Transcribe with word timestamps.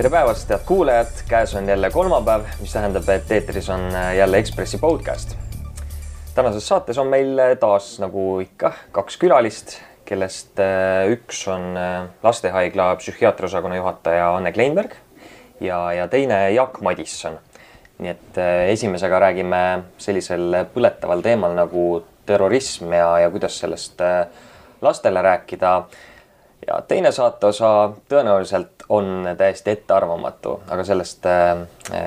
tere 0.00 0.08
päevast, 0.14 0.48
head 0.48 0.62
kuulajad, 0.64 1.18
käes 1.28 1.50
on 1.54 1.66
jälle 1.68 1.90
kolmapäev, 1.92 2.46
mis 2.60 2.72
tähendab, 2.72 3.08
et 3.12 3.32
eetris 3.36 3.66
on 3.68 3.82
äh, 3.94 4.14
jälle 4.16 4.38
Ekspressi 4.38 4.78
podcast. 4.78 5.34
tänases 6.34 6.68
saates 6.68 6.98
on 6.98 7.06
meil 7.06 7.38
äh, 7.38 7.50
taas 7.60 7.98
nagu 8.00 8.38
ikka 8.40 8.72
kaks 8.96 9.18
külalist, 9.20 9.74
kellest 10.08 10.56
äh, 10.64 11.04
üks 11.12 11.42
on 11.52 11.76
lastehaigla 12.22 12.94
psühhiaatriaosakonna 12.96 13.76
juhataja 13.76 14.32
Anne 14.36 14.52
Kleinberg 14.52 14.96
ja, 15.60 15.92
ja 15.92 16.08
teine 16.08 16.50
Jaak 16.50 16.80
Madisson. 16.80 17.36
nii 17.98 18.10
et 18.10 18.38
esimesega 18.72 19.18
räägime 19.20 19.82
sellisel 19.98 20.62
põletaval 20.72 21.20
teemal 21.20 21.52
nagu 21.52 22.06
terrorism 22.26 22.96
ja, 22.96 23.18
ja 23.18 23.30
kuidas 23.30 23.60
sellest 23.60 24.00
lastele 24.80 25.22
rääkida 25.22 25.82
ja 26.66 26.80
teine 26.88 27.12
saateosa 27.12 27.90
tõenäoliselt 28.08 28.79
on 28.90 29.28
täiesti 29.38 29.70
ettearvamatu, 29.70 30.60
aga 30.68 30.84
sellest 30.84 31.26
äh, 31.26 31.58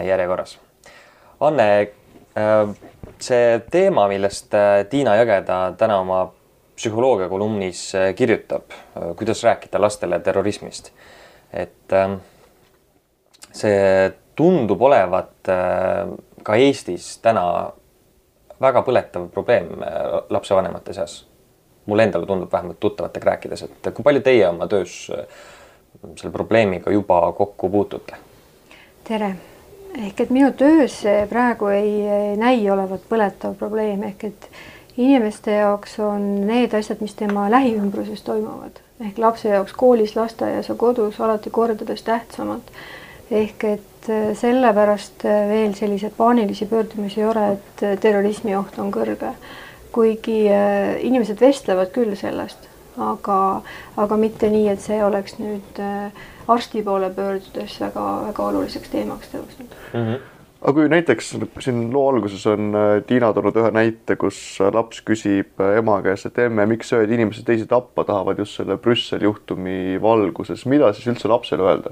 järjekorras. 0.07 0.57
Anne, 1.39 1.67
äh, 2.37 2.75
see 3.23 3.59
teema, 3.71 4.07
millest 4.11 4.53
äh, 4.57 4.83
Tiina 4.91 5.15
Jõgeda 5.19 5.59
täna 5.79 6.01
oma 6.03 6.25
psühholoogia 6.75 7.29
kolumnis 7.29 7.91
kirjutab, 8.17 8.73
kuidas 9.15 9.43
rääkida 9.45 9.77
lastele 9.81 10.17
terrorismist, 10.25 10.89
et 11.53 11.93
see 13.53 14.07
tundub 14.33 14.81
olevat 14.81 15.51
ka 16.43 16.55
Eestis 16.57 17.11
täna 17.21 17.43
väga 18.57 18.81
põletav 18.87 19.29
probleem 19.35 19.69
lapsevanemate 20.33 20.97
seas 20.97 21.19
mulle 21.85 22.03
endale 22.03 22.25
tundub 22.25 22.51
vähemalt 22.51 22.79
tuttavatega 22.79 23.25
rääkides, 23.25 23.63
et 23.63 23.89
kui 23.93 24.03
palju 24.03 24.21
teie 24.23 24.47
oma 24.47 24.67
töös 24.71 24.95
äh, 25.11 25.25
selle 26.15 26.31
probleemiga 26.31 26.91
juba 26.91 27.33
kokku 27.37 27.69
puutute? 27.69 28.15
tere, 29.03 29.35
ehk 30.05 30.21
et 30.25 30.29
minu 30.29 30.51
töös 30.57 31.01
praegu 31.29 31.67
ei 31.73 32.37
näi 32.39 32.69
olevat 32.71 33.03
põletav 33.09 33.57
probleem 33.59 34.03
ehk 34.09 34.23
et 34.29 34.49
inimeste 34.97 35.57
jaoks 35.57 35.97
on 35.99 36.27
need 36.47 36.73
asjad, 36.73 37.01
mis 37.01 37.15
tema 37.19 37.49
lähiümbruses 37.51 38.21
toimuvad 38.23 38.79
ehk 39.03 39.17
lapse 39.17 39.49
jaoks 39.49 39.73
koolis, 39.73 40.15
lasteaias 40.15 40.69
ja 40.69 40.75
kodus 40.75 41.19
alati 41.21 41.49
kordades 41.49 42.03
tähtsamad. 42.03 42.71
ehk 43.31 43.63
et 43.63 44.09
sellepärast 44.39 45.23
veel 45.23 45.73
selliseid 45.73 46.13
paanilisi 46.17 46.65
pöördumisi 46.65 47.21
ei 47.21 47.27
ole, 47.27 47.51
et 47.53 48.01
terrorismi 48.01 48.55
oht 48.55 48.79
on 48.79 48.91
kõrge 48.91 49.35
kuigi 49.93 50.47
äh, 50.49 50.97
inimesed 51.05 51.41
vestlevad 51.41 51.93
küll 51.93 52.15
sellest, 52.17 52.67
aga, 52.97 53.39
aga 53.97 54.17
mitte 54.19 54.49
nii, 54.53 54.67
et 54.73 54.83
see 54.83 54.99
oleks 55.03 55.39
nüüd 55.39 55.81
äh, 55.81 56.11
arsti 56.47 56.83
poole 56.85 57.09
pöördudes 57.15 57.79
väga-väga 57.81 58.45
oluliseks 58.51 58.93
teemaks 58.93 59.33
tõusnud 59.33 59.73
mm. 59.93 60.05
-hmm 60.05 60.21
aga 60.63 60.73
kui 60.79 60.87
näiteks 60.87 61.33
siin 61.59 61.79
loo 61.91 62.05
alguses 62.09 62.45
on 62.47 62.69
äh, 62.75 63.03
Tiina 63.07 63.33
toonud 63.35 63.57
ühe 63.59 63.71
näite, 63.75 64.15
kus 64.15 64.37
laps 64.73 65.01
küsib 65.03 65.59
ema 65.59 65.97
käest, 66.05 66.29
et 66.29 66.39
emme, 66.45 66.65
miks 66.65 66.93
ühed 66.95 67.11
inimesed 67.11 67.43
teisi 67.43 67.67
tappa 67.67 68.05
tahavad 68.07 68.39
just 68.39 68.55
selle 68.55 68.77
Brüsseli 68.77 69.27
juhtumi 69.27 69.99
valguses, 70.01 70.63
mida 70.65 70.93
siis 70.93 71.09
üldse 71.11 71.27
lapsele 71.27 71.67
öelda? 71.67 71.91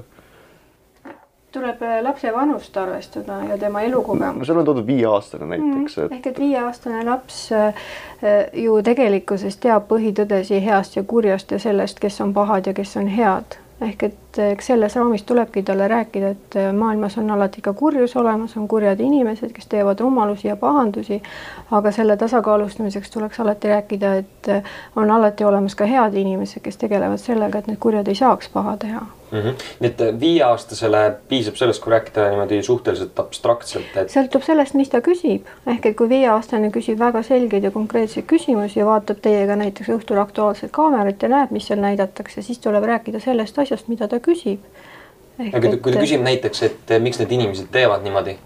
Tuleb 1.52 1.82
äh, 1.82 2.02
lapse 2.02 2.32
vanust 2.32 2.76
arvestada 2.76 3.32
ja 3.48 3.58
tema 3.58 3.80
elukogemust. 3.80 4.38
no 4.38 4.44
seal 4.44 4.58
on 4.58 4.64
toodud 4.64 4.86
viieaastane 4.86 5.46
näiteks 5.46 5.96
mm,. 5.96 6.04
Et... 6.04 6.12
ehk 6.12 6.26
et 6.26 6.38
viieaastane 6.38 7.04
laps 7.04 7.42
äh, 7.52 7.74
ju 8.52 8.78
tegelikkuses 8.82 9.56
teab 9.56 9.88
põhitõdesi 9.90 10.62
heast 10.64 10.96
ja 10.96 11.02
kurjast 11.02 11.50
ja 11.50 11.58
sellest, 11.58 12.00
kes 12.00 12.20
on 12.20 12.34
pahad 12.34 12.66
ja 12.66 12.74
kes 12.74 12.96
on 12.96 13.10
head 13.12 13.58
ehk 13.82 14.02
et 14.06 14.38
eks 14.38 14.68
selles 14.70 14.94
raamis 14.96 15.24
tulebki 15.26 15.62
talle 15.66 15.88
rääkida, 15.88 16.28
et 16.36 16.56
maailmas 16.78 17.16
on 17.18 17.30
alati 17.34 17.60
ka 17.60 17.72
kurjus 17.72 18.14
olemas, 18.16 18.54
on 18.56 18.68
kurjad 18.68 19.00
inimesed, 19.00 19.50
kes 19.52 19.66
teevad 19.66 20.00
rumalusi 20.00 20.48
ja 20.48 20.56
pahandusi, 20.56 21.18
aga 21.70 21.90
selle 21.92 22.16
tasakaalustamiseks 22.16 23.10
tuleks 23.10 23.40
alati 23.40 23.68
rääkida, 23.68 24.14
et 24.22 24.52
on 24.96 25.10
alati 25.10 25.44
olemas 25.44 25.74
ka 25.74 25.90
head 25.90 26.14
inimesed, 26.14 26.62
kes 26.62 26.78
tegelevad 26.84 27.18
sellega, 27.18 27.58
et 27.58 27.72
need 27.72 27.82
kurjad 27.82 28.08
ei 28.08 28.20
saaks 28.22 28.48
paha 28.54 28.76
teha 28.86 29.02
mm. 29.32 29.38
-hmm. 29.38 29.54
nii 29.80 29.90
et 29.90 30.20
viieaastasele 30.20 31.02
piisab 31.28 31.56
sellest, 31.56 31.82
kui 31.82 31.90
rääkida 31.90 32.28
niimoodi 32.28 32.62
suhteliselt 32.62 33.18
abstraktselt 33.18 33.96
et.... 33.96 34.12
sõltub 34.12 34.44
sellest, 34.46 34.74
mis 34.78 34.92
ta 34.92 35.00
küsib, 35.00 35.48
ehk 35.66 35.86
et 35.90 35.96
kui 35.96 36.08
viieaastane 36.08 36.70
küsib 36.74 36.98
väga 36.98 37.22
selgeid 37.26 37.64
ja 37.64 37.70
konkreetseid 37.70 38.26
küsimusi 38.26 38.78
ja 38.78 38.86
vaatab 38.86 39.22
teiega 39.22 39.56
näiteks 39.56 39.90
õhtul 39.96 40.22
Aktuaalset 40.22 40.70
kaamerat 40.70 41.22
ja 41.22 41.28
näeb, 41.28 41.50
mis 41.50 41.66
seal 41.66 41.80
näidatakse, 41.80 42.42
siis 42.42 42.58
tuleb 42.58 42.84
rääkida 42.84 43.20
sellest 43.20 43.58
asjast, 43.58 43.88
mida 43.88 44.08
ta 44.08 44.20
küsib. 44.20 44.60
aga 45.52 45.68
et... 45.68 45.80
kui 45.82 45.92
ta 45.92 46.00
küsib 46.00 46.22
näiteks, 46.22 46.62
et 46.62 46.96
miks 47.00 47.18
need 47.18 47.38
inimesed 47.40 47.72
teevad 47.72 48.02
niimoodi 48.02 48.38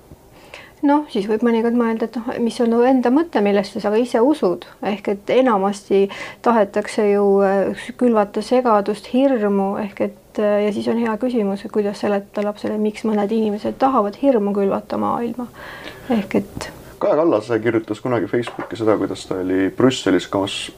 noh, 0.87 1.05
siis 1.13 1.27
võib 1.31 1.45
mõnikord 1.47 1.77
mõelda, 1.79 2.09
et 2.09 2.17
noh, 2.19 2.31
mis 2.43 2.59
on 2.65 2.75
enda 2.89 3.11
mõte, 3.15 3.43
millesse 3.45 3.83
sa 3.83 3.93
ka 3.93 4.01
ise 4.01 4.23
usud, 4.25 4.67
ehk 4.87 5.11
et 5.13 5.35
enamasti 5.37 6.07
tahetakse 6.45 7.09
ju 7.11 7.27
äh, 7.47 7.89
külvata 7.99 8.43
segadust, 8.45 9.11
hirmu 9.13 9.75
ehk 9.83 10.01
et 10.09 10.41
äh, 10.43 10.63
ja 10.67 10.73
siis 10.73 10.89
on 10.93 11.03
hea 11.03 11.17
küsimus, 11.21 11.67
et 11.67 11.75
kuidas 11.75 12.01
seletada 12.05 12.47
lapsele, 12.49 12.79
miks 12.81 13.07
mõned 13.09 13.33
inimesed 13.33 13.79
tahavad 13.83 14.19
hirmu 14.23 14.55
külvata 14.57 15.01
maailma. 15.01 15.49
ehk 16.11 16.41
et. 16.43 16.73
Kaja 16.99 17.19
Kallas 17.19 17.51
kirjutas 17.63 18.01
kunagi 18.01 18.27
Facebooki 18.27 18.77
seda, 18.79 18.97
kuidas 18.97 19.27
ta 19.29 19.37
oli 19.43 19.69
Brüsselis 19.77 20.31
kaas 20.33 20.71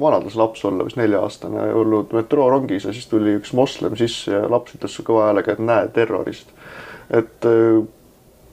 vanadas 0.00 0.36
laps 0.36 0.64
olla, 0.64 0.84
vist 0.84 0.96
nelja-aastane, 0.98 1.68
olnud 1.74 2.14
metroorongis 2.16 2.88
ja 2.88 2.94
siis 2.96 3.06
tuli 3.10 3.36
üks 3.38 3.52
moslem 3.56 3.96
sisse 3.98 4.32
ja 4.32 4.46
laps 4.50 4.76
ütles 4.76 4.96
kõva 5.06 5.28
häälega, 5.28 5.54
et 5.54 5.62
näe, 5.62 5.88
terrorist. 5.94 6.50
et 7.10 7.46
äh, 7.46 7.84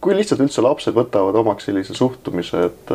kui 0.03 0.17
lihtsalt 0.17 0.43
üldse 0.43 0.63
lapsed 0.65 0.95
võtavad 0.95 1.37
omaks 1.39 1.69
sellise 1.69 1.95
suhtumise, 1.95 2.67
et 2.67 2.93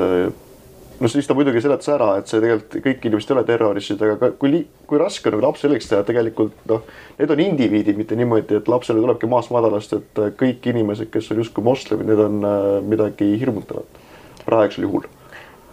no 1.00 1.10
siis 1.10 1.26
ta 1.28 1.36
muidugi 1.36 1.62
seletas 1.64 1.90
ära, 1.94 2.10
et 2.18 2.30
see 2.30 2.40
tegelikult 2.42 2.84
kõik 2.84 3.06
inimesed 3.08 3.32
ei 3.32 3.36
ole 3.36 3.44
terroristid, 3.48 4.02
aga 4.04 4.30
kui, 4.40 4.62
kui 4.88 5.00
raske 5.00 5.30
on 5.30 5.36
nagu 5.36 5.46
lapsel 5.46 5.68
selgeks 5.68 5.90
teha, 5.92 6.06
tegelikult 6.08 6.64
noh, 6.70 6.82
need 7.20 7.34
on 7.34 7.44
indiviidid, 7.44 8.00
mitte 8.00 8.18
niimoodi, 8.18 8.60
et 8.60 8.70
lapsele 8.70 9.02
tulebki 9.04 9.30
maast 9.30 9.54
madalast, 9.54 9.94
et 9.98 10.24
kõik 10.40 10.68
inimesed, 10.72 11.10
kes 11.14 11.30
on 11.32 11.44
justkui 11.44 11.64
moslemid, 11.66 12.10
need 12.10 12.24
on 12.24 12.42
äh, 12.48 12.66
midagi 12.84 13.32
hirmutavat. 13.40 14.04
Praegusel 14.48 14.86
juhul 14.88 15.08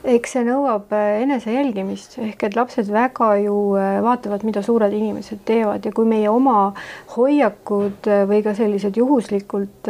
eks 0.05 0.35
see 0.35 0.43
nõuab 0.45 0.93
äh, 0.93 1.21
enese 1.23 1.53
jälgimist 1.53 2.17
ehk 2.21 2.45
et 2.47 2.55
lapsed 2.57 2.89
väga 2.93 3.31
ju 3.41 3.55
äh, 3.79 3.97
vaatavad, 4.05 4.45
mida 4.47 4.61
suured 4.66 4.93
inimesed 4.93 5.41
teevad 5.47 5.85
ja 5.85 5.93
kui 5.95 6.07
meie 6.09 6.29
oma 6.29 6.73
hoiakud 7.16 8.09
äh, 8.11 8.23
või 8.29 8.43
ka 8.45 8.55
sellised 8.57 8.97
juhuslikult 8.99 9.89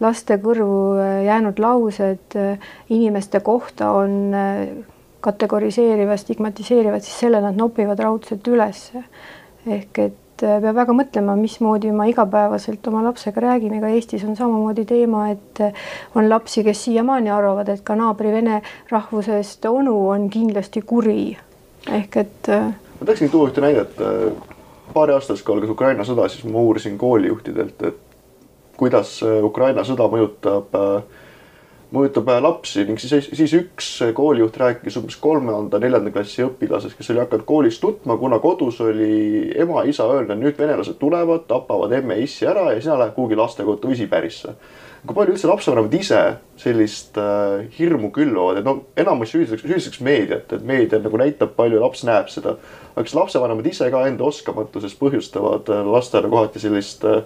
laste 0.00 0.38
kõrvu 0.40 0.98
jäänud 1.26 1.60
laused 1.62 2.36
inimeste 2.92 3.40
kohta 3.44 3.90
on 3.96 4.34
kategoriseerivad, 5.24 6.20
stigmatiseerivad, 6.20 7.04
siis 7.04 7.22
selle 7.24 7.40
nad 7.40 7.56
nopivad 7.56 8.00
raudselt 8.04 8.48
ülesse. 8.48 9.04
ehk 9.64 9.98
et 9.98 10.23
Äh, 10.42 10.58
peab 10.58 10.74
väga 10.74 10.94
mõtlema, 10.96 11.36
mismoodi 11.38 11.92
ma 11.94 12.08
igapäevaselt 12.10 12.86
oma 12.90 13.04
lapsega 13.06 13.42
räägin, 13.44 13.76
ega 13.78 13.90
Eestis 13.94 14.24
on 14.26 14.34
samamoodi 14.34 14.82
teema, 14.88 15.28
et 15.30 15.60
äh, 15.62 15.84
on 16.18 16.26
lapsi, 16.28 16.64
kes 16.66 16.80
siiamaani 16.88 17.30
arvavad, 17.30 17.70
et 17.70 17.84
ka 17.86 17.94
naabri 17.98 18.32
vene 18.34 18.58
rahvusest 18.90 19.68
onu 19.70 19.94
on 20.10 20.26
kindlasti 20.30 20.82
kuri. 20.82 21.36
ehk 21.86 22.16
et. 22.16 22.48
Äh, 22.48 22.72
ma 22.98 23.06
tahaksin 23.06 23.30
tuua 23.30 23.48
ühte 23.48 23.62
näidet. 23.62 23.94
paari 24.94 25.14
aasta 25.14 25.32
eest, 25.32 25.44
kui 25.46 25.54
algas 25.54 25.70
Ukraina 25.70 26.04
sõda, 26.04 26.26
siis 26.28 26.44
ma 26.50 26.58
uurisin 26.58 26.98
koolijuhtidelt, 26.98 27.82
et 27.82 28.02
kuidas 28.76 29.20
Ukraina 29.22 29.86
sõda 29.86 30.10
mõjutab 30.10 30.74
äh, 30.74 31.22
mõjutab 31.94 32.28
lapsi 32.42 32.84
ning 32.88 33.00
siis, 33.00 33.28
siis 33.36 33.52
üks 33.56 33.88
koolijuht 34.16 34.56
rääkis 34.58 34.96
umbes 34.98 35.16
kolmanda, 35.22 35.78
neljanda 35.82 36.12
klassi 36.14 36.44
õpilasest, 36.44 36.96
kes 36.98 37.12
oli 37.12 37.22
hakanud 37.22 37.46
koolis 37.48 37.78
tutma, 37.82 38.16
kuna 38.20 38.40
kodus 38.42 38.80
oli 38.84 39.52
ema-isa 39.62 40.08
öelnud, 40.10 40.40
nüüd 40.40 40.58
venelased 40.58 40.98
tulevad, 41.00 41.46
tapavad 41.50 41.94
emme-issi 41.94 42.48
ära 42.50 42.72
ja 42.72 42.82
sina 42.82 42.98
lähed 43.00 43.14
kuhugi 43.16 43.38
lastekodu 43.38 43.94
Isipärisse. 43.94 44.56
kui 45.04 45.12
palju 45.12 45.34
üldse 45.34 45.48
lapsevanemad 45.50 45.94
ise 45.98 46.20
sellist 46.56 47.18
äh, 47.20 47.66
hirmu 47.78 48.08
külvavad, 48.10 48.62
et 48.62 48.64
no 48.64 48.86
enamus 48.96 49.34
süüdistaks, 49.34 49.60
süüdistaks 49.66 50.00
meediat, 50.00 50.52
et 50.52 50.64
meedia 50.64 50.98
nagu 51.04 51.20
näitab 51.20 51.52
palju, 51.58 51.80
laps 51.82 52.06
näeb 52.08 52.30
seda. 52.32 52.56
aga 52.94 53.04
kas 53.04 53.16
lapsevanemad 53.18 53.66
ise 53.68 53.90
ka 53.92 54.06
enda 54.08 54.24
oskamatuses 54.24 54.96
põhjustavad 54.96 55.68
äh, 55.68 55.84
lastele 55.92 56.32
kohati 56.32 56.62
sellist 56.62 57.04
äh, 57.04 57.20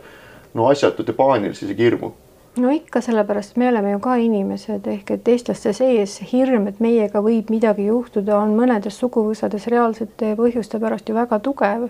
no 0.54 0.66
asjatut 0.72 1.06
ja 1.06 1.14
paanilist 1.14 1.62
isegi 1.62 1.86
hirmu? 1.86 2.12
No 2.58 2.70
ikka 2.74 3.00
sellepärast, 3.04 3.56
me 3.56 3.68
oleme 3.68 3.92
ju 3.92 4.00
ka 4.02 4.16
inimesed 4.20 4.86
ehk 4.90 5.10
et 5.14 5.28
eestlaste 5.32 5.72
sees 5.76 6.18
hirm, 6.32 6.66
et 6.70 6.80
meiega 6.82 7.22
võib 7.24 7.50
midagi 7.52 7.88
juhtuda, 7.88 8.36
on 8.38 8.56
mõnedes 8.58 8.98
suguvõsades 8.98 9.68
reaalsete 9.72 10.34
põhjuste 10.38 10.80
pärast 10.82 11.08
ju 11.08 11.16
väga 11.16 11.38
tugev. 11.44 11.88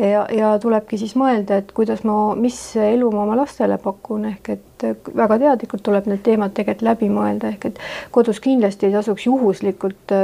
Ja, 0.00 0.24
ja 0.32 0.50
tulebki 0.62 0.98
siis 1.00 1.12
mõelda, 1.18 1.60
et 1.60 1.72
kuidas 1.76 2.02
ma, 2.08 2.32
mis 2.38 2.56
elu 2.80 3.10
ma 3.12 3.24
oma 3.26 3.36
lastele 3.38 3.76
pakun, 3.82 4.26
ehk 4.32 4.50
et 4.54 4.86
väga 5.16 5.36
teadlikult 5.42 5.84
tuleb 5.84 6.08
need 6.08 6.22
teemad 6.24 6.54
tegelikult 6.56 6.86
läbi 6.86 7.10
mõelda, 7.12 7.52
ehk 7.52 7.66
et 7.68 7.80
kodus 8.14 8.40
kindlasti 8.40 8.88
ei 8.88 8.94
tasuks 8.96 9.26
juhuslikult 9.28 10.14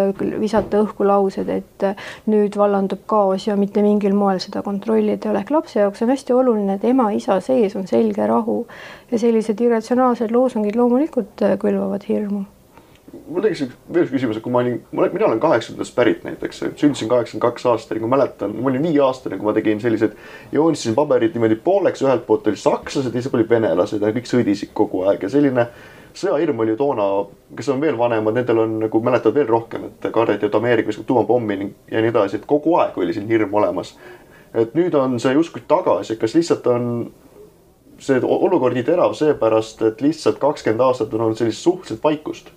visata 0.41 0.81
õhku 0.85 1.07
laused, 1.07 1.53
et 1.53 1.89
nüüd 2.33 2.57
vallandub 2.57 3.05
kaos 3.11 3.49
ja 3.51 3.59
mitte 3.61 3.85
mingil 3.85 4.17
moel 4.17 4.41
seda 4.43 4.65
kontrollida 4.67 5.29
ei 5.29 5.35
ole, 5.35 5.45
ehk 5.45 5.55
lapse 5.59 5.81
jaoks 5.83 6.05
on 6.07 6.15
hästi 6.15 6.37
oluline, 6.37 6.79
et 6.79 6.89
ema-isa 6.89 7.41
sees 7.45 7.77
on 7.77 7.89
selge 7.91 8.27
rahu 8.27 8.63
ja 9.13 9.21
sellised 9.21 9.61
irratsionaalsed 9.61 10.33
loosungid 10.33 10.79
loomulikult 10.79 11.49
külvavad 11.61 12.09
hirmu 12.09 12.47
mul 13.29 13.45
tekkis 13.45 13.65
veel 13.93 14.07
üks 14.07 14.13
küsimus, 14.15 14.39
et 14.39 14.45
kui 14.45 14.53
ma 14.55 14.63
olin, 14.63 14.79
mina 14.93 15.27
olen 15.27 15.41
kaheksakümnendast 15.43 15.95
pärit 15.97 16.25
näiteks, 16.27 16.63
sündisin 16.81 17.11
kaheksakümmend 17.11 17.45
kaks 17.45 17.67
aastat 17.71 17.97
ja 17.97 18.03
kui 18.05 18.11
mäletan, 18.13 18.55
ma 18.61 18.71
olin 18.71 18.87
viieaastane, 18.87 19.39
kui 19.39 19.49
ma 19.49 19.55
tegin 19.57 19.83
sellised, 19.83 20.17
joonistasin 20.53 20.97
paberit 20.97 21.37
niimoodi 21.37 21.59
pooleks, 21.65 22.05
ühelt 22.07 22.27
poolt 22.27 22.49
olid 22.51 22.63
sakslased, 22.63 23.13
teiselt 23.15 23.37
olid 23.39 23.51
venelased 23.51 24.03
ja 24.03 24.15
kõik 24.17 24.31
sõdisid 24.31 24.73
kogu 24.77 25.05
aeg 25.07 25.27
ja 25.27 25.33
selline 25.33 25.67
sõjahirm 26.17 26.61
oli 26.65 26.77
toona, 26.79 27.07
kes 27.57 27.69
on 27.73 27.81
veel 27.83 27.99
vanemad, 27.99 28.37
nendel 28.39 28.63
on 28.65 28.79
nagu 28.87 29.01
mäletavad 29.05 29.37
veel 29.37 29.51
rohkem, 29.51 29.91
et 29.91 30.09
kardeti, 30.13 30.49
et 30.49 30.55
Ameerika 30.57 30.91
viskab 30.91 31.09
tuumapommi 31.11 31.59
ja 31.93 32.01
nii 32.01 32.13
edasi, 32.13 32.41
et 32.41 32.49
kogu 32.49 32.77
aeg 32.81 32.97
oli 32.99 33.17
siin 33.17 33.29
hirm 33.29 33.55
olemas. 33.55 33.97
et 34.57 34.73
nüüd 34.75 34.95
on 34.97 35.19
see 35.21 35.35
justkui 35.37 35.61
tagasi, 35.69 36.17
kas 36.17 36.35
lihtsalt 36.35 36.67
on 36.73 36.85
see 38.01 38.21
olukord 38.23 38.77
nii 38.77 38.87
terav 38.87 39.13
seepärast, 39.17 39.83
et 39.83 40.01
lihtsalt 40.01 40.39
kakskümmend 40.41 40.81
aastat 40.81 41.13
on 41.15 41.27
olnud 41.27 41.41
sellist 41.41 41.65
suhteliselt 41.65 42.05
vaikust 42.05 42.49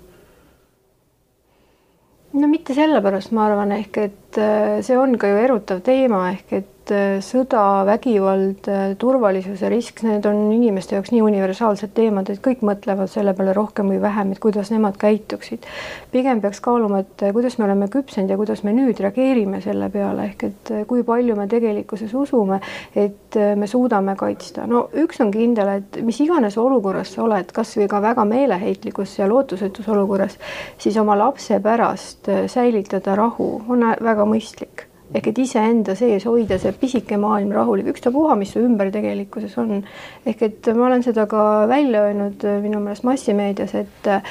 no 2.34 2.48
mitte 2.48 2.76
sellepärast, 2.78 3.32
ma 3.36 3.48
arvan, 3.48 3.72
ehk 3.78 4.02
et 4.04 4.38
äh, 4.42 4.82
see 4.86 4.98
on 5.00 5.18
ka 5.18 5.32
ju 5.32 5.40
erutav 5.46 5.82
teema, 5.86 6.28
ehk 6.34 6.54
et 6.60 6.76
et 6.90 6.96
äh, 6.96 7.20
sõda, 7.24 7.86
vägivald, 7.86 8.68
äh, 8.68 8.96
turvalisuse 9.00 9.70
risk, 9.70 10.02
need 10.06 10.26
on 10.26 10.50
inimeste 10.54 10.96
jaoks 10.96 11.12
nii 11.14 11.22
universaalsed 11.22 11.94
teemad, 11.96 12.30
et 12.30 12.42
kõik 12.44 12.64
mõtlevad 12.66 13.12
selle 13.12 13.34
peale 13.38 13.54
rohkem 13.54 13.92
või 13.92 14.00
vähem, 14.02 14.34
et 14.34 14.42
kuidas 14.42 14.72
nemad 14.74 14.98
käituksid. 14.98 15.66
pigem 16.12 16.42
peaks 16.42 16.60
kaaluma, 16.60 17.04
et 17.06 17.24
äh, 17.24 17.34
kuidas 17.34 17.58
me 17.60 17.66
oleme 17.66 17.88
küpsenud 17.88 18.30
ja 18.30 18.38
kuidas 18.38 18.64
me 18.64 18.74
nüüd 18.74 19.00
reageerime 19.00 19.62
selle 19.62 19.90
peale, 19.90 20.32
ehk 20.32 20.44
et 20.44 20.74
kui 20.88 21.04
palju 21.04 21.36
me 21.36 21.48
tegelikkuses 21.48 22.14
usume, 22.14 22.60
et 22.96 23.38
me 23.56 23.68
suudame 23.68 24.16
kaitsta. 24.16 24.68
no 24.68 24.90
üks 24.94 25.22
on 25.22 25.32
kindel, 25.32 25.70
et 25.80 26.02
mis 26.04 26.20
iganes 26.26 26.58
olukorras 26.58 27.14
sa 27.14 27.24
oled, 27.24 27.52
kasvõi 27.54 27.88
ka 27.88 28.02
väga 28.02 28.26
meeleheitlikus 28.26 29.20
ja 29.20 29.30
lootusetus 29.30 29.88
olukorras, 29.88 30.38
siis 30.78 30.98
oma 30.98 31.18
lapse 31.18 31.60
pärast 31.60 32.30
säilitada 32.48 33.16
rahu 33.16 33.56
on 33.70 33.92
väga 34.02 34.26
mõistlik 34.26 34.89
ehk 35.14 35.32
et 35.32 35.40
iseenda 35.42 35.96
sees 35.98 36.26
hoida 36.30 36.60
see 36.62 36.74
pisike 36.78 37.18
maailm 37.22 37.52
rahulik, 37.56 37.90
ükstapuha, 37.94 38.36
mis 38.38 38.54
su 38.54 38.62
ümber 38.62 38.92
tegelikkuses 38.94 39.56
on. 39.62 39.82
ehk 40.30 40.44
et 40.46 40.70
ma 40.76 40.86
olen 40.90 41.04
seda 41.06 41.26
ka 41.30 41.66
välja 41.70 42.06
öelnud 42.10 42.46
äh, 42.46 42.60
minu 42.62 42.82
meelest 42.84 43.06
massimeedias, 43.08 43.74
et 43.80 44.08
äh, 44.08 44.22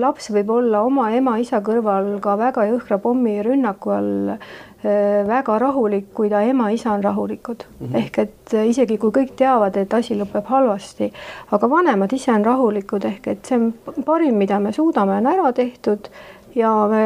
laps 0.00 0.30
võib 0.32 0.54
olla 0.56 0.82
oma 0.88 1.10
ema-isa 1.16 1.60
kõrval 1.66 2.16
ka 2.24 2.36
väga 2.40 2.66
jõhkra 2.70 3.00
pommirünnaku 3.04 3.92
all 3.92 4.32
äh, 4.32 5.20
väga 5.28 5.58
rahulik, 5.60 6.08
kui 6.16 6.32
ta 6.32 6.40
ema-isa 6.48 6.94
on 6.96 7.04
rahulikud 7.04 7.66
mm. 7.68 7.86
-hmm. 7.86 7.98
ehk 8.00 8.18
et 8.24 8.54
isegi 8.64 8.96
kui 8.98 9.12
kõik 9.12 9.36
teavad, 9.36 9.76
et 9.76 9.94
asi 9.94 10.16
lõpeb 10.16 10.48
halvasti, 10.48 11.12
aga 11.52 11.70
vanemad 11.70 12.12
ise 12.12 12.32
on 12.32 12.44
rahulikud, 12.44 13.04
ehk 13.04 13.28
et 13.34 13.44
see 13.44 13.60
on 13.60 14.04
parim, 14.04 14.40
mida 14.40 14.58
me 14.60 14.72
suudame, 14.72 15.20
on 15.20 15.26
ära 15.26 15.52
tehtud 15.52 16.08
ja 16.54 16.72
me 16.88 17.04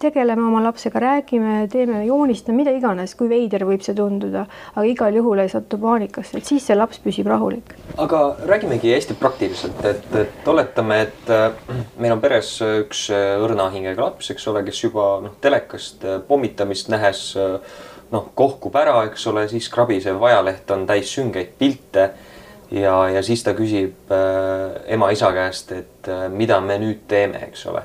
tegeleme 0.00 0.44
oma 0.46 0.62
lapsega, 0.64 1.00
räägime, 1.02 1.66
teeme, 1.72 2.02
joonistame, 2.06 2.60
mida 2.62 2.74
iganes, 2.74 3.14
kui 3.18 3.28
veider 3.30 3.64
võib 3.68 3.84
see 3.84 3.96
tunduda, 3.96 4.46
aga 4.74 4.86
igal 4.88 5.18
juhul 5.20 5.42
ei 5.42 5.52
satu 5.52 5.78
paanikasse, 5.82 6.40
et 6.40 6.48
siis 6.48 6.66
see 6.66 6.78
laps 6.78 7.02
püsib 7.04 7.28
rahulik. 7.30 7.74
aga 8.00 8.22
räägimegi 8.48 8.94
hästi 8.94 9.18
praktiliselt, 9.20 9.84
et, 9.84 10.08
et 10.24 10.48
oletame, 10.48 11.02
et 11.06 11.30
äh, 11.34 11.76
meil 12.00 12.16
on 12.16 12.24
peres 12.24 12.56
üks 12.64 13.06
äh, 13.14 13.36
õrna 13.44 13.70
hingega 13.74 14.08
laps, 14.08 14.32
eks 14.34 14.48
ole, 14.52 14.64
kes 14.66 14.84
juba 14.84 15.12
noh, 15.24 15.36
telekast 15.40 16.04
äh, 16.04 16.18
pommitamist 16.26 16.90
nähes 16.92 17.24
noh, 18.10 18.26
kohkub 18.34 18.76
ära, 18.80 19.04
eks 19.08 19.26
ole, 19.30 19.46
siis 19.50 19.70
krabisev 19.72 20.22
ajaleht 20.30 20.70
on 20.74 20.86
täis 20.88 21.12
süngeid 21.14 21.54
pilte 21.58 22.10
ja, 22.70 22.94
ja 23.10 23.22
siis 23.26 23.42
ta 23.46 23.54
küsib 23.58 24.12
äh, 24.14 24.78
ema-isa 24.94 25.32
käest, 25.36 25.72
et 25.74 26.10
äh, 26.10 26.28
mida 26.32 26.60
me 26.64 26.78
nüüd 26.82 27.04
teeme, 27.10 27.42
eks 27.50 27.66
ole 27.70 27.84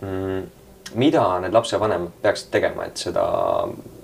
mm 0.00 0.55
mida 0.96 1.24
need 1.44 1.54
lapsevanemad 1.54 2.14
peaksid 2.22 2.50
tegema, 2.54 2.86
et 2.88 3.00
seda 3.00 3.24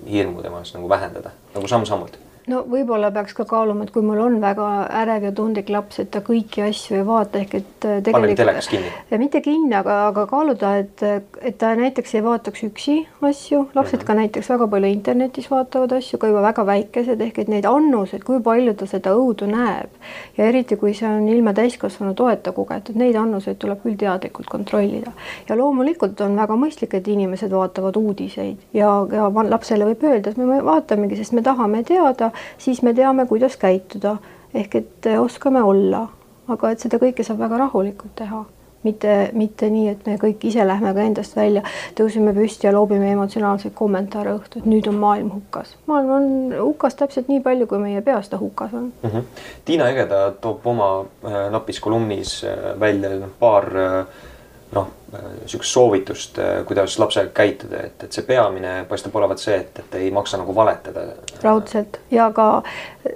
hirmu 0.09 0.43
temas 0.45 0.73
nagu 0.75 0.89
vähendada 0.89 1.33
nagu 1.55 1.69
samm-sammult? 1.69 2.17
No 2.51 2.63
võib-olla 2.67 3.11
peaks 3.13 3.35
ka 3.37 3.45
kaaluma, 3.47 3.85
et 3.85 3.91
kui 3.93 4.03
mul 4.05 4.19
on 4.19 4.39
väga 4.43 4.67
ärev 5.01 5.27
ja 5.29 5.31
tundlik 5.35 5.69
laps, 5.71 5.99
et 6.03 6.09
ta 6.11 6.19
kõiki 6.25 6.63
asju 6.65 6.97
ei 6.99 7.05
vaata, 7.07 7.39
ehk 7.43 7.55
et 7.59 7.87
äh, 7.87 8.01
tegelikult 8.03 8.69
kinni. 8.69 8.91
mitte 9.21 9.41
kinni, 9.45 9.71
aga, 9.77 9.99
aga 10.09 10.25
kaaluda, 10.27 10.73
et, 10.83 11.03
et 11.41 11.57
ta 11.59 11.73
näiteks 11.79 12.15
ei 12.17 12.23
vaataks 12.25 12.65
üksi 12.67 12.97
asju, 13.21 13.67
lapsed 13.73 13.99
mm 13.99 14.01
-hmm. 14.01 14.07
ka 14.07 14.13
näiteks 14.19 14.49
väga 14.49 14.67
palju 14.67 14.91
internetis 14.91 15.49
vaatavad 15.51 15.95
asju, 15.99 16.19
ka 16.19 16.27
juba 16.27 16.41
väga 16.41 16.65
väikesed, 16.65 17.21
ehk 17.21 17.39
et 17.39 17.47
neid 17.47 17.65
annuseid, 17.65 18.23
kui 18.23 18.41
palju 18.41 18.73
ta 18.73 18.85
seda 18.85 19.15
õudu 19.15 19.47
näeb 19.47 19.89
ja 20.37 20.45
eriti, 20.45 20.75
kui 20.75 20.93
see 20.93 21.07
on 21.07 21.27
ilma 21.29 21.53
täiskasvanu 21.53 22.13
toeta 22.13 22.51
kogetud, 22.51 22.95
neid 22.95 23.15
annuseid 23.15 23.57
tuleb 23.57 23.81
küll 23.83 23.95
teadlikult 23.95 24.47
kontrollida. 24.49 25.11
ja 25.49 25.57
loomulikult 25.57 26.21
on 26.21 26.35
väga 26.35 26.53
mõistlik, 26.53 26.93
et 26.93 27.07
inimesed 27.07 27.51
vaatavad 27.51 27.95
uudiseid 27.95 28.57
ja, 28.73 28.91
ja 29.11 29.31
lapsele 29.49 29.85
võib 29.85 30.03
öelda, 30.03 30.29
et 30.29 30.37
me 30.37 30.63
vaatamegi, 30.63 31.15
sest 31.15 31.31
me 31.31 31.41
tahame 31.41 31.83
teada 31.83 32.32
siis 32.57 32.81
me 32.81 32.93
teame, 32.93 33.25
kuidas 33.25 33.57
käituda 33.57 34.17
ehk 34.53 34.75
et 34.75 35.05
eh, 35.05 35.21
oskame 35.21 35.63
olla, 35.63 36.07
aga 36.47 36.73
et 36.73 36.83
seda 36.83 36.99
kõike 37.01 37.23
saab 37.23 37.39
väga 37.39 37.63
rahulikult 37.65 38.15
teha 38.15 38.43
mitte, 38.83 39.29
mitte 39.33 39.69
nii, 39.71 39.87
et 39.93 40.07
me 40.07 40.15
kõik 40.21 40.43
ise 40.47 40.63
lähme 40.67 40.93
ka 40.95 41.05
endast 41.07 41.35
välja, 41.37 41.63
tõuseme 41.97 42.33
püsti 42.35 42.67
ja 42.67 42.73
loobime 42.75 43.11
emotsionaalseid 43.13 43.73
kommentaare 43.77 44.33
õhtu, 44.37 44.59
et 44.61 44.67
nüüd 44.69 44.87
on 44.91 44.99
maailm 45.01 45.31
hukas. 45.33 45.75
maailm 45.87 46.11
on 46.17 46.27
hukas 46.57 46.97
täpselt 46.99 47.31
nii 47.31 47.41
palju, 47.45 47.67
kui 47.71 47.81
meie 47.81 48.01
peas 48.05 48.29
ta 48.29 48.37
hukas 48.41 48.73
on 48.73 48.91
mm. 49.03 49.09
-hmm. 49.09 49.45
Tiina 49.65 49.89
Egeda 49.89 50.31
toob 50.41 50.67
oma 50.67 50.89
äh, 51.25 51.51
napis 51.51 51.79
kolumnis 51.79 52.43
äh, 52.43 52.79
välja 52.79 53.09
paar 53.39 53.65
äh, 53.77 54.05
noh, 54.75 54.87
niisugust 55.41 55.73
soovitust, 55.73 56.39
kuidas 56.67 56.97
lapsega 56.99 57.29
käituda, 57.35 57.83
et, 57.87 58.03
et 58.07 58.15
see 58.15 58.25
peamine 58.27 58.83
paistab 58.89 59.15
olevat 59.19 59.41
see, 59.41 59.57
et, 59.61 59.79
et 59.83 59.95
ei 59.99 60.11
maksa 60.11 60.39
nagu 60.41 60.55
valetada. 60.55 61.05
raudselt. 61.43 61.99
Ja 62.11 62.29
ka 62.33 62.63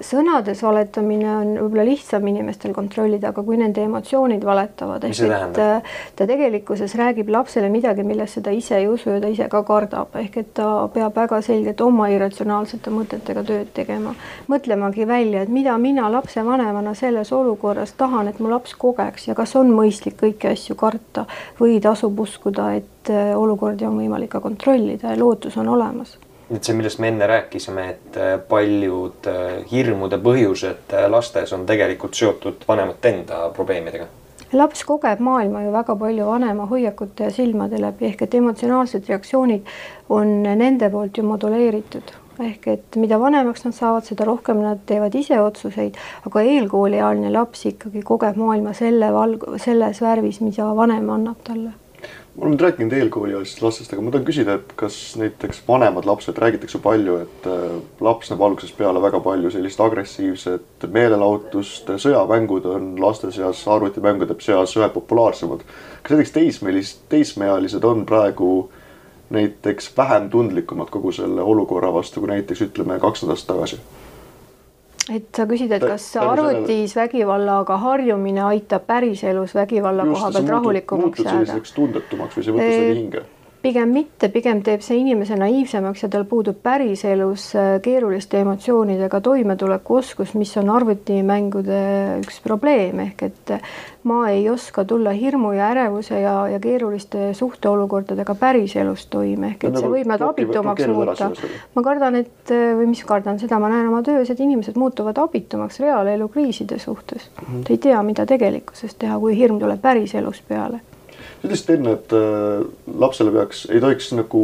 sõnades 0.03 0.61
valetamine 0.63 1.29
on 1.31 1.53
võib-olla 1.61 1.85
lihtsam 1.87 2.27
inimestel 2.27 2.73
kontrollida, 2.75 3.31
aga 3.31 3.43
kui 3.43 3.57
nende 3.59 3.83
emotsioonid 3.87 4.43
valetavad, 4.45 5.05
ehk 5.07 5.21
et 5.27 5.59
äh, 5.63 5.93
ta 6.15 6.27
tegelikkuses 6.29 6.95
räägib 6.99 7.29
lapsele 7.31 7.69
midagi, 7.71 8.03
millesse 8.07 8.41
ta 8.43 8.51
ise 8.51 8.77
ei 8.81 8.87
usu 8.91 9.15
ja 9.15 9.21
ta 9.23 9.31
ise 9.31 9.47
ka 9.51 9.63
kardab, 9.67 10.15
ehk 10.19 10.37
et 10.43 10.53
ta 10.59 10.69
peab 10.93 11.15
väga 11.15 11.39
selgelt 11.45 11.81
oma 11.81 12.09
irratsionaalsete 12.13 12.93
mõtetega 12.93 13.43
tööd 13.47 13.71
tegema, 13.77 14.13
mõtlemagi 14.51 15.07
välja, 15.07 15.43
et 15.43 15.53
mida 15.53 15.77
mina 15.81 16.11
lapsevanemana 16.11 16.93
selles 16.97 17.31
olukorras 17.35 17.95
tahan, 17.97 18.27
et 18.27 18.41
mu 18.43 18.51
laps 18.51 18.75
kogeks 18.77 19.29
ja 19.29 19.37
kas 19.37 19.55
on 19.59 19.71
mõistlik 19.75 20.19
kõiki 20.19 20.51
asju 20.51 20.75
karta 20.79 21.25
või 21.61 21.79
tasub 21.87 22.19
uskuda, 22.19 22.71
et 22.77 23.11
äh, 23.13 23.33
olukordi 23.39 23.87
on 23.87 23.99
võimalik 24.01 24.33
ka 24.35 24.43
kontrollida 24.43 25.13
ja 25.13 25.19
lootus 25.19 25.57
on 25.57 25.69
olemas 25.75 26.17
nüüd 26.47 26.63
see, 26.63 26.75
millest 26.79 27.01
me 27.03 27.09
enne 27.11 27.27
rääkisime, 27.27 27.87
et 27.93 28.19
äh, 28.19 28.35
paljud 28.49 29.27
äh, 29.27 29.57
hirmude 29.71 30.19
põhjused 30.23 30.95
lastes 31.11 31.51
on 31.55 31.65
tegelikult 31.67 32.15
seotud 32.15 32.63
vanemate 32.67 33.11
enda 33.15 33.41
probleemidega. 33.55 34.07
laps 34.53 34.85
kogeb 34.87 35.19
maailma 35.19 35.65
ju 35.65 35.73
väga 35.75 35.95
palju 36.03 36.29
vanema 36.29 36.69
hoiakute 36.71 37.27
ja 37.27 37.35
silmade 37.35 37.81
läbi 37.83 38.11
ehk 38.11 38.23
et 38.27 38.39
emotsionaalsed 38.39 39.09
reaktsioonid 39.11 39.75
on 40.09 40.39
nende 40.43 40.89
poolt 40.89 41.17
ju 41.17 41.27
moduleeritud 41.27 42.15
ehk 42.43 42.67
et 42.73 42.99
mida 43.01 43.19
vanemaks 43.19 43.65
nad 43.65 43.75
saavad, 43.77 44.05
seda 44.07 44.27
rohkem 44.27 44.61
nad 44.63 44.83
teevad 44.89 45.15
ise 45.15 45.39
otsuseid, 45.41 45.97
aga 46.29 46.45
eelkooliealine 46.53 47.31
laps 47.33 47.65
ikkagi 47.71 48.05
kogeb 48.05 48.37
maailma 48.39 48.75
selle 48.77 49.11
valg-, 49.15 49.49
selles 49.63 50.01
värvis, 50.01 50.41
mida 50.45 50.69
vanem 50.75 51.09
annab 51.17 51.43
talle 51.47 51.75
olen 52.37 52.53
nüüd 52.53 52.61
rääkinud 52.61 52.93
eelkooliealistest 52.93 53.61
lastest, 53.65 53.93
aga 53.93 54.03
ma 54.05 54.11
tahan 54.13 54.25
küsida, 54.27 54.57
et 54.59 54.73
kas 54.77 54.95
näiteks 55.17 55.63
vanemad 55.67 56.05
lapsed, 56.05 56.37
räägitakse 56.37 56.79
palju, 56.83 57.15
et 57.23 57.47
äh, 57.49 57.63
laps 58.05 58.29
näeb 58.29 58.43
algusest 58.45 58.77
peale 58.77 59.01
väga 59.01 59.21
palju 59.25 59.51
sellist 59.53 59.81
agressiivset 59.81 60.85
meelelahutust, 60.93 61.89
sõjamängud 62.03 62.67
on 62.69 62.91
laste 63.01 63.31
seas, 63.33 63.63
arvutimängude 63.73 64.37
seas 64.45 64.75
ühed 64.77 64.93
populaarsemad. 64.93 65.65
kas 66.03 66.13
näiteks 66.13 66.35
teismelist, 66.37 67.01
teismeealised 67.09 67.83
on 67.83 68.05
praegu 68.05 68.51
näiteks 69.29 69.91
vähem 69.97 70.29
tundlikumad 70.29 70.89
kogu 70.89 71.11
selle 71.11 71.41
olukorra 71.41 71.93
vastu, 71.93 72.19
kui 72.19 72.29
näiteks 72.29 72.61
ütleme 72.69 72.99
kaks 72.99 73.23
nädalat 73.23 73.47
tagasi? 73.47 73.79
et 75.15 75.27
sa 75.35 75.45
küsid, 75.47 75.71
et 75.71 75.83
kas 75.87 76.05
arvutis 76.19 76.95
vägivallaga 76.95 77.77
harjumine 77.79 78.43
aitab 78.43 78.87
päriselus 78.87 79.55
vägivalla 79.55 80.03
Just, 80.03 80.19
koha 80.19 80.31
pealt 80.31 80.53
rahulikumaks 80.55 81.23
jääda? 81.23 81.59
tundetumaks 81.75 82.37
või 82.37 82.43
see 82.43 82.51
ei 82.51 82.57
võta 82.57 82.71
seda 82.75 82.99
hinge? 82.99 83.25
Pigem 83.61 83.89
mitte, 83.93 84.29
pigem 84.33 84.61
teeb 84.65 84.83
see 84.85 84.99
inimese 85.01 85.35
naiivsemaks 85.39 86.05
ja 86.05 86.09
tal 86.13 86.25
puudub 86.29 86.59
päriselus 86.63 87.49
äh, 87.55 87.69
keeruliste 87.83 88.41
emotsioonidega 88.43 89.21
toimetulekuoskus, 89.21 90.33
mis 90.39 90.53
on 90.61 90.69
arvutimängude 90.73 91.81
üks 92.21 92.39
probleem, 92.43 93.01
ehk 93.07 93.23
et 93.27 93.53
ma 94.07 94.19
ei 94.31 94.45
oska 94.49 94.85
tulla 94.87 95.11
hirmu 95.11 95.51
ja 95.57 95.71
ärevuse 95.73 96.19
ja, 96.21 96.35
ja 96.47 96.59
keeruliste 96.63 97.33
suhteolukordadega 97.37 98.35
päriselus 98.39 99.07
toime, 99.11 99.53
ehk 99.53 99.67
et 99.67 99.73
see 99.73 99.81
Nagu 99.81 99.93
võib 99.93 100.11
nad 100.11 100.25
abitumaks 100.29 100.87
muuta. 100.91 101.31
ma 101.75 101.85
kardan, 101.85 102.19
et 102.21 102.53
või 102.53 102.91
mis 102.93 103.03
kardan, 103.07 103.39
seda 103.41 103.59
ma 103.59 103.71
näen 103.73 103.89
oma 103.89 104.03
töös, 104.05 104.29
et 104.31 104.43
inimesed 104.43 104.77
muutuvad 104.79 105.17
abitumaks 105.21 105.81
reaalelu 105.83 106.29
kriiside 106.31 106.79
suhtes. 106.79 107.29
Mm. 107.41 107.63
Ta 107.67 107.73
ei 107.73 107.81
tea, 107.89 108.03
mida 108.03 108.25
tegelikkuses 108.29 108.95
teha, 108.95 109.19
kui 109.19 109.35
hirm 109.37 109.59
tuleb 109.59 109.81
päriselus 109.81 110.43
peale. 110.47 110.79
Sa 111.41 111.47
ütlesid 111.47 111.73
enne, 111.75 111.93
et 111.97 112.15
äh, 112.15 112.65
lapsele 112.99 113.33
peaks, 113.35 113.65
ei 113.71 113.81
tohiks 113.83 114.11
nagu 114.17 114.43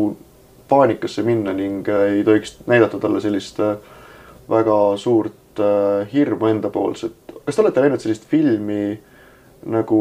paanikasse 0.69 1.25
minna 1.25 1.53
ning 1.55 1.87
äh, 1.89 2.19
ei 2.19 2.23
tohiks 2.27 2.59
näidata 2.69 2.99
talle 3.01 3.21
sellist 3.23 3.59
äh, 3.63 3.75
väga 4.49 4.77
suurt 4.97 5.31
hirmu 6.09 6.47
endapoolset. 6.49 7.35
kas 7.45 7.55
te 7.55 7.61
olete 7.61 7.81
näinud 7.83 8.01
sellist 8.01 8.23
filmi 8.25 8.97
nagu, 9.69 9.99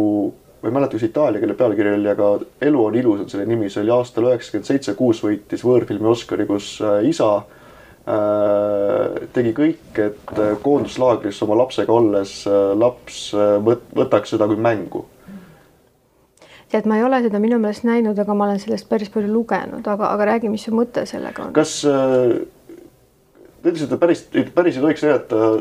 ma 0.62 0.68
ei 0.68 0.74
mäleta, 0.74 0.96
kas 0.96 1.04
Itaalia 1.04 1.42
keele 1.42 1.56
pealkiri 1.58 1.92
oli, 1.98 2.08
aga 2.08 2.30
Elu 2.64 2.84
on 2.86 2.96
ilus 2.96 3.20
on 3.20 3.28
selle 3.30 3.44
nimi, 3.46 3.68
see 3.70 3.82
oli 3.84 3.92
aastal 3.92 4.30
üheksakümmend 4.30 4.70
seitse, 4.70 4.94
kuus 4.96 5.20
võitis 5.22 5.64
võõrfilmi 5.66 6.08
Oscari, 6.08 6.48
kus 6.48 6.78
isa 7.04 7.34
tegi 9.36 9.52
kõik, 9.54 10.00
et 10.00 10.32
koonduslaagris 10.64 11.38
oma 11.44 11.60
lapsega 11.60 11.92
olles 11.94 12.32
laps 12.80 13.20
võt- 13.62 13.92
võtaks 13.94 14.32
seda 14.34 14.48
kui 14.50 14.58
mängu 14.58 15.04
tead, 16.72 16.88
ma 16.88 16.98
ei 16.98 17.04
ole 17.04 17.20
seda 17.24 17.40
minu 17.42 17.58
meelest 17.62 17.84
näinud, 17.88 18.18
aga 18.18 18.34
ma 18.36 18.48
olen 18.48 18.60
sellest 18.62 18.88
päris 18.90 19.12
palju 19.12 19.30
lugenud, 19.32 19.86
aga, 19.86 20.10
aga 20.16 20.32
räägi, 20.32 20.50
mis 20.52 20.64
su 20.66 20.74
mõte 20.74 21.04
sellega 21.08 21.46
on? 21.46 21.54
kas 21.56 21.78
äh, 21.88 22.40
ütlesite, 23.62 24.00
päris, 24.00 24.26
päris 24.54 24.78
ei 24.78 24.84
tohiks 24.84 25.06
näidata 25.06 25.52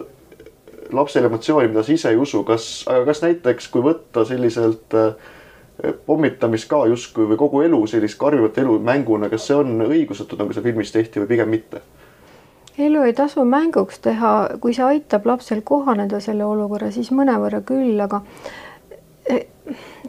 lapsele 0.91 1.29
emotsiooni, 1.29 1.69
mida 1.71 1.83
sa 1.83 1.93
ise 1.93 2.09
ei 2.11 2.19
usu, 2.19 2.43
kas, 2.47 2.65
aga 2.89 3.05
kas 3.11 3.21
näiteks, 3.23 3.69
kui 3.71 3.83
võtta 3.85 4.25
selliselt 4.27 4.97
äh, 4.97 5.13
pommitamist 6.05 6.69
ka 6.69 6.83
justkui 6.89 7.27
või 7.29 7.39
kogu 7.39 7.61
elu 7.65 7.79
sellist 7.89 8.19
karjuvat 8.21 8.57
elu 8.61 8.77
mänguna, 8.85 9.29
kas 9.31 9.47
see 9.47 9.57
on 9.57 9.85
õigustatud, 9.87 10.39
nagu 10.41 10.53
seal 10.53 10.65
filmis 10.67 10.93
tehti 10.93 11.23
või 11.23 11.31
pigem 11.35 11.51
mitte? 11.57 11.83
elu 12.81 13.01
ei 13.05 13.13
tasu 13.13 13.43
mänguks 13.45 13.99
teha, 14.01 14.33
kui 14.63 14.73
see 14.73 14.85
aitab 14.87 15.25
lapsel 15.27 15.59
kohaneda 15.65 16.21
selle 16.23 16.45
olukorra, 16.47 16.89
siis 16.91 17.11
mõnevõrra 17.13 17.59
küll, 17.67 17.99
aga 18.01 18.21
eh, 19.29 19.43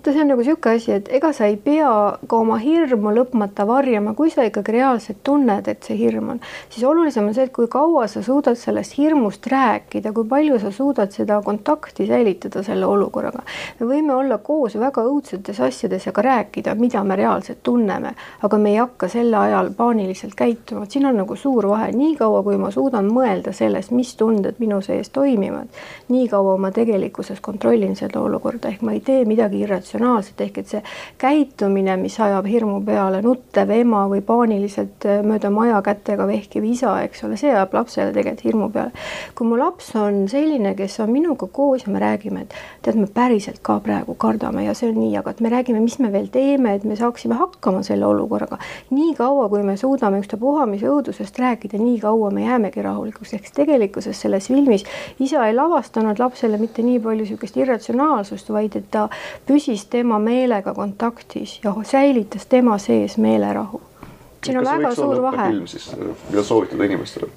vaata, 0.02 0.12
see 0.12 0.22
on 0.22 0.28
nagu 0.28 0.42
niisugune 0.42 0.74
asi, 0.76 0.92
et 0.92 1.08
ega 1.14 1.32
sa 1.32 1.46
ei 1.46 1.56
pea 1.56 1.90
ka 2.28 2.36
oma 2.36 2.56
hirmu 2.58 3.12
lõpmata 3.14 3.66
varjama, 3.66 4.14
kui 4.18 4.30
sa 4.30 4.42
ikkagi 4.46 4.72
reaalselt 4.74 5.20
tunned, 5.24 5.68
et 5.68 5.82
see 5.84 5.96
hirm 5.96 6.30
on, 6.34 6.40
siis 6.70 6.84
olulisem 6.84 7.26
on 7.28 7.34
see, 7.34 7.44
et 7.46 7.52
kui 7.52 7.68
kaua 7.70 8.06
sa 8.10 8.22
suudad 8.22 8.58
sellest 8.58 8.96
hirmust 8.98 9.46
rääkida, 9.46 10.12
kui 10.12 10.26
palju 10.28 10.58
sa 10.62 10.72
suudad 10.74 11.12
seda 11.12 11.40
kontakti 11.42 12.06
säilitada 12.06 12.62
selle 12.62 12.86
olukorraga. 12.86 13.42
me 13.80 13.86
võime 13.86 14.14
olla 14.14 14.38
koos 14.38 14.74
väga 14.78 15.04
õudsetes 15.06 15.60
asjades 15.60 16.06
ja 16.06 16.12
ka 16.12 16.22
rääkida, 16.22 16.74
mida 16.74 17.04
me 17.04 17.16
reaalselt 17.16 17.62
tunneme, 17.62 18.14
aga 18.42 18.58
me 18.58 18.72
ei 18.72 18.80
hakka 18.80 19.08
selle 19.08 19.36
ajal 19.36 19.70
paaniliselt 19.76 20.34
käituma, 20.34 20.84
et 20.84 20.90
siin 20.90 21.06
on 21.06 21.16
nagu 21.16 21.36
suur 21.36 21.68
vahe, 21.68 21.92
niikaua 21.92 22.42
kui 22.42 22.56
ma 22.56 22.70
suudan 22.70 23.10
mõelda 23.12 23.52
sellest, 23.52 23.92
mis 23.92 24.16
tunded 24.16 24.58
minu 24.58 24.80
sees 24.82 25.10
toimivad, 25.10 25.68
niikaua 26.08 26.56
ma 26.58 26.70
tegelikkuses 26.70 27.40
kontrollin 27.40 27.96
seda 27.96 28.20
olukorda, 28.20 28.68
ehk 28.68 28.82
ma 28.82 28.96
ei 28.96 29.00
tee 29.00 29.24
midagi 29.28 29.51
irratsionaalset, 29.60 30.40
ehk 30.40 30.58
et 30.62 30.70
see 30.70 30.82
käitumine, 31.20 31.96
mis 32.00 32.18
ajab 32.20 32.46
hirmu 32.48 32.80
peale, 32.86 33.22
nuttev 33.24 33.70
ema 33.74 34.04
või 34.10 34.22
paaniliselt 34.26 35.06
äh, 35.08 35.22
mööda 35.26 35.50
maja 35.54 35.80
kätega 35.84 36.26
vehkiv 36.28 36.66
isa, 36.68 36.94
eks 37.06 37.24
ole, 37.26 37.38
see 37.40 37.52
ajab 37.52 37.74
lapsele 37.76 38.12
tegelikult 38.14 38.44
hirmu 38.46 38.68
peale. 38.74 38.92
kui 39.34 39.48
mu 39.48 39.58
laps 39.58 39.92
on 39.98 40.26
selline, 40.28 40.74
kes 40.78 40.98
on 41.04 41.12
minuga 41.12 41.46
koos 41.46 41.86
ja 41.86 41.92
me 41.92 42.02
räägime, 42.02 42.46
et 42.46 42.54
tead, 42.82 42.98
me 43.00 43.06
päriselt 43.06 43.62
ka 43.62 43.78
praegu 43.80 44.14
kardame 44.14 44.64
ja 44.66 44.74
see 44.78 44.90
on 44.90 45.00
nii, 45.00 45.16
aga 45.20 45.34
et 45.34 45.40
me 45.40 45.52
räägime, 45.52 45.80
mis 45.82 45.98
me 45.98 46.12
veel 46.12 46.28
teeme, 46.32 46.76
et 46.76 46.84
me 46.84 46.96
saaksime 46.98 47.38
hakkama 47.40 47.82
selle 47.86 48.06
olukorraga. 48.06 48.58
nii 48.90 49.14
kaua, 49.18 49.48
kui 49.48 49.62
me 49.66 49.76
suudame 49.76 50.22
ükstapuha 50.22 50.66
mis 50.70 50.84
õudusest 50.86 51.38
rääkida, 51.38 51.80
nii 51.82 51.98
kaua 52.02 52.30
me 52.30 52.46
jäämegi 52.46 52.82
rahulikuks, 52.82 53.34
ehk 53.34 53.50
tegelikkuses 53.54 54.20
selles 54.20 54.48
filmis 54.48 54.84
isa 55.20 55.46
ei 55.46 55.54
lavastanud 55.54 56.18
lapsele 56.18 56.58
mitte 56.58 56.82
nii 56.82 57.00
palju 57.02 57.22
niisugust 57.22 57.56
irratsionaalsust, 57.56 58.50
vaid 58.52 58.76
et 58.76 58.88
ta 58.90 59.08
püsis 59.46 59.86
tema 59.90 60.18
meelega 60.18 60.74
kontaktis 60.74 61.60
ja 61.64 61.74
säilitas 61.82 62.46
tema 62.46 62.78
sees 62.78 63.18
meelerahu. 63.18 63.82
siin 64.44 64.58
on 64.58 64.64
väga 64.64 64.94
suur 64.94 65.22
vahe. 65.22 65.52
siis, 65.66 65.92
mida 66.30 66.42
soovitada 66.42 66.84
inimestele? 66.84 67.30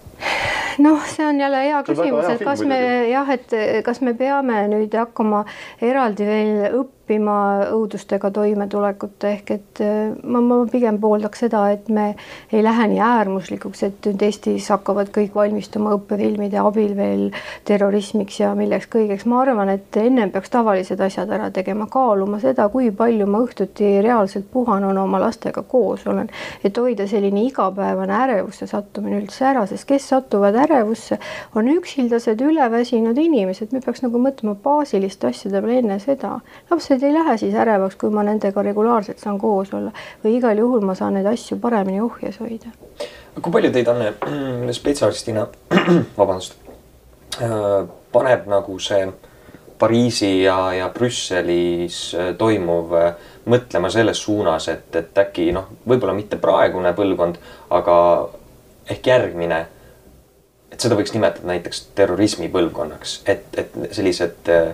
noh, 0.78 1.08
see 1.08 1.28
on 1.28 1.40
jälle 1.40 1.64
hea 1.64 1.84
küsimus, 1.84 2.30
et 2.30 2.44
kas 2.44 2.62
me 2.66 2.80
jah, 3.10 3.30
et 3.30 3.56
kas 3.84 4.02
me 4.02 4.14
peame 4.14 4.68
nüüd 4.72 4.98
hakkama 4.98 5.46
eraldi 5.82 6.28
veel 6.28 6.68
õppima 6.72 6.95
õudustega 7.10 8.32
toimetulekut 8.32 9.24
ehk 9.24 9.52
et 9.52 9.82
äh, 9.82 10.14
ma, 10.24 10.42
ma 10.42 10.58
pigem 10.72 10.98
pooldaks 11.00 11.46
seda, 11.46 11.70
et 11.72 11.90
me 11.90 12.16
ei 12.52 12.64
lähe 12.64 12.88
nii 12.92 13.00
äärmuslikuks, 13.00 13.84
et 13.84 14.08
nüüd 14.10 14.22
Eestis 14.26 14.70
hakkavad 14.74 15.12
kõik 15.14 15.36
valmistuma 15.36 15.94
õppefilmide 15.98 16.60
abil 16.62 16.96
veel 16.98 17.28
terrorismiks 17.66 18.40
ja 18.40 18.54
milleks 18.56 18.88
kõigeks. 18.92 19.26
ma 19.26 19.42
arvan, 19.42 19.70
et 19.70 19.98
ennem 19.98 20.32
peaks 20.32 20.50
tavalised 20.50 21.00
asjad 21.00 21.30
ära 21.30 21.52
tegema, 21.52 21.88
kaaluma 21.92 22.40
seda, 22.40 22.68
kui 22.70 22.92
palju 22.92 23.28
ma 23.28 23.44
õhtuti 23.46 24.02
reaalselt 24.02 24.50
puhanuna 24.52 25.04
oma 25.04 25.20
lastega 25.22 25.62
koos 25.62 26.08
olen, 26.08 26.30
et 26.64 26.78
hoida 26.78 27.08
selline 27.08 27.46
igapäevane 27.50 28.14
ärevusse 28.16 28.68
sattumine 28.68 29.22
üldse 29.22 29.46
ära, 29.52 29.66
sest 29.70 29.88
kes 29.90 30.10
satuvad 30.10 30.56
ärevusse, 30.66 31.20
on 31.56 31.70
üksildased, 31.70 32.42
üleväsinud 32.42 33.18
inimesed, 33.22 33.74
me 33.74 33.82
peaks 33.86 34.02
nagu 34.06 34.20
mõtlema 34.22 34.56
baasiliste 34.64 35.30
asjade 35.30 35.62
peale 35.62 35.80
enne 35.82 36.00
seda. 36.00 36.40
lapsed 36.72 36.95
ei 37.04 37.14
lähe 37.14 37.38
siis 37.38 37.56
ärevaks, 37.56 37.96
kui 38.00 38.10
ma 38.14 38.24
nendega 38.24 38.62
regulaarselt 38.64 39.20
saan 39.20 39.40
koos 39.40 39.74
olla 39.74 39.92
või 40.24 40.38
igal 40.38 40.58
juhul 40.58 40.86
ma 40.86 40.96
saan 40.96 41.18
neid 41.18 41.28
asju 41.32 41.60
paremini 41.60 42.02
ohjes 42.02 42.40
hoida. 42.40 42.72
kui 43.42 43.52
palju 43.52 43.72
teid, 43.72 43.88
Anne, 43.92 44.14
spetsialistina, 44.80 45.48
vabandust, 46.20 46.60
paneb 48.12 48.46
nagu 48.48 48.80
see 48.80 49.08
Pariisi 49.78 50.44
ja, 50.44 50.74
ja 50.74 50.90
Brüsselis 50.90 52.16
äh, 52.16 52.32
toimuv 52.40 52.94
äh, 52.96 53.10
mõtlema 53.52 53.90
selles 53.92 54.22
suunas, 54.24 54.70
et, 54.72 54.88
et 54.96 55.18
äkki 55.20 55.50
noh, 55.56 55.68
võib-olla 55.88 56.16
mitte 56.16 56.40
praegune 56.40 56.94
põlvkond, 56.96 57.40
aga 57.76 57.98
ehk 58.96 59.10
järgmine, 59.12 59.60
et 60.72 60.80
seda 60.80 60.96
võiks 60.96 61.12
nimetada 61.12 61.52
näiteks 61.52 61.84
terrorismipõlvkonnaks, 61.98 63.18
et, 63.28 63.50
et 63.60 63.76
sellised 63.98 64.52
äh, 64.54 64.72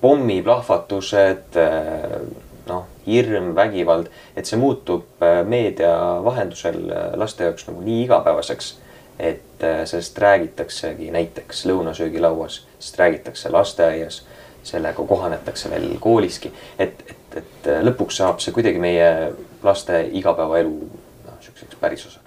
pommiplahvatused 0.00 1.56
äh,, 1.56 2.20
noh, 2.68 2.86
hirm, 3.06 3.54
vägivald, 3.54 4.10
et 4.36 4.46
see 4.46 4.58
muutub 4.60 5.22
äh, 5.24 5.40
meedia 5.48 5.94
vahendusel 6.24 6.78
äh, 6.90 7.06
laste 7.18 7.48
jaoks 7.48 7.66
nagu 7.68 7.82
nii 7.84 8.04
igapäevaseks, 8.04 8.72
et 9.18 9.64
äh, 9.64 9.82
sellest 9.84 10.18
räägitaksegi 10.18 11.10
näiteks 11.10 11.64
lõunasöögilauas, 11.70 12.62
sellest 12.78 12.98
räägitakse 12.98 13.50
lasteaias, 13.50 14.22
sellega 14.62 15.04
kohanetakse 15.04 15.70
veel 15.70 15.88
kooliski, 16.00 16.52
et, 16.78 17.02
et, 17.10 17.38
et 17.42 17.70
äh, 17.70 17.82
lõpuks 17.82 18.22
saab 18.22 18.42
see 18.42 18.54
kuidagi 18.54 18.82
meie 18.82 19.32
laste 19.62 20.04
igapäevaelu 20.12 20.72
noh, 20.72 21.38
niisuguseks 21.38 21.80
pärisosaks. 21.80 22.21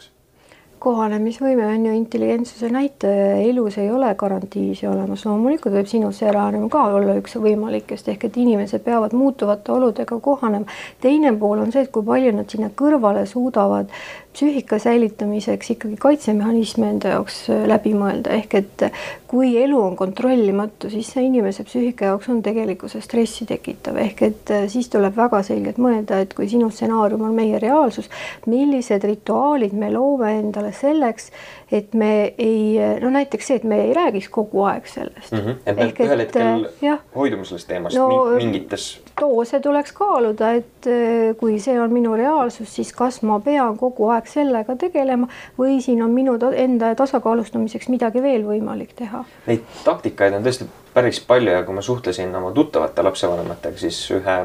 Kohanemisvõime 0.85 1.65
on 1.65 1.85
ju 1.87 1.93
intelligentsuse 1.97 2.69
näitaja, 2.69 3.39
elus 3.47 3.77
ei 3.81 3.89
ole 3.91 4.11
garantiisi 4.17 4.85
olemas, 4.87 5.25
loomulikult 5.25 5.73
võib 5.79 5.89
sinu 5.89 6.11
stsenaarium 6.13 6.67
ka 6.73 6.83
olla 6.99 7.15
üks 7.17 7.37
võimalikest, 7.41 8.11
ehk 8.13 8.27
et 8.27 8.37
inimesed 8.41 8.83
peavad 8.85 9.15
muutuvate 9.17 9.73
oludega 9.73 10.19
kohanema. 10.27 10.77
teine 11.01 11.33
pool 11.41 11.63
on 11.63 11.73
see, 11.73 11.87
et 11.87 11.91
kui 11.95 12.05
palju 12.05 12.35
nad 12.35 12.51
sinna 12.51 12.69
kõrvale 12.81 13.25
suudavad 13.29 13.89
psüühika 14.35 14.79
säilitamiseks 14.79 15.69
ikkagi 15.75 15.97
kaitsemehhanisme 16.01 16.89
enda 16.91 17.13
jaoks 17.15 17.37
äh, 17.53 17.63
läbi 17.71 17.93
mõelda, 17.95 18.35
ehk 18.35 18.57
et 18.59 18.85
kui 19.31 19.53
elu 19.61 19.79
on 19.79 19.95
kontrollimatu, 19.99 20.89
siis 20.91 21.13
see 21.13 21.25
inimese 21.29 21.63
psüühika 21.67 22.11
jaoks 22.11 22.29
on 22.33 22.41
tegelikkuses 22.43 23.07
stressi 23.07 23.47
tekitav, 23.47 23.99
ehk 24.03 24.25
et 24.27 24.51
äh, 24.51 24.65
siis 24.71 24.91
tuleb 24.91 25.15
väga 25.15 25.41
selgelt 25.47 25.79
mõelda, 25.81 26.19
et 26.23 26.35
kui 26.35 26.49
sinu 26.51 26.67
stsenaarium 26.71 27.23
on 27.29 27.35
meie 27.37 27.59
reaalsus, 27.63 28.11
millised 28.51 29.07
rituaalid 29.07 29.75
me 29.75 29.91
loome 29.93 30.33
endale 30.41 30.73
selleks, 30.75 31.31
et 31.71 31.93
me 31.93 32.33
ei, 32.37 32.77
no 33.01 33.09
näiteks 33.09 33.47
see, 33.47 33.55
et 33.61 33.63
me 33.63 33.79
ei 33.87 33.93
räägiks 33.93 34.29
kogu 34.29 34.63
aeg 34.69 34.85
sellest 34.87 35.31
mm. 35.31 35.39
-hmm. 35.39 35.55
et 35.65 35.75
me 35.75 35.87
Ehk 35.87 35.99
ühel 36.05 36.19
et, 36.19 36.35
hetkel 36.35 36.67
jah. 36.81 36.99
hoidume 37.15 37.45
sellest 37.45 37.67
teemast 37.67 37.97
No, 37.97 38.25
mingites 38.37 39.01
doose 39.21 39.59
tuleks 39.59 39.91
kaaluda, 39.91 40.51
et 40.51 40.87
äh, 40.87 41.35
kui 41.37 41.59
see 41.59 41.79
on 41.81 41.93
minu 41.93 42.13
reaalsus, 42.15 42.75
siis 42.75 42.93
kas 42.93 43.21
ma 43.21 43.39
pean 43.39 43.77
kogu 43.77 44.09
aeg 44.09 44.27
sellega 44.27 44.75
tegelema 44.75 45.27
või 45.59 45.81
siin 45.81 46.03
on 46.03 46.11
minu 46.11 46.37
enda 46.53 46.95
tasakaalustamiseks 46.95 47.89
midagi 47.89 48.21
veel 48.21 48.45
võimalik 48.45 48.93
teha. 48.95 49.23
Neid 49.47 49.63
taktikaid 49.83 50.33
on 50.33 50.43
tõesti 50.43 50.67
päris 50.93 51.19
palju 51.19 51.51
ja 51.51 51.63
kui 51.63 51.75
ma 51.75 51.81
suhtlesin 51.81 52.35
oma 52.35 52.51
tuttavate 52.51 53.03
lapsevanematega, 53.03 53.77
siis 53.77 53.99
ühe 54.11 54.37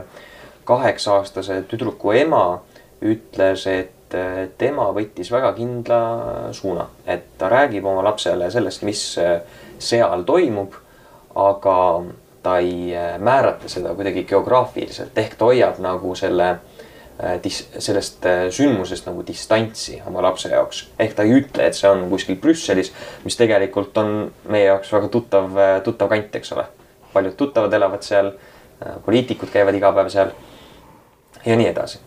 kaheksa-aastase 0.64 1.62
tüdruku 1.68 2.12
ema 2.12 2.60
ütles, 3.02 3.66
et 3.66 3.90
äh, 4.14 4.48
tema 4.58 4.88
võttis 4.94 5.30
väga 5.32 5.52
kindla 5.56 6.00
suuna, 6.56 6.86
et 7.06 7.36
ta 7.38 7.50
räägib 7.52 7.86
oma 7.86 8.04
lapsele 8.06 8.50
sellest, 8.52 8.84
mis 8.86 9.02
äh, 9.20 9.40
seal 9.78 10.24
toimub, 10.28 10.74
aga 11.38 11.76
ta 12.42 12.56
ei 12.62 12.90
äh, 12.96 13.14
määrata 13.22 13.68
seda 13.70 13.94
kuidagi 13.94 14.24
geograafiliselt 14.28 15.18
ehk 15.18 15.38
ta 15.38 15.50
hoiab 15.50 15.80
nagu 15.84 16.14
selle 16.18 16.56
dis-, 17.44 17.66
sellest 17.76 18.24
sündmusest 18.56 19.04
nagu 19.10 19.20
distantsi 19.28 19.98
oma 20.08 20.22
lapse 20.24 20.48
jaoks. 20.48 20.86
ehk 20.98 21.14
ta 21.16 21.26
ei 21.28 21.36
ütle, 21.42 21.66
et 21.68 21.76
see 21.76 21.90
on 21.90 22.06
kuskil 22.08 22.40
Brüsselis, 22.40 22.94
mis 23.24 23.36
tegelikult 23.36 23.98
on 24.00 24.30
meie 24.48 24.70
jaoks 24.70 24.92
väga 24.96 25.12
tuttav, 25.12 25.58
tuttav 25.84 26.08
kant, 26.08 26.40
eks 26.40 26.56
ole. 26.56 26.64
paljud 27.12 27.36
tuttavad 27.36 27.74
elavad 27.76 28.06
seal, 28.06 28.32
poliitikud 29.04 29.52
käivad 29.52 29.76
iga 29.76 29.92
päev 29.92 30.08
seal 30.08 30.32
ja 31.44 31.56
nii 31.60 31.68
edasi 31.74 32.00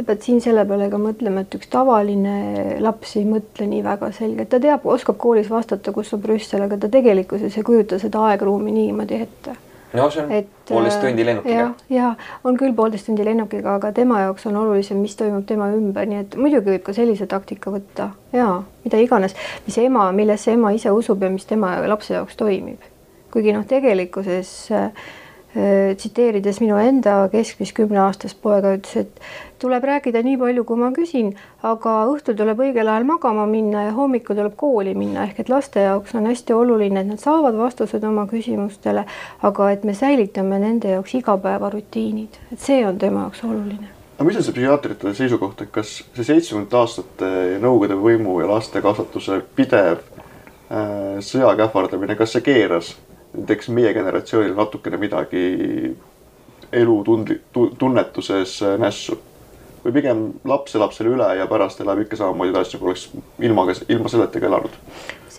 sa 0.00 0.06
pead 0.06 0.22
siin 0.24 0.40
selle 0.40 0.64
peale 0.68 0.88
ka 0.90 0.98
mõtlema, 1.00 1.44
et 1.44 1.54
üks 1.58 1.68
tavaline 1.72 2.34
laps 2.80 3.16
ei 3.20 3.26
mõtle 3.28 3.66
nii 3.68 3.82
väga 3.84 4.10
selgelt, 4.16 4.48
ta 4.52 4.60
teab, 4.62 4.86
oskab 4.88 5.18
koolis 5.20 5.50
vastata, 5.52 5.92
kus 5.92 6.14
on 6.16 6.22
Brüssel, 6.22 6.64
aga 6.64 6.78
ta 6.80 6.88
tegelikkuses 6.92 7.58
ei 7.58 7.66
kujuta 7.66 8.00
seda 8.00 8.22
aegruumi 8.30 8.72
niimoodi 8.72 9.20
ette. 9.26 9.56
no 9.92 10.06
see 10.10 10.22
on 10.22 10.32
et, 10.32 10.50
poolteist 10.68 11.00
tundi 11.02 11.26
lennukiga. 11.26 11.66
ja 11.90 12.14
on 12.44 12.56
küll 12.56 12.72
poolteist 12.74 13.10
tundi 13.10 13.26
lennukiga, 13.26 13.74
aga 13.76 13.92
tema 13.92 14.22
jaoks 14.24 14.46
on 14.48 14.56
olulisem, 14.56 15.02
mis 15.02 15.16
toimub 15.18 15.44
tema 15.46 15.68
ümber, 15.74 16.08
nii 16.08 16.24
et 16.24 16.36
muidugi 16.40 16.76
võib 16.76 16.86
ka 16.86 16.96
sellise 16.96 17.26
taktika 17.28 17.74
võtta 17.74 18.12
ja 18.32 18.48
mida 18.84 19.02
iganes, 19.02 19.36
mis 19.66 19.78
ema, 19.82 20.08
millesse 20.16 20.54
ema 20.56 20.72
ise 20.72 20.94
usub 20.94 21.22
ja 21.22 21.30
mis 21.30 21.44
tema 21.44 21.76
lapse 21.90 22.14
jaoks 22.14 22.40
toimib. 22.40 22.88
kuigi 23.30 23.52
noh, 23.52 23.66
tegelikkuses 23.68 24.54
äh, 24.72 24.88
Äh, 24.90 25.19
tsiteerides 25.50 26.60
minu 26.62 26.76
enda 26.78 27.24
keskmist 27.32 27.74
kümneaastast 27.74 28.38
poega, 28.42 28.76
ütles, 28.78 29.06
et 29.06 29.22
tuleb 29.58 29.84
rääkida 29.84 30.22
nii 30.22 30.36
palju, 30.38 30.64
kui 30.68 30.78
ma 30.78 30.90
küsin, 30.94 31.32
aga 31.66 31.94
õhtul 32.12 32.36
tuleb 32.38 32.62
õigel 32.62 32.86
ajal 32.86 33.06
magama 33.08 33.48
minna 33.50 33.88
ja 33.88 33.94
hommikul 33.96 34.38
tuleb 34.38 34.54
kooli 34.60 34.94
minna, 34.94 35.26
ehk 35.26 35.42
et 35.42 35.50
laste 35.50 35.82
jaoks 35.82 36.14
on 36.14 36.30
hästi 36.30 36.54
oluline, 36.54 37.02
et 37.02 37.10
nad 37.10 37.22
saavad 37.22 37.58
vastused 37.58 38.04
oma 38.06 38.28
küsimustele, 38.30 39.04
aga 39.42 39.70
et 39.74 39.84
me 39.84 39.96
säilitame 39.98 40.62
nende 40.62 40.94
jaoks 40.94 41.16
igapäevarutiinid, 41.18 42.38
et 42.52 42.62
see 42.62 42.84
on 42.86 42.98
tema 42.98 43.26
jaoks 43.26 43.42
oluline. 43.50 43.90
Aga 44.20 44.28
mis 44.28 44.36
on 44.36 44.44
see 44.44 44.54
psühhiaatrite 44.54 45.14
seisukoht, 45.16 45.62
et 45.64 45.70
kas 45.72 45.98
see 46.14 46.24
seitsmekümnendate 46.28 46.76
aastate 46.76 47.28
Nõukogude 47.58 47.96
võimu 47.96 48.34
ja 48.42 48.50
laste 48.50 48.82
kasvatuse 48.84 49.40
pidev 49.56 49.98
äh, 49.98 51.16
sõjaga 51.24 51.66
ähvardamine, 51.70 52.14
kas 52.20 52.36
see 52.36 52.44
keeras 52.44 52.94
näiteks 53.34 53.68
meie 53.68 53.92
generatsioonil 53.94 54.54
natukene 54.54 54.96
midagi 55.00 55.96
elutundli-, 56.72 57.40
tunnetuses 57.78 58.60
nässu. 58.78 59.20
või 59.84 59.94
pigem 59.96 60.18
laps 60.44 60.74
elab 60.76 60.92
selle 60.92 61.14
üle 61.14 61.26
ja 61.38 61.46
pärast 61.48 61.80
elab 61.80 62.02
ikka 62.02 62.16
samamoodi 62.20 62.50
edasi, 62.52 62.76
nagu 62.76 62.90
oleks 62.90 63.06
ilma, 63.40 63.62
ilma 63.88 64.10
selleta 64.12 64.40
ka 64.40 64.46
elanud 64.50 64.74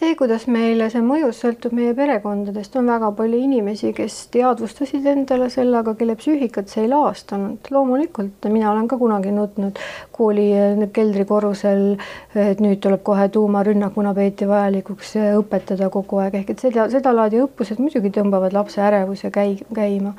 see, 0.02 0.16
kuidas 0.18 0.48
meile 0.50 0.88
see 0.90 1.02
mõjus, 1.06 1.40
sõltub 1.44 1.76
meie 1.78 1.94
perekondadest, 1.98 2.74
on 2.80 2.88
väga 2.90 3.12
palju 3.18 3.38
inimesi, 3.46 3.92
kes 3.94 4.16
teadvustasid 4.34 5.06
endale 5.12 5.50
selle, 5.54 5.78
aga 5.78 5.94
kelle 6.00 6.16
psüühikat 6.18 6.72
see 6.72 6.86
ei 6.86 6.90
laastanud. 6.90 7.70
loomulikult 7.70 8.50
mina 8.50 8.72
olen 8.72 8.90
ka 8.90 8.98
kunagi 8.98 9.34
nutnud 9.36 9.78
kooli 10.18 10.48
eh, 10.58 10.84
keldrikorrusel, 10.96 11.86
et 12.34 12.64
nüüd 12.64 12.82
tuleb 12.82 13.04
kohe 13.06 13.30
tuumarünnak, 13.30 13.94
kuna 13.94 14.16
peeti 14.18 14.50
vajalikuks 14.50 15.16
eh, 15.22 15.32
õpetada 15.38 15.92
kogu 15.94 16.22
aeg, 16.24 16.42
ehk 16.42 16.56
et 16.56 16.66
seda, 16.66 16.90
sedalaadi 16.90 17.44
õppused 17.46 17.82
muidugi 17.84 18.14
tõmbavad 18.18 18.58
lapse 18.58 18.82
ärevuse 18.82 19.30
käi-, 19.30 19.62
käima. 19.76 20.16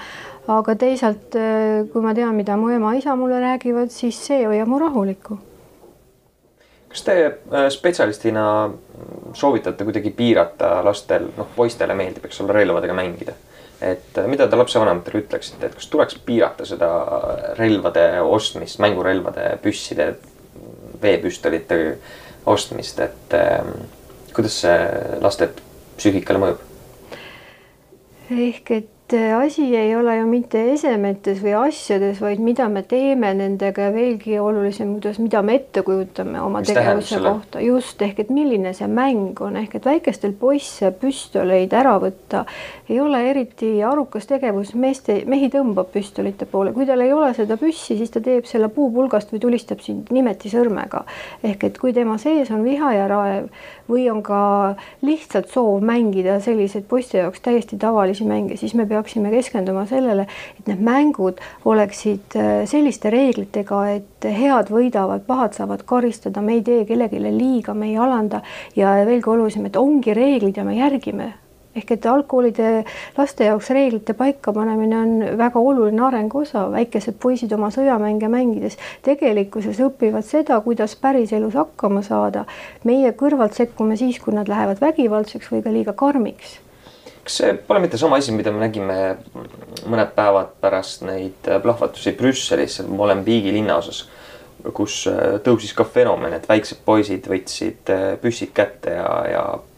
aga 0.47 0.79
teisalt, 0.79 1.35
eh, 1.35 1.89
kui 1.91 2.07
ma 2.07 2.15
tean, 2.15 2.37
mida 2.39 2.57
mu 2.57 2.71
ema-isa 2.71 3.19
mulle 3.19 3.43
räägivad, 3.43 3.91
siis 3.91 4.27
see 4.29 4.45
hoiab 4.47 4.71
mu 4.71 4.79
rahulikku 4.83 5.43
kas 6.93 7.07
te 7.07 7.15
äh, 7.25 7.69
spetsialistina 7.73 8.45
soovitate 9.35 9.85
kuidagi 9.85 10.13
piirata 10.17 10.75
lastel, 10.85 11.31
noh, 11.37 11.49
poistele 11.57 11.97
meeldib, 11.97 12.27
eks 12.29 12.43
ole, 12.45 12.53
relvadega 12.59 12.97
mängida. 12.97 13.35
et 13.83 14.19
äh, 14.19 14.29
mida 14.31 14.47
te 14.47 14.57
lapsevanematele 14.57 15.25
ütleksite, 15.25 15.67
et 15.67 15.75
kas 15.79 15.89
tuleks 15.91 16.19
piirata 16.27 16.67
seda 16.69 16.91
relvade 17.59 18.05
ostmist, 18.23 18.79
mängurelvade, 18.85 19.57
püsside, 19.63 20.13
veepüstolite 21.03 21.79
ostmist, 22.47 23.01
et 23.01 23.35
ähm, 23.35 23.73
kuidas 24.35 24.61
see 24.63 24.77
laste 25.25 25.49
psüühikale 25.97 26.43
mõjub? 26.45 26.69
ehk 28.33 28.71
et 28.77 28.93
et 29.13 29.33
asi 29.33 29.77
ei 29.77 29.95
ole 29.97 30.17
ju 30.17 30.27
mitte 30.29 30.61
esemetes 30.73 31.41
või 31.43 31.55
asjades, 31.59 32.21
vaid 32.23 32.41
mida 32.43 32.69
me 32.73 32.83
teeme 32.89 33.33
nendega 33.37 33.89
ja 33.89 33.93
veelgi 33.95 34.39
olulisem, 34.41 34.95
kuidas, 34.97 35.19
mida 35.23 35.43
me 35.45 35.57
ette 35.61 35.83
kujutame 35.87 36.41
oma 36.41 36.63
Mis 36.63 36.73
tegevuse 36.73 37.21
kohta, 37.23 37.63
just 37.65 38.03
ehk 38.03 38.23
et 38.25 38.33
milline 38.35 38.73
see 38.77 38.89
mäng 38.91 39.41
on, 39.45 39.59
ehk 39.61 39.77
et 39.79 39.89
väikestel 39.89 40.35
poisse 40.39 40.93
püstoleid 41.01 41.75
ära 41.77 41.95
võtta 42.03 42.45
ei 42.89 43.01
ole 43.01 43.23
eriti 43.31 43.73
arukas 43.87 44.27
tegevus, 44.31 44.75
meeste, 44.79 45.23
mehi 45.29 45.51
tõmbab 45.53 45.93
püstolite 45.95 46.49
poole, 46.51 46.75
kui 46.77 46.87
tal 46.89 47.05
ei 47.05 47.13
ole 47.13 47.33
seda 47.37 47.59
püssi, 47.61 47.97
siis 47.99 48.13
ta 48.13 48.23
teeb 48.25 48.49
selle 48.49 48.69
puupulgast 48.73 49.33
või 49.35 49.43
tulistab 49.43 49.85
sind 49.85 50.13
nimeti 50.15 50.53
sõrmega. 50.53 51.05
ehk 51.43 51.65
et 51.69 51.79
kui 51.79 51.93
tema 51.93 52.19
sees 52.19 52.51
on 52.51 52.65
viha 52.65 52.95
ja 52.97 53.09
raev 53.11 53.49
või 53.93 54.09
on 54.13 54.23
ka 54.25 54.41
lihtsalt 55.05 55.51
soov 55.53 55.85
mängida 55.85 56.39
selliseid 56.41 56.87
poiste 56.89 57.21
jaoks 57.21 57.45
täiesti 57.45 57.79
tavalisi 57.81 58.25
mänge, 58.29 58.57
siis 58.57 58.75
me 58.79 58.87
peaksime 58.89 59.31
keskenduma 59.35 59.85
sellele, 59.91 60.27
et 60.59 60.71
need 60.71 60.83
mängud 60.85 61.43
oleksid 61.69 62.39
äh, 62.41 62.51
selliste 62.71 63.13
reeglitega, 63.13 63.83
et 63.99 64.29
head 64.41 64.73
võidavad, 64.73 65.27
pahad 65.29 65.59
saavad 65.59 65.85
karistada, 65.89 66.43
me 66.43 66.59
ei 66.59 66.67
tee 66.67 66.85
kellelegi 66.89 67.23
liiga, 67.23 67.75
me 67.75 67.93
ei 67.93 68.01
alanda 68.01 68.43
ja 68.77 68.97
veelgi 69.07 69.31
olulisem, 69.31 69.69
et 69.69 69.81
ongi 69.81 70.15
reeglid 70.17 70.57
ja 70.57 70.67
me 70.67 70.79
järgime 70.79 71.33
ehk 71.77 71.93
et 71.97 72.07
algkoolide 72.07 72.71
laste 73.17 73.47
jaoks 73.49 73.71
reeglite 73.73 74.15
paikapanemine 74.17 74.99
on 74.99 75.13
väga 75.39 75.61
oluline 75.61 76.03
arengu 76.07 76.43
osa, 76.43 76.67
väikesed 76.73 77.17
poisid 77.23 77.53
oma 77.57 77.71
sõjamänge 77.75 78.29
mängides 78.33 78.79
tegelikkuses 79.07 79.81
õpivad 79.87 80.27
seda, 80.29 80.61
kuidas 80.65 80.97
päriselus 81.01 81.57
hakkama 81.59 82.03
saada. 82.03 82.45
meie 82.85 83.13
kõrvalt 83.13 83.57
sekkume 83.57 83.97
siis, 83.97 84.21
kui 84.21 84.35
nad 84.35 84.49
lähevad 84.49 84.81
vägivaldseks 84.81 85.53
või 85.53 85.63
ka 85.63 85.73
liiga 85.73 85.93
karmiks 85.93 86.59
kas 87.23 87.37
see 87.39 87.55
pole 87.55 87.81
mitte 87.81 87.99
sama 87.99 88.19
asi, 88.19 88.33
mida 88.35 88.51
me 88.51 88.65
nägime 88.65 88.97
mõned 89.87 90.11
päevad 90.17 90.57
pärast 90.61 91.05
neid 91.07 91.47
plahvatusi 91.63 92.13
Brüsselis, 92.19 92.81
Molenbeeki 92.83 93.53
linnaosas, 93.55 94.09
kus 94.75 95.05
tõusis 95.47 95.71
ka 95.75 95.87
fenomen, 95.87 96.35
et 96.35 96.49
väiksed 96.51 96.83
poisid 96.85 97.29
võtsid 97.31 97.93
püssid 98.23 98.51
kätte 98.55 98.97
ja, 98.99 99.13
ja 99.31 99.45
Äh, 99.55 99.72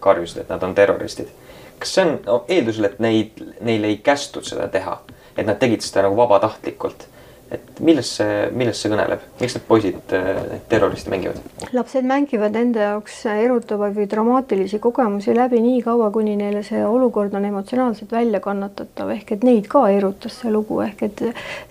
karjusid, 0.00 0.42
et 0.42 0.48
nad 0.50 0.62
on 0.62 0.74
terroristid. 0.74 1.30
kas 1.78 1.94
see 1.94 2.04
on 2.04 2.12
no, 2.26 2.44
eeldusel, 2.48 2.86
et 2.90 3.00
neid, 3.02 3.40
neil 3.60 3.84
ei 3.84 3.96
kästud 4.04 4.46
seda 4.46 4.68
teha, 4.70 5.00
et 5.36 5.46
nad 5.46 5.58
tegid 5.58 5.82
seda 5.82 6.06
nagu 6.06 6.16
vabatahtlikult 6.18 7.08
et 7.52 7.80
millest 7.84 8.18
see, 8.18 8.36
millest 8.56 8.82
see 8.82 8.92
kõneleb, 8.92 9.22
miks 9.40 9.56
need 9.56 9.64
poisid 9.68 10.14
äh, 10.16 10.58
terroristi 10.70 11.12
mängivad? 11.12 11.40
lapsed 11.76 12.06
mängivad 12.08 12.56
enda 12.58 12.86
jaoks 12.86 13.18
erutavaid 13.32 13.96
või 13.96 14.08
dramaatilisi 14.10 14.80
kogemusi 14.82 15.34
läbi 15.36 15.60
nii 15.64 15.82
kaua, 15.86 16.10
kuni 16.14 16.36
neile 16.40 16.64
see 16.66 16.82
olukord 16.86 17.34
on 17.38 17.46
emotsionaalselt 17.48 18.12
välja 18.12 18.40
kannatatav, 18.44 19.12
ehk 19.16 19.34
et 19.36 19.46
neid 19.46 19.68
ka 19.72 19.84
erutas 19.92 20.40
see 20.42 20.52
lugu, 20.54 20.80
ehk 20.84 21.06
et 21.08 21.24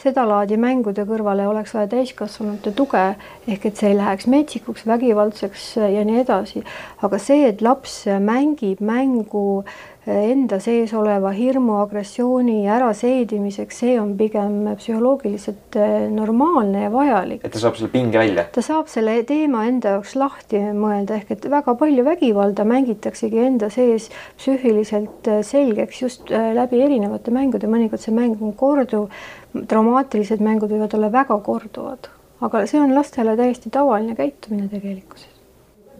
sedalaadi 0.04 0.60
mängude 0.62 1.06
kõrvale 1.10 1.48
oleks 1.50 1.76
vaja 1.78 1.92
täiskasvanute 1.96 2.76
tuge, 2.78 3.06
ehk 3.48 3.70
et 3.70 3.82
see 3.82 3.92
ei 3.92 4.00
läheks 4.00 4.30
metsikuks, 4.32 4.86
vägivaldseks 4.90 5.72
ja 5.82 6.06
nii 6.08 6.22
edasi. 6.26 6.66
aga 7.02 7.20
see, 7.22 7.48
et 7.50 7.62
laps 7.66 8.04
mängib 8.22 8.82
mängu 8.86 9.64
enda 10.10 10.58
sees 10.60 10.94
oleva 10.98 11.30
hirmu, 11.36 11.76
agressiooni 11.84 12.66
äraseedimiseks, 12.74 13.82
see 13.84 13.98
on 14.02 14.16
pigem 14.18 14.72
psühholoogiliselt 14.80 15.78
eh, 15.78 16.08
normaalne 16.10 16.88
ja 16.88 16.92
vajalik. 16.92 17.44
et 17.46 17.54
ta 17.54 17.60
saab 17.62 17.78
selle 17.78 17.92
pinge 17.94 18.18
välja? 18.18 18.48
ta 18.52 18.64
saab 18.66 18.90
selle 18.90 19.20
teema 19.30 19.66
enda 19.70 19.96
jaoks 19.98 20.16
lahti 20.18 20.62
mõelda, 20.74 21.20
ehk 21.22 21.36
et 21.36 21.46
väga 21.54 21.76
palju 21.78 22.06
vägivalda 22.08 22.66
mängitaksegi 22.66 23.44
enda 23.46 23.70
sees 23.70 24.10
psüühiliselt 24.40 25.30
eh, 25.30 25.44
selgeks 25.46 26.02
just 26.02 26.32
eh, 26.34 26.50
läbi 26.58 26.82
erinevate 26.82 27.34
mängude, 27.34 27.70
mõnikord 27.70 28.02
see 28.02 28.16
mäng 28.16 28.42
on 28.42 28.56
korduv, 28.58 29.12
traumaatilised 29.54 30.42
mängud 30.42 30.74
võivad 30.74 30.98
olla 30.98 31.12
väga 31.14 31.38
korduvad, 31.46 32.10
aga 32.42 32.66
see 32.66 32.82
on 32.82 32.96
lastele 32.98 33.38
täiesti 33.38 33.70
tavaline 33.70 34.18
käitumine 34.18 34.66
tegelikkuses 34.72 35.31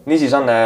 niisiis, 0.06 0.34
Anne, 0.34 0.56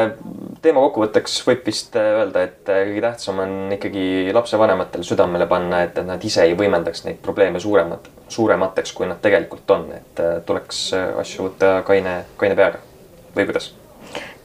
teema 0.62 0.82
kokkuvõtteks 0.86 1.38
võib 1.46 1.64
vist 1.66 1.96
äh, 1.98 2.10
öelda, 2.20 2.44
et 2.48 2.70
äh, 2.72 2.82
kõige 2.88 3.02
tähtsam 3.04 3.40
on 3.44 3.56
ikkagi 3.76 4.34
lapsevanematele 4.34 5.06
südamele 5.06 5.48
panna, 5.50 5.82
et 5.86 5.98
nad 6.06 6.22
ise 6.24 6.44
ei 6.46 6.54
võimendaks 6.58 7.04
neid 7.06 7.18
probleeme 7.24 7.60
suuremad, 7.62 8.08
suuremateks, 8.32 8.92
kui 8.96 9.08
nad 9.10 9.20
tegelikult 9.22 9.74
on, 9.76 9.88
et 9.96 10.22
äh, 10.22 10.38
tuleks 10.46 10.84
asju 11.22 11.50
võtta 11.50 11.80
kaine, 11.86 12.22
kaine 12.40 12.58
peaga 12.58 12.80
või 13.36 13.48
kuidas? 13.48 13.72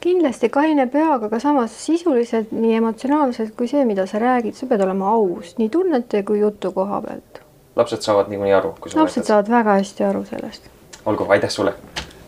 kindlasti 0.02 0.48
kaine 0.50 0.88
peaga, 0.90 1.28
aga 1.28 1.38
samas 1.38 1.76
sisuliselt 1.84 2.50
nii 2.50 2.74
emotsionaalselt 2.80 3.54
kui 3.56 3.70
see, 3.70 3.84
mida 3.86 4.02
sa 4.10 4.18
räägid, 4.18 4.58
sa 4.58 4.66
pead 4.66 4.82
olema 4.82 5.14
aus 5.14 5.54
nii 5.62 5.70
tunnete 5.70 6.24
kui 6.26 6.42
jutu 6.42 6.74
koha 6.74 6.98
pealt. 7.06 7.42
lapsed 7.78 8.02
saavad 8.02 8.32
niikuinii 8.32 8.58
aru, 8.58 8.74
lapsed 8.82 9.22
võetad. 9.22 9.30
saavad 9.30 9.52
väga 9.54 9.78
hästi 9.78 10.10
aru 10.10 10.24
sellest 10.26 10.72
olgu, 11.06 11.26
aitäh 11.28 11.50
sulle. 11.50 11.74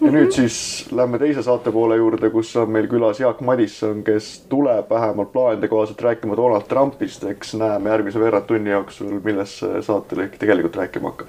Ja 0.04 0.12
nüüd 0.12 0.32
siis 0.36 0.56
lähme 0.92 1.18
teise 1.18 1.42
saate 1.42 1.72
poole 1.72 1.96
juurde, 1.96 2.30
kus 2.30 2.50
on 2.60 2.70
meil 2.70 2.88
külas 2.90 3.20
Jaak 3.20 3.40
Madisson, 3.40 4.02
kes 4.04 4.44
tuleb 4.48 4.90
vähemalt 4.90 5.32
plaanide 5.32 5.68
kohaselt 5.68 6.02
rääkima 6.02 6.36
Donald 6.36 6.68
Trumpist. 6.68 7.24
eks 7.24 7.54
näeme 7.54 7.90
järgmise 7.90 8.20
veerand 8.20 8.46
tunni 8.46 8.70
jooksul, 8.70 9.20
millest 9.24 9.62
see 9.62 9.82
saatelõik 9.82 10.38
tegelikult 10.38 10.76
rääkima 10.76 11.10
hakkab. 11.14 11.28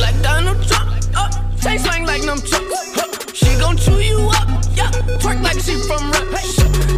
like 0.00 0.22
Donald 0.22 0.60
Trump. 0.68 0.92
Say 1.62 1.78
slang 1.78 2.04
like 2.06 2.22
them 2.22 2.38
chumps. 2.38 2.94
Huh, 2.96 3.08
she 3.32 3.50
gon' 3.60 3.76
chew 3.76 3.98
you 4.00 4.18
up. 4.40 4.48
Yeah, 4.76 4.90
twerk 5.22 5.42
like 5.42 5.60
she 5.62 5.74
from 5.86 6.10
rap. 6.10 6.26
Hey, 6.34 6.50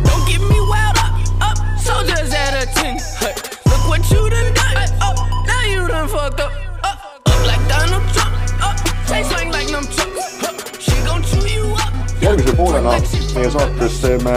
don't 0.09 0.25
get 0.27 0.41
me 0.41 0.59
wild 0.71 0.97
up. 1.05 1.13
Up, 1.49 1.59
soldiers 1.79 2.33
at 2.33 2.55
a 2.63 2.67
10. 2.73 2.97
Hey, 3.21 3.35
look 3.69 3.85
what 3.91 4.03
you 4.11 4.23
done 4.31 4.53
done. 4.55 4.77
Up, 5.05 5.17
now 5.47 5.63
you 5.69 5.87
done 5.87 6.09
fucked 6.09 6.41
up. 6.41 6.53
Up, 6.83 6.99
up 7.27 7.41
like 7.47 7.63
Donald 7.69 8.07
Trump. 8.15 8.35
Up, 8.65 8.77
say 9.07 9.23
slang 9.23 9.51
järgmise 12.25 12.57
poolena 12.57 12.93
meie 13.35 13.49
saates 13.53 13.97
teeme 14.01 14.35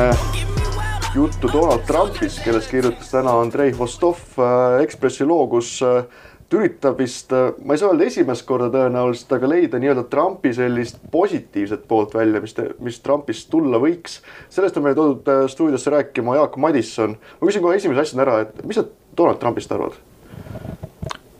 juttu 1.16 1.48
Donald 1.54 1.86
Trumpist, 1.88 2.42
kellest 2.44 2.72
kirjutas 2.72 3.14
täna 3.14 3.38
Andrei 3.40 3.72
Vostov 3.78 4.20
äh, 4.36 4.82
Ekspressi 4.84 5.24
loo, 5.26 5.46
kus 5.48 5.70
äh, 5.86 6.02
ta 6.50 6.60
üritab 6.60 7.00
vist, 7.00 7.32
äh, 7.32 7.54
ma 7.64 7.78
ei 7.78 7.80
saa 7.80 7.94
öelda 7.94 8.10
esimest 8.10 8.44
korda 8.50 8.68
tõenäoliselt, 8.74 9.32
aga 9.38 9.52
leida 9.54 9.80
nii-öelda 9.80 10.04
Trumpi 10.12 10.52
sellist 10.58 11.00
positiivset 11.14 11.88
poolt 11.88 12.18
välja, 12.18 12.44
mis, 12.44 12.58
mis 12.84 13.00
Trumpist 13.06 13.48
tulla 13.54 13.80
võiks. 13.80 14.20
sellest 14.52 14.78
on 14.78 14.88
meile 14.90 15.00
toodud 15.00 15.50
stuudiosse 15.56 15.96
rääkima 15.96 16.36
Jaak 16.42 16.60
Madisson. 16.60 17.16
ma 17.16 17.52
küsin 17.52 17.64
kohe 17.64 17.80
esimese 17.80 18.04
asjana 18.04 18.28
ära, 18.28 18.40
et 18.44 18.64
mis 18.68 18.82
sa 18.82 18.84
Donald 19.16 19.40
Trumpist 19.40 19.72
arvad? 19.72 19.96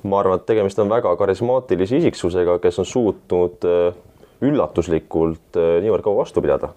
ma 0.04 0.24
arvan, 0.24 0.40
et 0.40 0.48
tegemist 0.48 0.80
on 0.80 0.96
väga 0.96 1.12
karismaatilise 1.20 2.00
isiksusega, 2.06 2.62
kes 2.64 2.80
on 2.80 2.94
suutnud 2.96 3.74
üllatuslikult 4.46 5.58
niivõrd 5.58 6.06
kaua 6.06 6.22
vastu 6.24 6.44
pidada 6.46 6.74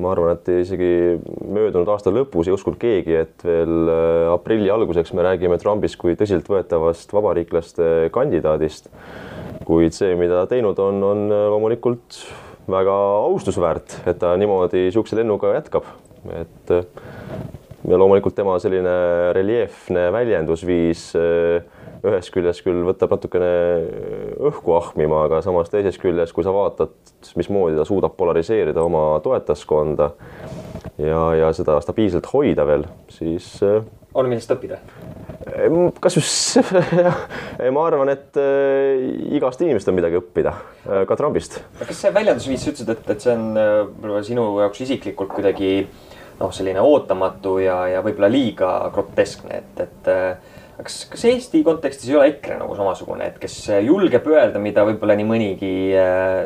ma 0.00 0.10
arvan, 0.10 0.34
et 0.34 0.48
isegi 0.64 0.88
möödunud 1.22 1.88
aasta 1.92 2.10
lõpus 2.14 2.48
ei 2.48 2.54
uskunud 2.54 2.78
keegi, 2.80 3.14
et 3.24 3.44
veel 3.46 3.90
äh, 3.90 4.30
aprilli 4.32 4.70
alguseks 4.72 5.14
me 5.14 5.26
räägime 5.26 5.58
Trumpist 5.62 5.98
kui 6.00 6.16
tõsiseltvõetavast 6.18 7.14
vabariiklaste 7.14 7.90
kandidaadist. 8.14 8.90
kuid 9.64 9.94
see, 9.96 10.12
mida 10.18 10.42
ta 10.42 10.48
teinud 10.50 10.78
on, 10.82 10.98
on 11.02 11.22
äh, 11.30 11.44
loomulikult 11.52 12.18
väga 12.70 12.96
austusväärt, 13.30 14.00
et 14.08 14.18
ta 14.18 14.34
niimoodi 14.40 14.88
niisuguse 14.88 15.16
lennuga 15.20 15.54
jätkab, 15.54 15.86
et 16.40 16.74
äh, 16.74 16.84
ja 17.86 18.00
loomulikult 18.00 18.34
tema 18.34 18.58
selline 18.58 18.96
reljeefne 19.36 20.08
väljendusviis 20.12 21.10
ühest 22.04 22.32
küljest 22.34 22.64
küll 22.64 22.84
võtab 22.86 23.14
natukene 23.16 23.50
õhku 24.50 24.76
ahmima, 24.76 25.24
aga 25.28 25.40
samas 25.44 25.72
teisest 25.72 26.00
küljest, 26.02 26.34
kui 26.36 26.44
sa 26.44 26.52
vaatad, 26.54 26.94
mismoodi 27.38 27.78
ta 27.78 27.86
suudab 27.88 28.16
polariseerida 28.18 28.84
oma 28.84 29.06
toetajaskonda 29.24 30.10
ja, 31.00 31.20
ja 31.40 31.52
seda 31.56 31.78
stabiilselt 31.84 32.28
hoida 32.32 32.66
veel, 32.68 32.86
siis. 33.12 33.56
Äh, 33.64 33.82
on 34.14 34.30
millest 34.30 34.52
õppida? 34.54 34.80
kas 36.00 36.16
just 36.16 36.72
ma 37.76 37.84
arvan, 37.86 38.10
et 38.12 38.38
äh, 38.40 39.04
igast 39.36 39.60
inimest 39.64 39.88
on 39.90 39.96
midagi 39.96 40.18
õppida, 40.20 40.54
äh, 40.86 41.04
ka 41.08 41.16
Trumpist. 41.20 41.60
kas 41.80 42.00
see 42.04 42.12
väljendusviis, 42.14 42.64
sa 42.64 42.72
ütlesid, 42.72 42.92
et, 42.94 43.14
et 43.14 43.24
see 43.24 43.36
on 43.36 44.26
sinu 44.26 44.48
jaoks 44.64 44.84
isiklikult 44.86 45.32
kuidagi 45.36 45.76
noh, 46.40 46.50
selline 46.52 46.82
ootamatu 46.82 47.58
ja, 47.62 47.84
ja 47.92 48.04
võib-olla 48.04 48.32
liiga 48.32 48.74
groteskne, 48.92 49.62
et, 49.62 49.84
et 49.86 50.53
kas, 50.82 51.04
kas 51.12 51.24
Eesti 51.30 51.62
kontekstis 51.66 52.10
ei 52.10 52.18
ole 52.18 52.28
EKRE 52.32 52.58
nagu 52.62 52.76
samasugune, 52.78 53.30
et 53.30 53.38
kes 53.42 53.58
julgeb 53.84 54.26
öelda, 54.30 54.62
mida 54.62 54.86
võib-olla 54.86 55.16
nii 55.18 55.28
mõnigi 55.28 55.74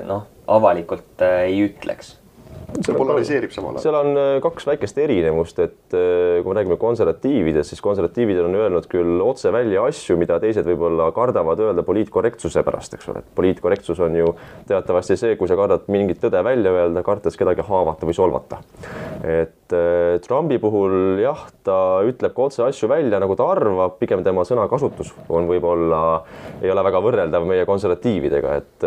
noh, 0.08 0.26
avalikult 0.48 1.24
äh, 1.24 1.48
ei 1.48 1.62
ütleks? 1.68 2.17
See 2.76 2.94
polariseerib 2.96 3.52
samal 3.52 3.76
ajal. 3.76 3.82
seal 3.86 3.96
on 3.96 4.20
äh, 4.20 4.30
kaks 4.44 4.66
väikest 4.68 4.98
erinevust, 5.00 5.60
et 5.64 5.96
äh, 5.96 6.40
kui 6.42 6.52
me 6.52 6.56
räägime 6.58 6.78
konservatiividest, 6.80 7.72
siis 7.72 7.82
konservatiivid 7.84 8.40
on 8.44 8.56
öelnud 8.58 8.88
küll 8.92 9.22
otse 9.24 9.52
välja 9.54 9.86
asju, 9.88 10.18
mida 10.20 10.38
teised 10.42 10.68
võib-olla 10.68 11.08
kardavad 11.16 11.60
öelda 11.64 11.84
poliitkorrektsuse 11.86 12.62
pärast, 12.66 12.98
eks 12.98 13.08
ole, 13.12 13.24
et 13.24 13.30
poliitkorrektsus 13.38 14.02
on 14.04 14.18
ju 14.18 14.34
teatavasti 14.68 15.16
see, 15.20 15.38
kui 15.40 15.50
sa 15.50 15.56
kardad 15.58 15.88
mingit 15.92 16.20
tõde 16.22 16.42
välja 16.44 16.74
öelda, 16.74 17.04
kartes 17.06 17.38
kedagi 17.40 17.64
haavata 17.68 18.08
või 18.08 18.18
solvata. 18.18 18.60
et 19.24 19.54
Trumpi 20.24 20.56
puhul 20.60 21.18
jah, 21.20 21.42
ta 21.64 22.00
ütleb 22.08 22.32
ka 22.36 22.46
otse 22.48 22.62
asju 22.64 22.88
välja, 22.88 23.18
nagu 23.20 23.34
ta 23.36 23.48
arvab, 23.52 23.98
pigem 24.00 24.22
tema 24.24 24.44
sõnakasutus 24.48 25.10
on 25.28 25.48
võib-olla, 25.50 26.22
ei 26.62 26.72
ole 26.72 26.84
väga 26.86 27.02
võrreldav 27.04 27.44
meie 27.48 27.66
konservatiividega, 27.68 28.54
et 28.62 28.86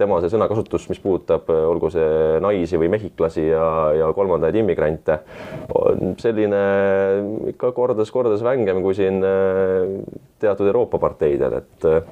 tema 0.00 0.20
see 0.22 0.32
sõnakasutus, 0.32 0.88
mis 0.88 1.02
puudutab, 1.02 1.50
olgu 1.52 1.92
see 1.92 2.38
naisi 2.40 2.80
või 2.80 2.88
mehi, 2.94 2.97
mehhiklasi 2.98 3.48
ja, 3.48 3.66
ja 3.96 4.12
kolmandaid 4.16 4.58
immigrante 4.58 5.20
on 5.78 6.14
selline 6.20 6.62
ikka 7.54 7.72
kordades-kordades 7.76 8.44
vängem 8.44 8.82
kui 8.84 8.96
siin 8.98 9.22
äh, 9.24 9.98
teatud 10.42 10.68
Euroopa 10.68 11.00
parteidel, 11.02 11.60
et 11.62 11.88
äh, 11.88 12.02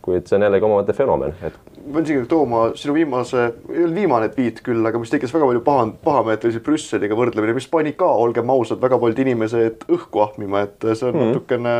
kuid 0.00 0.28
see 0.28 0.38
on 0.38 0.46
jällegi 0.46 0.66
omaette 0.66 0.94
fenomen, 0.96 1.34
et. 1.44 1.56
ma 1.80 1.98
pean 1.98 2.06
isegi 2.06 2.26
tooma 2.30 2.62
sinu 2.78 2.94
viimase, 2.96 3.46
ei 3.70 3.84
olnud 3.84 3.96
viimane 3.98 4.30
tweet 4.32 4.60
küll, 4.64 4.80
aga 4.86 5.00
mis 5.00 5.12
tekitas 5.12 5.34
väga 5.34 5.48
palju 5.50 5.62
paha, 5.66 5.86
pahameelt 6.04 6.46
oli 6.46 6.56
see 6.56 6.64
Brüsseliga 6.66 7.18
võrdlemine, 7.18 7.56
mis 7.56 7.68
pani 7.70 7.92
ka, 7.98 8.08
olgem 8.24 8.52
ausad, 8.52 8.80
väga 8.82 8.98
paljud 9.02 9.22
inimesed 9.24 9.86
õhku 9.92 10.24
ahmima, 10.24 10.64
et 10.68 10.78
see 10.92 11.08
on 11.08 11.14
mm 11.14 11.20
-hmm. 11.20 11.34
natukene 11.34 11.74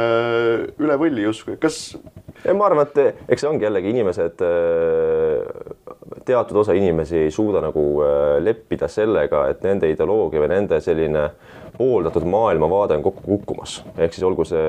üle 0.84 0.98
võlli 1.04 1.26
justkui, 1.28 1.56
kas. 1.60 1.80
ma 2.44 2.66
arvan, 2.68 2.86
et 2.86 3.24
eks 3.28 3.44
see 3.44 3.50
ongi 3.50 3.68
jällegi 3.68 3.94
inimesed, 3.94 4.44
teatud 6.30 6.62
osa 6.62 6.76
inimesi 6.78 7.26
ei 7.26 7.30
suuda 7.34 7.62
nagu 7.64 7.84
leppida 8.40 8.88
sellega, 8.88 9.48
et 9.50 9.64
nende 9.66 9.90
ideoloogia 9.90 10.44
või 10.44 10.54
nende 10.54 10.80
selline 10.84 11.28
pooldatud 11.80 12.24
maailmavaade 12.28 12.96
on 12.98 13.02
kokku 13.02 13.22
kukkumas, 13.24 13.78
ehk 13.96 14.12
siis 14.12 14.24
olgu 14.28 14.44
see 14.44 14.64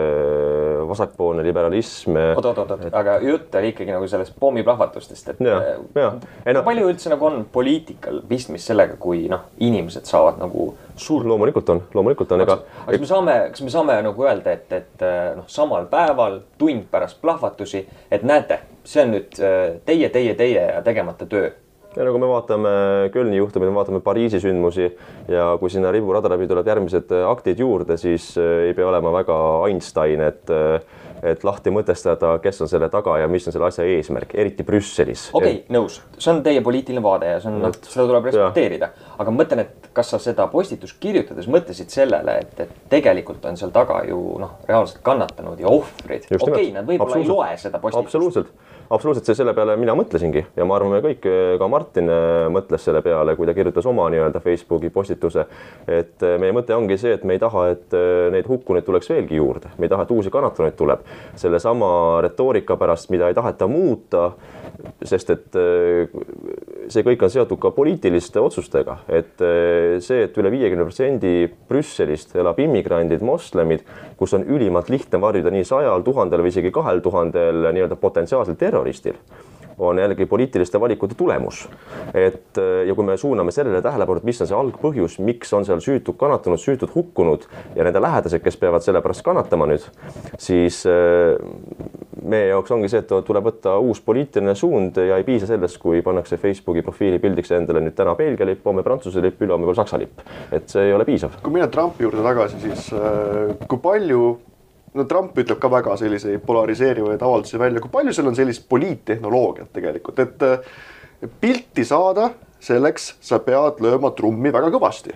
vasakpoolne 0.88 1.44
liberalism. 1.44 2.16
oot, 2.16 2.46
oot, 2.46 2.62
oot, 2.64 2.72
oot, 2.72 2.86
aga 2.96 3.18
jutt 3.26 3.56
oli 3.60 3.74
ikkagi 3.74 3.92
nagu 3.92 4.08
sellest 4.08 4.38
pommiplahvatustest, 4.40 5.34
et. 5.34 5.42
No, 5.44 6.64
palju 6.64 6.88
üldse 6.88 7.12
nagu 7.12 7.28
on 7.28 7.44
poliitikal 7.52 8.22
pistmist 8.30 8.72
sellega, 8.72 8.96
kui 9.02 9.26
noh, 9.32 9.50
inimesed 9.60 10.08
saavad 10.08 10.40
nagu 10.40 10.70
suur. 10.96 11.28
loomulikult 11.28 11.76
on, 11.76 11.84
loomulikult 11.94 12.32
on, 12.32 12.46
ega. 12.46 12.62
kas 12.88 13.04
me 13.04 13.12
saame, 13.12 13.38
kas 13.52 13.68
me 13.68 13.76
saame 13.76 14.00
nagu 14.08 14.28
öelda, 14.28 14.56
et, 14.56 14.72
et 14.80 15.08
noh, 15.36 15.52
samal 15.52 15.92
päeval 15.92 16.40
tund 16.62 16.88
pärast 16.92 17.20
plahvatusi, 17.22 17.84
et 18.12 18.24
näete, 18.24 18.62
see 18.84 19.04
on 19.04 19.16
nüüd 19.16 19.36
teie, 19.86 20.10
teie, 20.10 20.34
teie 20.36 20.64
ja 20.74 20.82
tegemata 20.86 21.26
töö. 21.30 21.52
Ja 21.96 22.06
nagu 22.08 22.20
me 22.22 22.28
vaatame 22.30 22.70
Kölni 23.12 23.36
juhtumit, 23.36 23.68
me 23.68 23.76
vaatame 23.76 24.00
Pariisi 24.00 24.40
sündmusi 24.40 24.86
ja 25.28 25.50
kui 25.60 25.70
sinna 25.70 25.92
riburada 25.92 26.30
läbi 26.32 26.48
tuleb 26.48 26.70
järgmised 26.72 27.12
äh, 27.12 27.26
aktid 27.28 27.60
juurde, 27.60 27.98
siis 28.00 28.32
äh, 28.40 28.70
ei 28.70 28.76
pea 28.78 28.88
olema 28.88 29.12
väga 29.12 29.38
Einstein, 29.68 30.24
et 30.24 30.52
äh, 30.56 31.00
et 31.22 31.44
lahti 31.46 31.70
mõtestada, 31.70 32.32
kes 32.42 32.64
on 32.66 32.70
selle 32.72 32.88
taga 32.90 33.20
ja 33.22 33.28
mis 33.30 33.44
on 33.46 33.54
selle 33.54 33.68
asja 33.68 33.84
eesmärk, 33.86 34.32
eriti 34.42 34.64
Brüsselis. 34.66 35.28
okei 35.34 35.60
okay, 35.60 35.76
nõus, 35.76 36.00
see 36.18 36.32
on 36.32 36.40
teie 36.42 36.64
poliitiline 36.66 37.04
vaade 37.04 37.36
ja 37.36 37.44
see 37.44 37.52
on, 37.52 37.60
noh, 37.62 37.76
seda 37.84 38.08
tuleb 38.08 38.32
respekteerida, 38.32 38.90
aga 39.20 39.36
ma 39.36 39.44
mõtlen, 39.44 39.62
et 39.68 39.92
kas 39.94 40.16
sa 40.16 40.22
seda 40.24 40.48
postitust 40.50 40.98
kirjutades 41.04 41.52
mõtlesid 41.52 41.94
sellele, 41.94 42.40
et, 42.42 42.66
et 42.66 42.90
tegelikult 42.90 43.46
on 43.46 43.60
seal 43.60 43.76
taga 43.76 44.00
ju 44.08 44.18
noh, 44.42 44.58
reaalselt 44.66 45.04
kannatanud 45.06 45.62
ja 45.62 45.70
ohvrid. 45.70 46.26
okei 46.40 46.48
okay,, 46.48 46.74
nad 46.80 46.90
võib-olla 46.90 47.20
ei 47.20 47.30
loe 47.30 47.54
seda 47.68 47.84
postitust. 47.84 48.08
absoluutselt 48.08 48.71
absoluutselt 48.92 49.30
see 49.30 49.38
selle 49.40 49.54
peale 49.56 49.76
mina 49.80 49.94
mõtlesingi 49.96 50.44
ja 50.58 50.66
ma 50.68 50.76
arvan, 50.76 50.96
me 50.96 51.02
kõik, 51.04 51.26
ka 51.60 51.68
Martin 51.72 52.12
äh, 52.12 52.48
mõtles 52.52 52.84
selle 52.84 53.02
peale, 53.06 53.36
kui 53.38 53.48
ta 53.48 53.56
kirjutas 53.56 53.88
oma 53.88 54.08
nii-öelda 54.12 54.42
Facebooki 54.44 54.92
postituse. 54.94 55.46
et 55.88 56.24
äh, 56.26 56.38
meie 56.42 56.56
mõte 56.56 56.76
ongi 56.76 56.98
see, 57.00 57.16
et 57.16 57.24
me 57.28 57.38
ei 57.38 57.42
taha, 57.42 57.68
et 57.76 57.96
neid 58.34 58.48
hukkunuid 58.50 58.86
tuleks 58.88 59.10
veelgi 59.12 59.40
juurde, 59.40 59.72
me 59.78 59.88
ei 59.88 59.94
taha, 59.94 60.06
et 60.06 60.12
uusi 60.12 60.32
kannatanuid 60.34 60.76
tuleb 60.80 61.06
sellesama 61.40 61.92
retoorika 62.26 62.78
pärast, 62.80 63.10
mida 63.14 63.30
ei 63.32 63.38
taheta 63.38 63.68
muuta. 63.68 64.32
sest 65.06 65.30
et 65.30 65.58
see 66.90 67.04
kõik 67.06 67.22
on 67.22 67.30
seotud 67.30 67.60
ka 67.62 67.70
poliitiliste 67.76 68.40
otsustega, 68.42 68.98
et 69.10 69.42
see, 70.02 70.24
et 70.26 70.38
üle 70.42 70.50
viiekümne 70.54 70.88
protsendi 70.88 71.52
Brüsselist 71.70 72.34
elab 72.36 72.60
immigrandid, 72.60 73.22
moslemid, 73.22 73.84
kus 74.18 74.34
on 74.34 74.46
ülimalt 74.48 74.90
lihtne 74.90 75.22
varjuda 75.22 75.54
nii 75.54 75.68
sajal 75.68 76.06
tuhandel 76.06 76.42
või 76.42 76.54
isegi 76.54 76.72
kahel 76.74 77.04
tuhandel 77.06 77.68
nii-öelda 77.76 78.00
potentsiaalsel 78.02 78.58
terroristil 78.58 78.81
terroristil 78.82 79.16
on 79.82 80.00
jällegi 80.00 80.26
poliitiliste 80.26 80.80
valikute 80.80 81.16
tulemus. 81.16 81.70
et 82.14 82.58
ja 82.88 82.96
kui 82.96 83.06
me 83.06 83.18
suuname 83.18 83.52
sellele 83.52 83.82
tähelepanu, 83.82 84.18
et 84.18 84.24
mis 84.24 84.42
on 84.42 84.48
see 84.48 84.58
algpõhjus, 84.58 85.16
miks 85.26 85.54
on 85.58 85.66
seal 85.66 85.80
süütud 85.82 86.18
kannatanud, 86.20 86.60
süütud 86.60 86.92
hukkunud 86.96 87.48
ja 87.76 87.86
nende 87.88 88.02
lähedased, 88.02 88.44
kes 88.44 88.60
peavad 88.62 88.84
selle 88.86 89.02
pärast 89.02 89.24
kannatama 89.26 89.66
nüüd, 89.72 89.88
siis 90.38 90.84
äh, 90.86 91.40
meie 92.22 92.52
jaoks 92.52 92.76
ongi 92.76 92.92
see, 92.92 93.02
et 93.02 93.16
tuleb 93.26 93.48
võtta 93.48 93.78
uus 93.82 94.04
poliitiline 94.06 94.54
suund 94.60 95.00
ja 95.02 95.18
ei 95.18 95.26
piisa 95.26 95.50
sellest, 95.50 95.80
kui 95.82 96.04
pannakse 96.06 96.38
Facebooki 96.38 96.86
profiili 96.86 97.20
pildiks 97.24 97.56
endale 97.58 97.82
nüüd 97.82 97.98
täna 97.98 98.14
Belgia 98.20 98.46
lipp, 98.46 98.66
homme 98.68 98.86
Prantsuse 98.86 99.24
lipp, 99.24 99.42
ülehomme 99.42 99.72
veel 99.72 99.82
Saksa 99.82 99.98
lipp. 99.98 100.22
et 100.52 100.70
see 100.70 100.92
ei 100.92 100.94
ole 100.94 101.08
piisav. 101.08 101.42
kui 101.42 101.58
minna 101.58 101.72
Trumpi 101.72 102.06
juurde 102.06 102.22
tagasi, 102.28 102.62
siis 102.68 102.92
äh, 102.94 103.58
kui 103.66 103.82
palju 103.82 104.36
no 104.98 105.08
Trump 105.10 105.38
ütleb 105.40 105.60
ka 105.62 105.72
väga 105.72 105.96
selliseid 106.00 106.44
polariseerivaid 106.46 107.22
avaldusi 107.22 107.60
välja, 107.60 107.84
kui 107.84 107.94
palju 107.94 108.14
seal 108.16 108.32
on 108.32 108.38
sellist 108.38 108.68
poliittehnoloogiat 108.70 109.72
tegelikult, 109.74 110.20
et 110.20 111.34
pilti 111.42 111.86
saada, 111.88 112.32
selleks 112.62 113.16
sa 113.24 113.40
pead 113.44 113.82
lööma 113.82 114.12
trummi 114.18 114.52
väga 114.54 114.70
kõvasti 114.74 115.14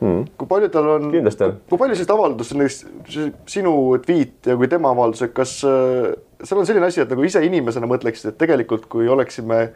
mm.. 0.00 0.24
kui 0.38 0.48
palju 0.50 0.70
tal 0.72 0.88
on, 0.94 1.10
kui 1.12 1.80
palju 1.80 1.96
sellist 1.96 2.14
avaldust, 2.14 2.56
näiteks 2.58 3.18
sinu 3.50 3.74
tweet 4.04 4.50
ja 4.50 4.56
kui 4.58 4.70
tema 4.70 4.92
avaldused, 4.94 5.32
kas 5.36 5.58
äh, 5.68 6.10
seal 6.44 6.62
on 6.62 6.68
selline 6.68 6.88
asi, 6.88 7.02
et 7.02 7.12
nagu 7.12 7.24
ise 7.26 7.42
inimesena 7.44 7.88
mõtleksid, 7.90 8.32
et 8.32 8.40
tegelikult 8.40 8.88
kui 8.92 9.08
oleksime 9.10 9.66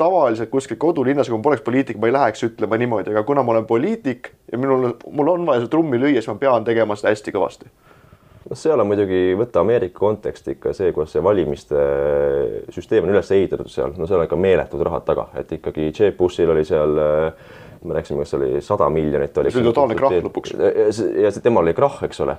tavaliselt 0.00 0.50
kuskil 0.50 0.78
kodulinnas, 0.80 1.28
kui 1.30 1.38
ma 1.38 1.44
poleks 1.44 1.62
poliitik, 1.66 1.98
ma 2.02 2.08
ei 2.10 2.16
läheks 2.16 2.46
ütlema 2.48 2.78
niimoodi, 2.80 3.12
aga 3.14 3.22
kuna 3.26 3.44
ma 3.46 3.54
olen 3.54 3.66
poliitik 3.68 4.32
ja 4.50 4.58
minul, 4.58 4.94
mul 5.14 5.34
on 5.36 5.46
vaja 5.46 5.62
seda 5.62 5.74
trummi 5.76 6.00
lüüa, 6.02 6.18
siis 6.18 6.32
ma 6.32 6.40
pean 6.40 6.66
tegema 6.66 6.96
seda 6.98 7.12
hästi 7.14 7.34
kõvasti. 7.34 7.70
noh, 8.50 8.58
seal 8.58 8.80
on 8.80 8.88
muidugi 8.90 9.34
võtta 9.38 9.64
Ameerika 9.64 9.98
kontekst 9.98 10.48
ikka 10.54 10.74
see, 10.76 10.92
kuidas 10.94 11.14
see 11.14 11.24
valimiste 11.24 11.82
süsteem 12.74 13.06
on 13.06 13.14
üles 13.14 13.34
ehitatud 13.34 13.70
seal, 13.72 13.94
no 13.98 14.08
seal 14.08 14.22
on 14.22 14.28
ikka 14.28 14.40
meeletud 14.40 14.84
rahad 14.86 15.06
taga, 15.08 15.28
et 15.40 15.52
ikkagi 15.58 15.90
Jeb 15.90 16.18
Bushil 16.18 16.52
oli 16.54 16.64
seal 16.68 16.98
me 17.84 17.94
rääkisime, 17.94 18.18
kas 18.24 18.34
oli 18.34 18.60
sada 18.64 18.88
miljonit 18.90 19.38
oli. 19.38 19.50
See 19.52 19.60
oli 19.60 19.68
totaalne 19.68 19.94
krahh 19.98 20.14
lõpuks. 20.24 20.54
ja 21.20 21.32
temal 21.44 21.66
oli 21.66 21.74
krahh, 21.76 21.98
eks 22.06 22.20
ole. 22.24 22.36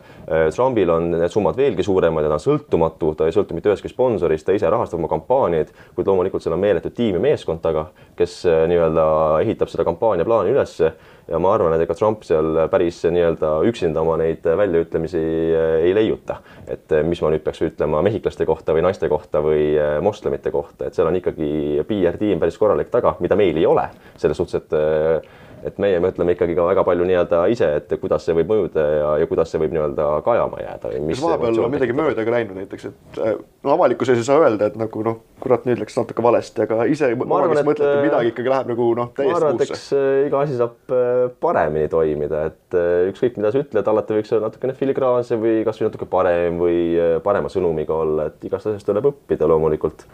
Trumpil 0.56 0.90
on 0.90 1.12
need 1.14 1.34
summad 1.34 1.58
veelgi 1.58 1.86
suuremad 1.86 2.26
ja 2.26 2.32
ta 2.32 2.40
on 2.40 2.44
sõltumatu, 2.44 3.12
ta 3.18 3.28
ei 3.30 3.36
sõltu 3.36 3.58
mitte 3.58 3.70
ühestki 3.70 3.92
sponsorist, 3.92 4.48
ta 4.48 4.56
ise 4.58 4.70
rahastab 4.74 4.98
oma 4.98 5.10
kampaaniaid, 5.12 5.70
kuid 5.98 6.10
loomulikult 6.10 6.44
seal 6.44 6.58
on 6.58 6.64
meeletu 6.64 6.90
tiim 6.90 7.20
ja 7.20 7.24
meeskond 7.28 7.62
taga, 7.62 7.88
kes 8.18 8.42
nii-öelda 8.72 9.06
ehitab 9.46 9.70
seda 9.70 9.86
kampaaniaplaani 9.86 10.56
ülesse 10.56 10.96
ja 11.28 11.40
ma 11.42 11.54
arvan, 11.56 11.74
et 11.76 11.86
ega 11.86 11.96
Trump 11.98 12.24
seal 12.26 12.60
päris 12.72 13.00
nii-öelda 13.06 13.52
üksinda 13.70 14.02
oma 14.04 14.18
neid 14.22 14.46
väljaütlemisi 14.46 15.22
eh, 15.22 15.78
ei 15.88 15.96
leiuta. 15.98 16.40
et 16.68 16.92
eh, 16.92 17.04
mis 17.06 17.22
ma 17.22 17.32
nüüd 17.34 17.44
peaks 17.46 17.62
ütlema 17.66 18.02
mehhiklaste 18.06 18.46
kohta 18.46 18.76
või 18.76 18.86
naiste 18.86 19.10
kohta 19.10 19.42
või 19.46 19.64
eh, 19.74 19.96
moslemite 20.06 20.54
kohta, 20.54 20.88
et 20.88 20.98
seal 20.98 21.10
on 21.10 21.18
ikkagi 21.22 21.86
PR-tiim 21.88 22.42
päris 22.42 22.60
korralik 22.62 22.92
taga, 22.94 23.16
mida 23.20 23.38
meil 23.40 23.58
ei 23.58 23.66
ole. 23.66 23.90
selles 24.18 24.38
suhtes, 24.38 24.62
et 24.62 25.34
et 25.66 25.80
meie 25.82 26.00
mõtleme 26.04 26.36
ikkagi 26.36 26.56
ka 26.58 26.66
väga 26.68 26.84
palju 26.86 27.06
nii-öelda 27.10 27.40
ise, 27.52 27.70
et 27.80 27.94
kuidas 28.02 28.26
see 28.28 28.36
võib 28.38 28.52
mõjuda 28.52 28.84
ja, 28.86 29.08
ja 29.22 29.30
kuidas 29.30 29.52
see 29.52 29.62
võib 29.62 29.74
nii-öelda 29.74 30.08
kajama 30.26 30.62
jääda. 30.62 30.92
kas 31.10 31.24
vahepeal 31.24 31.62
on 31.66 31.74
midagi 31.74 31.96
mööda 31.98 32.26
ka 32.28 32.34
läinud 32.36 32.60
näiteks, 32.60 32.90
et 32.92 33.20
äh, 33.22 33.40
no 33.66 33.74
avalikkuse 33.74 34.14
ees 34.14 34.22
ei 34.22 34.28
saa 34.28 34.44
öelda, 34.44 34.70
et 34.70 34.78
nagu 34.80 35.06
noh, 35.06 35.18
kurat, 35.42 35.66
nüüd 35.70 35.82
läks 35.82 35.98
natuke 35.98 36.26
valesti, 36.26 36.66
aga 36.68 36.86
ise 36.92 37.08
arvan, 37.10 37.26
omavahel 37.26 37.62
et, 37.64 37.70
mõtlete, 37.70 37.94
äh, 37.96 38.04
midagi 38.06 38.34
ikkagi 38.34 38.54
läheb 38.54 38.70
nagu 38.74 38.90
noh, 39.00 39.10
ma 39.18 39.38
arvan, 39.40 39.58
täiesti 39.62 39.68
eks 39.68 39.86
puusse. 39.86 40.04
äh, 40.04 40.20
iga 40.28 40.44
asi 40.46 40.60
saab 40.60 40.94
paremini 41.42 41.90
toimida, 41.92 42.44
et 42.52 42.80
ükskõik, 43.14 43.40
mida 43.42 43.54
sa 43.54 43.64
ütled, 43.64 43.92
alati 43.96 44.20
võiks 44.20 44.36
olla 44.36 44.52
natukene 44.52 44.78
filigraanse 44.78 45.40
või 45.42 45.58
kasvõi 45.68 45.90
natuke 45.90 46.10
parem 46.12 46.62
või 46.62 46.78
parema 47.26 47.52
sõnumiga 47.52 47.98
olla, 48.06 48.30
et 48.30 48.46
igast 48.46 48.70
asjast 48.70 48.90
tuleb 48.90 49.10
õppida 49.14 49.50
loomulikult. 49.50 50.06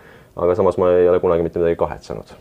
aga 0.42 0.56
samas 0.56 0.78
ma 0.80 0.94
ei 0.96 1.10
ole 1.12 1.20
kunagi 1.20 1.44
mitte 1.44 1.60
midagi 1.60 1.80
kahetsenud. 1.80 2.32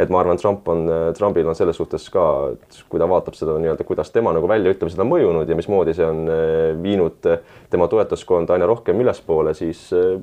Et 0.00 0.12
ma 0.12 0.22
arvan, 0.22 0.40
Trump 0.40 0.68
on, 0.72 0.84
Trumpil 1.16 1.48
on 1.48 1.58
selles 1.58 1.78
suhtes 1.78 2.08
ka, 2.12 2.24
et 2.54 2.80
kui 2.90 3.02
ta 3.02 3.08
vaatab 3.10 3.36
seda 3.38 3.56
nii-öelda, 3.60 3.86
kuidas 3.88 4.12
tema 4.14 4.34
nagu 4.36 4.48
väljaütlemised 4.50 5.00
on 5.02 5.10
mõjunud 5.12 5.50
ja 5.50 5.58
mismoodi 5.58 5.96
see 5.96 6.08
on 6.08 6.26
äh, 6.32 6.58
viinud 6.82 7.30
äh, 7.30 7.40
tema 7.70 7.88
toetuskonda 7.90 8.56
aina 8.56 8.68
rohkem 8.70 9.00
ülespoole, 9.04 9.54
siis 9.58 9.88
äh, 9.96 10.20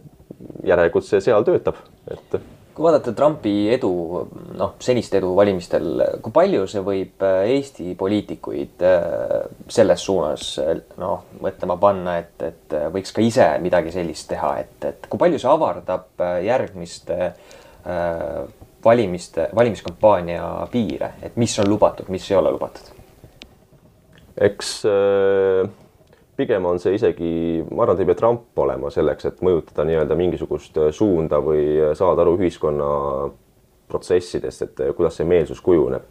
järelikult 0.68 1.08
see 1.08 1.24
seal 1.24 1.48
töötab, 1.48 1.82
et 2.12 2.40
kui 2.78 2.86
vaadata 2.86 3.12
Trumpi 3.18 3.52
edu, 3.74 3.90
noh, 4.58 4.76
senist 4.84 5.16
edu 5.18 5.32
valimistel, 5.38 5.88
kui 6.22 6.34
palju 6.36 6.68
see 6.70 6.84
võib 6.86 7.26
äh, 7.26 7.40
Eesti 7.56 7.96
poliitikuid 7.98 8.86
äh, 8.86 9.48
selles 9.74 10.06
suunas 10.06 10.52
noh, 11.02 11.26
mõtlema 11.42 11.80
panna, 11.82 12.20
et, 12.22 12.36
et 12.46 12.78
äh, 12.78 12.86
võiks 12.94 13.16
ka 13.16 13.26
ise 13.26 13.50
midagi 13.63 13.96
sellist 13.96 14.30
teha, 14.30 14.54
et, 14.62 14.78
et 14.92 15.10
kui 15.10 15.22
palju 15.24 15.42
see 15.42 15.50
avardab 15.50 16.22
äh, 16.22 16.38
järgmiste 16.46 17.18
äh, 17.32 18.46
valimiste, 18.88 19.50
valimiskampaania 19.56 20.45
piire, 20.71 21.17
et 21.21 21.36
mis 21.36 21.60
on 21.60 21.67
lubatud, 21.69 22.08
mis 22.13 22.32
ei 22.32 22.39
ole 22.39 22.56
lubatud? 22.56 22.95
eks 24.38 24.71
äh, 24.86 25.69
pigem 26.38 26.65
on 26.69 26.80
see 26.82 26.95
isegi, 26.97 27.32
ma 27.71 27.84
arvan, 27.84 27.97
et 27.97 28.04
ei 28.04 28.10
pea 28.12 28.19
Trump 28.19 28.62
olema 28.62 28.91
selleks, 28.93 29.30
et 29.30 29.41
mõjutada 29.45 29.86
nii-öelda 29.88 30.17
mingisugust 30.19 30.78
äh, 30.78 30.91
suunda 30.95 31.41
või 31.43 31.63
saada 31.97 32.23
aru 32.23 32.38
ühiskonna 32.38 32.89
protsessidest, 33.89 34.67
et 34.67 34.86
äh, 34.86 34.93
kuidas 34.97 35.17
see 35.17 35.28
meelsus 35.28 35.62
kujuneb. 35.65 36.06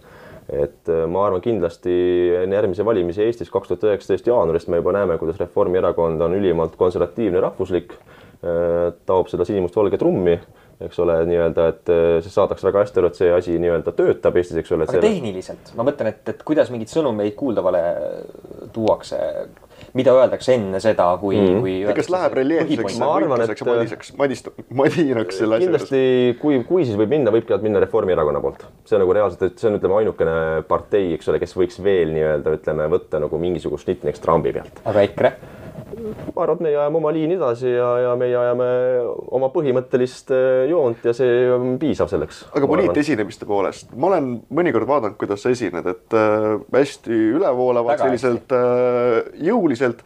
et 0.47 0.91
äh, 0.91 1.07
ma 1.11 1.25
arvan 1.27 1.43
kindlasti 1.43 1.95
enne 2.43 2.55
järgmisi 2.55 2.85
valimisi 2.87 3.25
Eestis 3.25 3.51
kaks 3.51 3.69
tuhat 3.69 3.87
üheksateist 3.89 4.27
jaanuarist 4.31 4.69
me 4.69 4.83
juba 4.83 4.95
näeme, 4.95 5.19
kuidas 5.19 5.41
Reformierakond 5.43 6.21
on 6.21 6.35
ülimalt 6.35 6.77
konservatiivne 6.79 7.41
rahvuslik, 7.43 7.97
taob 9.09 9.31
seda 9.33 9.47
sinimustvalge 9.49 9.99
trummi, 9.99 10.37
eks 10.81 10.99
ole, 11.01 11.15
nii-öelda, 11.31 11.69
et 11.73 11.93
äh, 11.93 12.07
siis 12.25 12.35
saadakse 12.37 12.67
väga 12.69 12.83
hästi 12.85 13.01
aru, 13.01 13.09
et 13.09 13.21
see 13.21 13.29
asi 13.33 13.55
nii-öelda 13.61 13.95
töötab 13.97 14.37
Eestis, 14.37 14.59
eks 14.61 14.75
ole. 14.77 14.85
aga 14.89 15.01
tehniliselt, 15.05 15.71
ma 15.79 15.87
mõtlen, 15.89 16.11
et, 16.12 16.21
et 16.35 16.43
kuidas 16.47 16.73
mingeid 16.73 16.93
sõnumeid 16.93 17.33
kuuldavale 17.39 17.81
tuuakse, 18.75 19.21
mida 19.97 20.12
öeldakse 20.17 20.57
enne 20.57 20.81
seda, 20.85 21.09
kui 21.21 21.39
mm, 21.39 21.49
-hmm. 21.49 21.65
kui 21.65 21.97
kas 21.97 22.11
läheb 22.12 22.37
reljeefseks 22.41 22.99
Ma 23.01 23.11
arvan, 23.15 23.41
võitluseks 23.41 23.65
ja 23.65 23.67
et- 23.67 23.79
madiseks, 23.79 24.12
madist-, 24.21 24.53
madinaks 24.83 25.39
selle 25.41 25.57
asja 25.57 25.71
juures? 25.71 25.89
kindlasti, 25.89 26.39
kui, 26.41 26.61
kui 26.69 26.85
siis 26.85 26.99
võib 27.01 27.12
minna, 27.17 27.33
võibki 27.33 27.61
minna 27.65 27.81
Reformierakonna 27.85 28.41
poolt. 28.45 28.67
see 28.85 28.99
on 28.99 29.05
nagu 29.07 29.17
reaalselt, 29.17 29.49
et 29.49 29.59
see 29.59 29.71
on, 29.71 29.79
ütleme, 29.81 30.01
ainukene 30.03 30.62
partei, 30.69 31.15
eks 31.17 31.33
ole, 31.33 31.41
kes 31.41 31.57
võiks 31.57 31.81
veel 31.83 32.12
nii-öelda, 32.17 32.57
ütleme, 32.61 32.91
võtta 32.93 33.21
nagu 33.23 33.41
mingisugust 33.41 33.89
nitti 33.89 34.09
näiteks 34.09 34.25
Trumpi 34.25 34.53
pealt. 34.53 34.85
aga 34.85 35.09
EKRE? 35.09 35.33
Ma 35.97 36.45
arvan, 36.45 36.59
et 36.59 36.65
meie 36.67 36.77
ajame 36.77 37.01
oma 37.01 37.13
liini 37.15 37.37
edasi 37.39 37.71
ja, 37.71 37.89
ja 38.05 38.13
meie 38.19 38.37
ajame 38.37 38.69
oma 39.37 39.49
põhimõttelist 39.55 40.33
eh, 40.35 40.67
joont 40.71 41.05
ja 41.07 41.15
see 41.17 41.49
on 41.53 41.77
piisav 41.83 42.11
selleks. 42.13 42.45
aga 42.57 42.71
poliitesinemiste 42.71 43.49
poolest, 43.49 43.93
ma 43.97 44.11
olen 44.13 44.31
mõnikord 44.55 44.89
vaadanud, 44.89 45.19
kuidas 45.21 45.45
sa 45.45 45.53
esined, 45.55 45.89
et 45.93 46.17
äh, 46.17 46.55
hästi 46.77 47.21
ülevoolavalt, 47.39 48.03
selliselt 48.05 48.57
äh, 48.57 49.21
jõuliselt. 49.49 50.05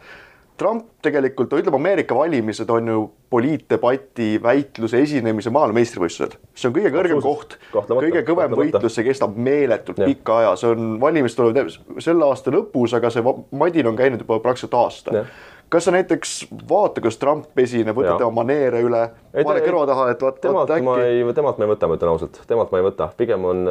Trump 0.61 0.91
tegelikult, 1.01 1.55
ütleme 1.57 1.79
Ameerika 1.79 2.13
valimised 2.13 2.69
on 2.69 2.89
ju 2.91 3.05
poliitdebati, 3.33 4.35
väitluse 4.43 4.99
esinemise 5.01 5.49
maailmameistrivõistlused. 5.55 6.35
see 6.53 6.69
on 6.69 6.75
kõige 6.75 6.91
kõrgem 6.93 7.21
koht 7.23 7.55
kõige 7.73 8.21
kõvem 8.27 8.53
võitlus, 8.59 8.93
see 8.93 9.07
kestab 9.07 9.33
meeletult 9.41 9.97
Jah. 10.03 10.11
pikka 10.11 10.37
aja, 10.43 10.51
see 10.61 10.69
on, 10.75 10.91
valimised 11.01 11.39
tulevad 11.39 11.71
selle 12.03 12.27
aasta 12.27 12.53
lõpus, 12.53 12.93
aga 12.93 13.09
see 13.09 13.25
madin 13.57 13.89
on 13.89 13.97
käinud 13.97 14.21
juba 14.21 14.37
praktiliselt 14.43 14.77
aasta. 14.77 15.25
Kas 15.71 15.87
sa 15.87 15.93
näiteks 15.95 16.35
vaata, 16.69 17.01
kuidas 17.01 17.19
Trump 17.21 17.59
esineb, 17.59 17.95
võtad 17.95 18.15
Jaa. 18.15 18.21
tema 18.23 18.41
maneere 18.41 18.81
üle, 18.83 19.03
Ei, 19.31 19.45
pane 19.47 19.61
kõrva 19.63 19.85
taha, 19.87 20.09
et 20.11 20.23
vaat, 20.25 20.39
temalt 20.43 20.67
vaat 20.67 20.83
ma 20.83 20.97
ei, 21.05 21.21
temalt 21.35 21.59
ma 21.59 21.63
ei 21.63 21.71
võta, 21.71 21.87
ma 21.87 21.95
ütlen 21.95 22.11
ausalt, 22.11 22.39
temalt 22.49 22.73
ma 22.73 22.81
ei 22.81 22.83
võta, 22.83 23.07
pigem 23.15 23.45
on, 23.47 23.61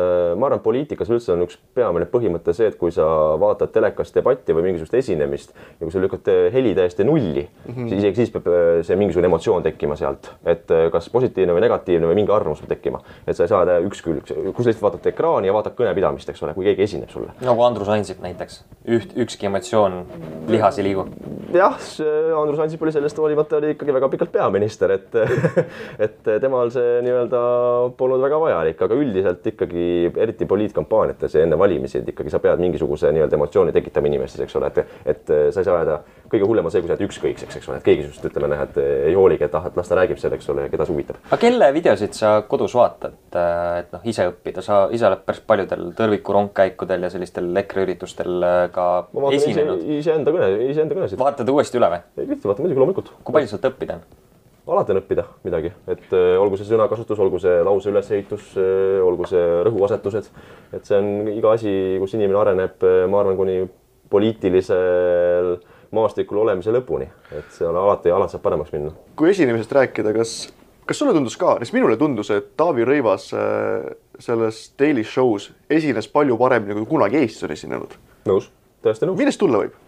ma 0.41 0.49
arvan, 0.49 0.63
poliitikas 0.65 1.11
üldse 1.13 1.35
on 1.35 1.45
üks 1.45 1.59
peamine 1.77 2.07
põhimõte 2.09 2.55
see, 2.57 2.71
et 2.73 2.79
kui 2.81 2.95
sa 2.95 3.05
vaatad 3.41 3.75
telekas 3.75 4.15
debatti 4.15 4.57
või 4.57 4.71
mingisugust 4.71 4.97
esinemist 4.97 5.53
ja 5.53 5.83
kui 5.83 5.93
sa 5.93 6.01
lükkad 6.01 6.31
heli 6.55 6.73
täiesti 6.79 7.05
nulli 7.05 7.45
mm, 7.45 7.75
-hmm. 7.75 7.91
siis 7.91 7.99
isegi 8.01 8.23
siis 8.23 8.33
peab 8.33 8.49
äh, 8.49 8.81
see 8.87 8.97
mingisugune 8.97 9.29
emotsioon 9.29 9.67
tekkima 9.69 9.99
sealt, 10.01 10.33
et 10.49 10.73
äh, 10.73 10.89
kas 10.95 11.11
positiivne 11.13 11.53
või 11.57 11.67
negatiivne 11.67 12.09
või 12.09 12.23
mingi 12.23 12.33
arvamus 12.33 12.65
peab 12.65 12.73
tekkima, 12.73 13.03
et 13.27 13.37
sa 13.37 13.45
ei 13.45 13.53
saa 13.53 13.65
jääda 13.67 13.79
ükskülg, 13.91 14.25
kui 14.33 14.65
sa 14.65 14.71
lihtsalt 14.71 14.87
vaatad 14.87 15.13
ekraani 15.13 15.53
ja 15.53 15.57
vaatad 15.57 15.77
kõnepidamist, 15.77 16.33
eks 16.33 16.43
ole, 16.47 16.57
kui 16.57 16.71
keegi 16.71 16.89
esineb 16.89 17.13
sulle. 17.13 17.37
nagu 17.45 17.69
Andrus 17.69 17.93
Ansip 17.93 18.25
näiteks, 18.25 18.63
üht, 18.89 19.13
ükski 19.17 19.51
emotsioon, 19.53 20.05
lihas 20.49 20.81
ei 20.81 20.89
liigu. 20.89 21.07
jah, 21.53 21.77
Andrus 22.41 22.61
Ansip 22.63 22.83
oli 22.83 22.93
sellest 22.95 23.19
hoolimata 23.19 23.59
oli 23.59 23.75
ikkagi 23.75 23.95
väga 23.97 24.09
pikalt 24.13 24.33
peaminister, 24.33 24.95
et 24.97 25.19
et 26.07 26.31
temal 26.43 26.71
see 26.75 27.01
nii-öelda 27.07 27.43
polnud 27.99 28.23
väga 28.23 28.41
vajalik, 28.43 28.87
aga 28.87 29.01
üldiselt 29.01 29.47
ikkagi 29.53 29.89
eriti 30.15 30.49
poliitkampaaniates 30.51 31.37
ja 31.37 31.45
enne 31.47 31.59
valimisi, 31.59 32.01
et 32.01 32.15
ikkagi 32.15 32.33
sa 32.33 32.43
pead 32.43 32.63
mingisuguse 32.63 33.13
nii-öelda 33.15 33.39
emotsiooni 33.39 33.75
tekitama 33.77 34.11
inimestes, 34.13 34.47
eks 34.47 34.57
ole, 34.61 34.73
et 34.73 34.97
et 35.11 35.37
sa 35.53 35.63
ei 35.63 35.67
saa 35.67 35.81
jääda, 35.81 36.01
kõige 36.31 36.47
hullem 36.47 36.69
on 36.69 36.73
see, 36.73 36.83
kui 36.83 36.91
sa 36.91 36.95
jääd 36.95 37.07
ükskõikseks, 37.09 37.59
eks 37.59 37.69
ole, 37.71 37.79
et 37.81 37.87
keegi 37.87 38.05
sinust 38.07 38.27
ütleme 38.29 38.51
näe, 38.53 38.67
et 38.69 38.79
ei 39.11 39.15
hooligi, 39.19 39.47
et 39.47 39.55
ah, 39.59 39.67
et 39.67 39.77
las 39.79 39.91
ta 39.91 39.99
räägib 39.99 40.21
seal, 40.21 40.35
eks 40.37 40.49
ole, 40.53 40.67
keda 40.73 40.87
see 40.87 40.95
huvitab. 40.95 41.19
aga 41.29 41.39
kelle 41.43 41.71
videosid 41.75 42.15
sa 42.17 42.33
kodus 42.49 42.75
vaatad, 42.79 43.17
et 43.35 43.95
noh, 43.95 44.05
ise 44.13 44.29
õppida, 44.31 44.63
sa 44.65 44.83
ise 44.95 45.09
oled 45.09 45.25
päris 45.27 45.43
paljudel 45.47 45.91
tõrviku 45.99 46.37
rongkäikudel 46.37 47.07
ja 47.09 47.13
sellistel 47.13 47.51
EKRE 47.63 47.87
üritustel 47.87 48.47
äh, 48.47 48.61
ka 48.75 48.87
esinenud. 49.35 49.83
iseenda 49.99 50.35
kõne, 50.35 50.51
iseenda 50.71 50.99
kõnesid. 50.99 51.21
vaatad 51.21 51.51
uuesti 51.51 51.80
üle 51.81 51.91
või? 51.95 52.03
ei 52.21 52.31
kõike 52.35 52.51
vaatan 52.53 52.67
muidugi 52.67 52.85
loomulikult. 52.85 53.13
kui 53.25 53.37
palju 53.37 53.51
sealt 53.51 53.69
õppida 53.73 53.99
on? 53.99 54.07
alati 54.71 54.95
on 54.95 55.01
õppida 55.01 55.25
midagi, 55.43 55.73
et 55.91 56.15
äh, 56.15 56.37
olgu 56.39 56.61
see 56.61 56.69
sõnakasutus, 56.69 57.19
olgu 57.19 57.41
see 57.43 57.59
lause 57.67 57.91
ülesehitus, 57.91 58.53
olgu 59.03 59.27
see 59.27 59.43
rõhuasetused, 59.67 60.31
et 60.77 60.87
see 60.87 61.01
on 61.01 61.31
iga 61.33 61.57
asi, 61.57 61.73
kus 61.99 62.15
inimene 62.15 62.39
areneb, 62.39 62.87
ma 63.11 63.25
arvan, 63.25 63.39
kuni 63.41 63.65
poliitilisel 64.11 65.57
maastikul 65.95 66.43
olemise 66.45 66.73
lõpuni, 66.75 67.09
et 67.35 67.51
seal 67.55 67.77
alati, 67.77 68.13
alati 68.15 68.37
saab 68.37 68.45
paremaks 68.47 68.73
minna. 68.75 68.95
kui 69.19 69.31
esinemisest 69.33 69.73
rääkida, 69.75 70.13
kas, 70.15 70.35
kas 70.87 71.03
sulle 71.03 71.15
tundus 71.17 71.37
ka, 71.41 71.57
näiteks 71.59 71.75
minule 71.75 71.99
tundus, 71.99 72.31
et 72.35 72.53
Taavi 72.61 72.87
Rõivas 72.87 73.31
äh, 73.35 73.91
selles 74.23 74.69
Daily 74.79 75.05
Show's 75.07 75.51
esines 75.71 76.09
palju 76.13 76.39
paremini 76.39 76.79
kui 76.79 76.91
kunagi 76.95 77.23
Eestis 77.23 77.47
on 77.49 77.55
esinenud. 77.57 77.97
nõus, 78.31 78.51
täiesti 78.85 79.09
nõus. 79.09 79.19
millest 79.19 79.43
tulla 79.43 79.65
võib? 79.65 79.79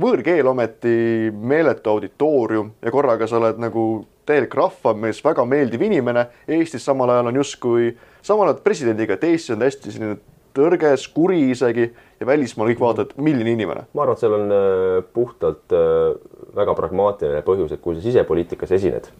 Võõrkeel 0.00 0.46
ometi, 0.46 0.94
meeletu 1.32 1.90
auditoorium 1.96 2.72
ja 2.82 2.92
korraga 2.94 3.26
sa 3.26 3.38
oled 3.40 3.60
nagu 3.62 3.84
täielik 4.28 4.54
rahvamees, 4.54 5.22
väga 5.24 5.44
meeldiv 5.48 5.82
inimene, 5.86 6.26
Eestis 6.48 6.84
samal 6.84 7.10
ajal 7.14 7.30
on 7.30 7.38
justkui 7.40 7.92
samal 8.22 8.50
ajal 8.50 8.60
presidendiga, 8.64 9.16
et 9.16 9.24
Eestis 9.24 9.56
on 9.56 9.64
hästi 9.64 9.94
selline 9.94 10.18
tõrges, 10.58 11.06
kuri 11.14 11.48
isegi 11.52 11.88
ja 12.18 12.26
välismaal 12.26 12.72
kõik 12.72 12.82
vaatavad, 12.82 13.14
milline 13.22 13.54
inimene. 13.54 13.86
ma 13.94 14.04
arvan, 14.04 14.16
et 14.16 14.22
seal 14.22 14.36
on 14.36 14.54
äh, 14.54 15.00
puhtalt 15.14 15.74
äh, 15.76 16.12
väga 16.58 16.74
pragmaatiline 16.78 17.42
põhjus, 17.46 17.72
et 17.74 17.82
kui 17.84 17.96
sa 17.96 18.04
sisepoliitikas 18.04 18.74
esined, 18.78 19.10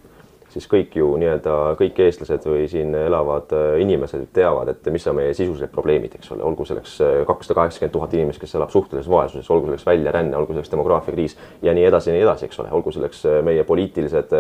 siis 0.53 0.67
kõik 0.71 0.97
ju 0.97 1.09
nii-öelda 1.21 1.55
kõik 1.79 1.99
eestlased 2.05 2.47
või 2.49 2.67
siin 2.71 2.95
elavad 2.97 3.53
äh, 3.57 3.79
inimesed 3.83 4.29
teavad, 4.37 4.73
et 4.73 4.91
mis 4.93 5.07
on 5.11 5.19
meie 5.19 5.35
sisulised 5.37 5.71
probleemid, 5.73 6.17
eks 6.19 6.33
ole, 6.35 6.45
olgu 6.47 6.67
selleks 6.69 6.97
äh, 7.05 7.15
kakssada 7.29 7.59
kaheksakümmend 7.61 7.95
tuhat 7.95 8.17
inimest, 8.17 8.41
kes 8.43 8.57
elab 8.59 8.73
suhtelises 8.73 9.11
vaesuses, 9.13 9.51
olgu 9.53 9.69
selleks 9.69 9.87
väljaränne, 9.87 10.37
olgu 10.39 10.57
selleks 10.57 10.73
demograafiakriis 10.73 11.37
ja 11.63 11.75
nii 11.77 11.89
edasi 11.91 12.13
ja 12.13 12.17
nii 12.17 12.27
edasi, 12.27 12.49
eks 12.49 12.63
ole, 12.65 12.73
olgu 12.79 12.95
selleks 12.97 13.25
äh, 13.29 13.41
meie 13.45 13.65
poliitilised 13.69 14.35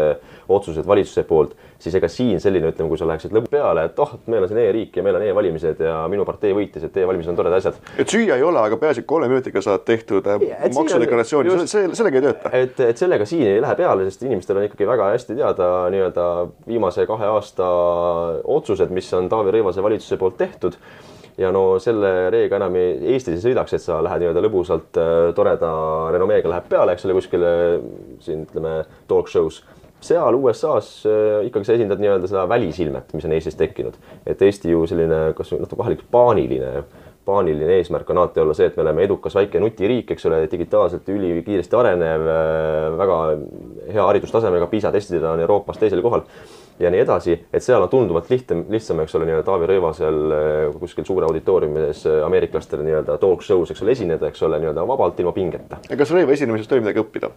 otsused 0.48 0.86
valitsuse 0.88 1.24
poolt, 1.28 1.56
siis 1.78 1.94
ega 1.94 2.08
siin 2.10 2.40
selline, 2.42 2.72
ütleme, 2.72 2.90
kui 2.90 2.98
sa 2.98 3.06
läheksid 3.08 3.34
lõbu 3.34 3.50
peale, 3.52 3.84
et 3.88 4.00
oh, 4.02 4.16
meil 4.26 4.44
on 4.44 4.50
siin 4.50 4.60
e-riik 4.64 4.96
ja 4.98 5.04
meil 5.06 5.18
on 5.18 5.24
e-valimised 5.28 5.82
ja 5.84 5.98
minu 6.10 6.24
partei 6.26 6.54
võitis, 6.56 6.84
et 6.88 6.96
e-valimised 6.98 7.32
on 7.32 7.38
toredad 7.38 7.60
asjad 7.60 7.78
et 8.02 8.14
süüa 8.14 8.38
ei 8.38 8.46
ole, 8.46 8.60
aga 8.60 8.78
peaasi, 8.80 9.04
et 9.04 9.10
kolme 9.10 9.28
minutiga 9.30 9.62
saad 9.64 9.84
tehtud 9.88 10.26
äh, 10.26 10.46
maksudeklaratsiooni, 10.74 11.54
on 11.54 11.70
see 11.70 11.86
sellega 11.98 12.20
ei 12.20 12.26
tööta. 12.26 12.54
et, 12.58 12.82
et 12.88 13.02
sellega 13.02 13.28
siin 13.28 13.46
ei 13.46 13.60
lähe 13.62 13.78
peale, 13.78 14.08
sest 14.08 14.26
inimestel 14.26 14.58
on 14.58 14.66
ikkagi 14.66 14.88
väga 14.90 15.12
hästi 15.14 15.38
teada 15.38 15.68
nii-öelda 15.94 16.26
viimase 16.66 17.06
kahe 17.06 17.30
aasta 17.30 17.68
otsused, 18.58 18.90
mis 18.94 19.12
on 19.14 19.30
Taavi 19.30 19.54
Rõivase 19.54 19.84
valitsuse 19.84 20.18
poolt 20.18 20.38
tehtud 20.40 20.78
ja 21.38 21.50
no 21.54 21.62
selle 21.82 22.28
reega 22.34 22.58
enam 22.58 22.76
Eestis 22.78 23.38
ei 23.38 23.42
sõidaks, 23.48 23.76
et 23.76 23.84
sa 23.84 24.00
lähed 24.04 24.24
nii-öelda 24.24 24.42
lõbusalt 24.44 24.98
äh, 24.98 25.16
toreda 25.36 25.70
renomeega 26.14 26.50
läheb 26.50 26.70
peale, 26.70 26.94
eks 26.94 27.06
ole, 27.06 27.18
kuskile 27.18 27.52
siin 28.24 28.44
ütleme 28.48 28.80
talk 29.10 29.30
show's. 29.30 29.62
Seal 30.00 30.38
USA-s 30.38 31.02
äh, 31.08 31.48
ikkagi 31.48 31.68
sa 31.68 31.76
esindad 31.76 32.02
nii-öelda 32.02 32.30
seda 32.30 32.46
välisilmet, 32.50 33.12
mis 33.16 33.26
on 33.26 33.34
Eestis 33.36 33.58
tekkinud, 33.58 33.98
et 34.26 34.42
Eesti 34.42 34.72
ju 34.72 34.86
selline, 34.90 35.28
kas 35.38 35.52
natuke 35.56 35.82
vahel 35.82 35.98
paaniline 36.12 36.86
paaniline 37.28 37.74
eesmärk 37.76 38.08
on 38.10 38.22
alati 38.22 38.40
olla 38.40 38.54
see, 38.56 38.70
et 38.70 38.76
me 38.78 38.82
oleme 38.86 39.02
edukas 39.04 39.34
väike 39.36 39.60
nutiriik, 39.60 40.14
eks 40.14 40.24
ole, 40.30 40.38
digitaalselt 40.48 41.08
ülikiiresti 41.12 41.76
arenev, 41.76 42.24
väga 42.96 43.18
hea 43.92 44.06
haridustasemega, 44.06 44.70
PISA 44.70 44.92
testidel 44.94 45.28
on 45.34 45.42
Euroopas 45.44 45.80
teisel 45.82 46.00
kohal 46.04 46.24
ja 46.80 46.92
nii 46.94 47.02
edasi, 47.02 47.36
et 47.52 47.64
seal 47.64 47.82
on 47.82 47.90
tunduvalt 47.92 48.30
lihtsam, 48.30 48.64
lihtsam, 48.72 49.02
eks 49.02 49.16
ole, 49.18 49.28
nii-öelda 49.28 49.46
Taavi 49.46 49.68
Rõivasel 49.72 50.18
eh, 50.38 50.80
kuskil 50.80 51.06
suure 51.08 51.26
auditooriumis 51.28 52.04
ameeriklastele 52.26 52.86
nii-öelda 52.86 53.18
talk 53.22 53.42
show's, 53.44 53.74
eks 53.74 53.82
ole, 53.84 53.96
esineda, 53.96 54.30
eks 54.30 54.44
ole, 54.46 54.60
nii-öelda 54.62 54.86
vabalt 54.88 55.20
ilma 55.20 55.34
pingeta. 55.36 55.82
kas 55.90 56.14
Rõiva 56.14 56.36
esinemisest 56.36 56.72
oli 56.76 56.86
midagi 56.86 57.02
õppida? 57.02 57.32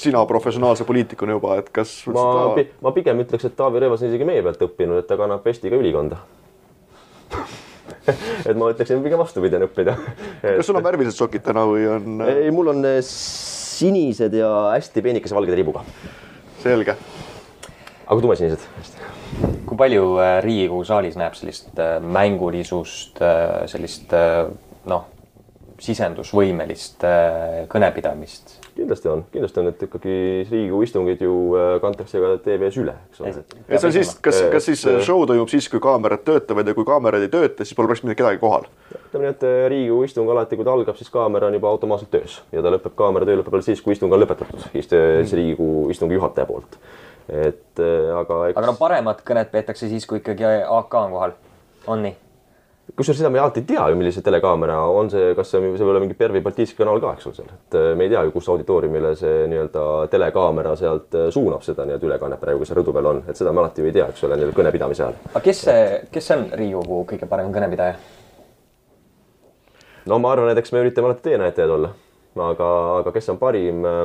Sina 0.00 0.22
professionaalse 0.28 0.86
poliitikuna 0.88 1.36
juba, 1.36 1.56
et 1.60 1.70
kas 1.74 1.92
ma 2.10 2.26
seda, 2.56 2.66
ma 2.84 2.92
pigem 2.96 3.20
ütleks, 3.24 3.46
et 3.48 3.56
Taavi 3.58 3.82
Rõivas 3.82 4.04
on 4.04 4.10
isegi 4.10 4.28
meie 4.28 4.44
pealt 4.44 4.62
õppinud, 4.66 5.02
et 5.02 5.08
ta 5.08 5.18
kannab 5.20 5.44
vesti 5.46 5.72
ka 5.72 5.80
ülikonda. 5.80 6.20
et 8.48 8.56
ma 8.58 8.70
ütleksin 8.72 9.02
pigem 9.04 9.20
vastupidi 9.20 9.58
on 9.58 9.66
õppida. 9.68 9.96
kas 10.42 10.66
sul 10.68 10.78
on 10.80 10.86
värvilised 10.86 11.18
sokid 11.18 11.44
täna 11.46 11.66
või 11.68 11.86
on 11.90 12.24
ei, 12.26 12.50
mul 12.54 12.72
on 12.74 12.84
eh, 12.88 13.00
sinised 13.04 14.34
ja 14.36 14.50
hästi 14.76 15.04
peenikese 15.04 15.36
valgede 15.36 15.60
ribuga, 15.60 15.84
selge? 16.64 16.96
aga 18.10 18.18
tumesinised. 18.24 18.64
kui 19.68 19.78
palju 19.78 20.06
äh, 20.18 20.36
Riigikogu 20.44 20.82
saalis 20.88 21.18
näeb 21.20 21.36
sellist 21.38 21.78
äh, 21.78 21.98
mängulisust, 22.02 23.20
sellist 23.70 24.16
noh, 24.90 25.06
sisendusvõimelist 25.80 27.06
kõnepidamist? 27.70 28.59
Kindlasti 28.80 29.08
on, 29.08 29.24
kindlasti 29.32 29.60
on, 29.60 29.68
et 29.70 29.82
ikkagi 29.84 30.14
Riigikogu 30.50 30.82
istungid 30.86 31.22
ju 31.24 31.34
äh, 31.58 31.72
kantakse 31.82 32.20
ka 32.22 32.30
TV-s 32.44 32.78
üle, 32.80 32.94
eks 33.10 33.22
ole. 33.22 33.32
et 33.68 33.74
see 33.76 33.88
on 33.90 33.94
siis, 33.94 34.12
kas, 34.24 34.38
kas 34.54 34.68
siis 34.70 34.84
äh, 34.88 35.00
show 35.04 35.24
toimub 35.28 35.50
siis, 35.52 35.68
kui 35.72 35.82
kaamerad 35.84 36.24
töötavad 36.26 36.68
ja 36.68 36.74
kui 36.76 36.86
kaamerad 36.88 37.26
ei 37.26 37.32
tööta, 37.32 37.66
siis 37.66 37.76
pole 37.76 37.90
praktiliselt 37.90 38.10
mitte 38.10 38.22
kedagi 38.22 38.40
kohal. 38.42 38.68
ütleme 38.94 39.26
nii, 39.26 39.34
et 39.34 39.44
äh, 39.48 39.58
Riigikogu 39.72 40.08
istung 40.08 40.32
alati, 40.32 40.58
kui 40.58 40.68
ta 40.68 40.74
algab, 40.74 40.98
siis 41.00 41.12
kaamera 41.12 41.50
on 41.50 41.58
juba 41.58 41.74
automaatselt 41.74 42.12
töös 42.14 42.40
ja 42.54 42.64
ta 42.64 42.72
lõpeb, 42.72 42.96
kaamera 42.98 43.28
töö 43.28 43.42
lõpeb 43.42 43.58
alles 43.58 43.70
siis, 43.72 43.84
kui 43.84 43.96
istung 43.96 44.16
on 44.16 44.24
lõpetatud, 44.24 44.64
siis 44.72 45.36
Riigikogu 45.36 45.90
istungi 45.92 46.16
juhataja 46.16 46.48
poolt. 46.48 46.80
et 47.28 47.84
äh, 47.84 48.10
aga 48.16 48.42
eks... 48.48 48.56
aga 48.56 48.66
no 48.72 48.78
paremat 48.80 49.22
kõnet 49.26 49.52
peetakse 49.52 49.92
siis, 49.92 50.08
kui 50.08 50.22
ikkagi 50.22 50.48
AK 50.64 51.00
on 51.04 51.16
kohal, 51.18 51.38
on 51.86 52.08
nii? 52.08 52.16
Kusjuures 52.96 53.18
seda 53.20 53.30
me 53.32 53.40
alati 53.42 53.62
ei 53.62 53.66
tea 53.68 53.86
ju, 53.90 53.96
millise 53.98 54.22
telekaamera 54.24 54.76
on 54.92 55.10
see, 55.12 55.32
kas 55.38 55.50
see, 55.52 55.60
see 55.60 55.84
võib 55.84 55.92
olla 55.92 56.02
mingi 56.02 56.16
Pervõi 56.18 56.42
Baltiiski 56.44 56.78
kanal 56.80 57.00
ka, 57.02 57.14
eks 57.16 57.28
ole 57.28 57.38
seal, 57.38 57.50
et 57.54 57.76
äh, 57.78 57.88
me 57.98 58.06
ei 58.06 58.12
tea 58.12 58.22
ju, 58.26 58.34
kus 58.34 58.48
auditooriumile 58.52 59.12
see 59.18 59.46
nii-öelda 59.50 59.84
telekaamera 60.12 60.76
sealt 60.80 61.16
äh, 61.18 61.28
suunab 61.34 61.64
seda 61.66 61.86
nii-öelda 61.88 62.08
ülekannet 62.10 62.42
praegu, 62.42 62.62
kes 62.62 62.72
seal 62.72 62.80
rõdu 62.80 62.94
peal 62.96 63.10
on, 63.12 63.22
et 63.28 63.40
seda 63.40 63.54
me 63.56 63.64
alati 63.64 63.84
ju 63.84 63.90
ei 63.90 63.96
tea, 63.98 64.08
eks 64.12 64.24
ole, 64.28 64.38
nii-öelda 64.40 64.58
kõnepidamise 64.60 65.06
ajal. 65.06 65.18
aga 65.32 65.44
kes 65.48 65.64
see, 65.66 65.90
kes 66.14 66.32
on 66.36 66.46
Riigikogu 66.60 67.02
kõige 67.14 67.30
parem 67.30 67.52
kõnepidaja? 67.54 67.98
no 70.10 70.22
ma 70.22 70.32
arvan, 70.36 70.52
et 70.52 70.62
eks 70.62 70.72
me 70.74 70.84
üritame 70.84 71.10
alati 71.10 71.28
teenäitajad 71.28 71.76
olla, 71.76 71.92
aga, 72.50 72.72
aga 73.02 73.14
kes 73.18 73.32
on 73.34 73.42
parim 73.42 73.84
äh, 73.88 74.02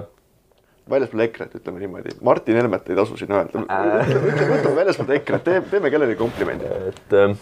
väljaspool 0.89 1.23
EKRE-t, 1.25 1.57
ütleme 1.59 1.81
niimoodi, 1.81 2.13
Martin 2.21 2.55
Helmet 2.59 2.89
ei 2.89 2.97
tasu 2.97 3.17
siin 3.17 3.31
öelda. 3.33 3.63
ütleme, 3.65 4.59
ütleme 4.59 4.75
väljaspool 4.75 5.15
EKRE-t, 5.17 5.43
teeme, 5.47 5.67
teeme 5.71 5.91
kellelegi 5.93 6.19
komplimendi. 6.19 6.69
et 6.89 7.15
ähm, 7.17 7.37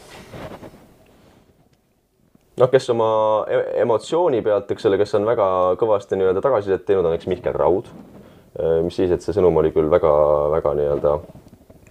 noh, 2.57 2.69
kes 2.69 2.89
oma 2.93 3.09
e- 3.49 3.79
emotsiooni 3.81 4.41
pealt, 4.45 4.71
eks 4.71 4.85
ole, 4.89 4.97
kes 5.01 5.15
on 5.19 5.25
väga 5.25 5.47
kõvasti 5.81 6.19
nii-öelda 6.19 6.43
tagasisidet 6.43 6.85
teinud, 6.85 7.05
on 7.05 7.17
eks 7.17 7.27
Mihkel 7.31 7.55
Raud. 7.57 7.89
mis 8.83 8.95
siis, 8.95 9.09
et 9.09 9.21
see 9.25 9.33
sõnum 9.33 9.55
oli 9.57 9.71
küll 9.73 9.89
väga-väga 9.89 10.75
nii-öelda 10.77 11.17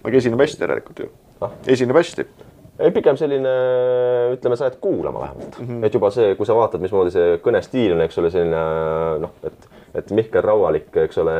aga 0.03 0.19
esineb 0.19 0.39
hästi 0.43 0.65
järelikult 0.65 1.03
ju 1.03 1.11
Ah.. 1.43 1.51
esineb 1.67 1.97
hästi. 1.97 2.25
ei, 2.79 2.91
pigem 2.91 3.17
selline, 3.19 3.51
ütleme, 4.33 4.57
sa 4.57 4.67
jääd 4.69 4.79
kuulama 4.81 5.19
vähemalt 5.21 5.59
mm, 5.59 5.67
-hmm. 5.67 5.85
et 5.85 5.93
juba 5.93 6.09
see, 6.11 6.35
kui 6.35 6.45
sa 6.45 6.55
vaatad, 6.55 6.81
mismoodi 6.81 7.11
see 7.13 7.37
kõnestiil 7.43 7.93
on, 7.95 8.01
eks 8.05 8.17
ole, 8.17 8.31
selline 8.33 8.63
noh, 9.21 9.33
et, 9.45 9.67
et 10.01 10.11
Mihkel 10.11 10.41
Raualik, 10.41 10.89
eks 11.03 11.19
ole, 11.21 11.35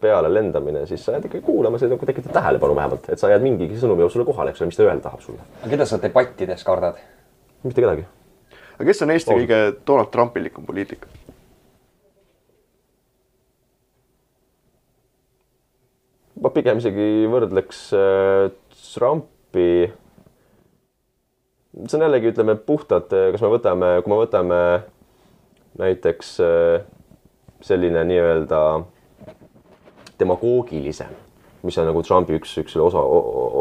peale 0.00 0.32
lendamine, 0.34 0.84
siis 0.86 1.04
sa 1.04 1.16
jääd 1.16 1.30
ikkagi 1.30 1.44
kuulama, 1.46 1.78
see 1.78 1.88
nagu 1.88 2.06
tekitab 2.06 2.34
tähelepanu 2.36 2.76
vähemalt, 2.76 3.08
et 3.08 3.22
sa 3.22 3.30
jääd 3.32 3.46
mingigi 3.46 3.80
sõnumi 3.80 4.08
sulle 4.10 4.26
kohale, 4.28 4.52
eks 4.52 4.60
ole, 4.60 4.72
mis 4.72 4.80
ta 4.80 4.84
öelda 4.84 5.06
tahab 5.08 5.24
sulle. 5.24 5.46
aga 5.62 5.70
keda 5.76 5.86
sa 5.86 6.02
debattides 6.02 6.64
kardad? 6.64 7.00
mitte 7.62 7.80
kedagi. 7.80 8.04
Aga 8.80 8.88
kes 8.88 9.02
on 9.04 9.10
Eesti 9.12 9.34
On. 9.34 9.40
kõige 9.42 9.56
Donald 9.84 10.08
Trumpilikum 10.08 10.64
poliitik? 10.64 11.04
ma 16.40 16.48
pigem 16.54 16.78
isegi 16.80 17.26
võrdleks 17.28 17.80
äh, 17.92 18.46
Trumpi. 18.72 19.90
see 21.84 21.98
on 21.98 22.06
jällegi, 22.06 22.32
ütleme 22.32 22.56
puhtalt, 22.56 23.12
kas 23.12 23.44
me 23.44 23.50
võtame, 23.52 23.90
kui 24.00 24.14
me 24.14 24.20
võtame 24.22 24.60
näiteks 25.84 26.32
äh, 26.40 26.88
selline 27.60 28.06
nii-öelda 28.08 28.62
demagoogilisem, 30.20 31.12
mis 31.66 31.78
on 31.78 31.88
nagu 31.90 32.02
Trumpi 32.06 32.38
üks, 32.38 32.54
üks 32.62 32.74
selle 32.74 32.86
osa, 32.86 33.02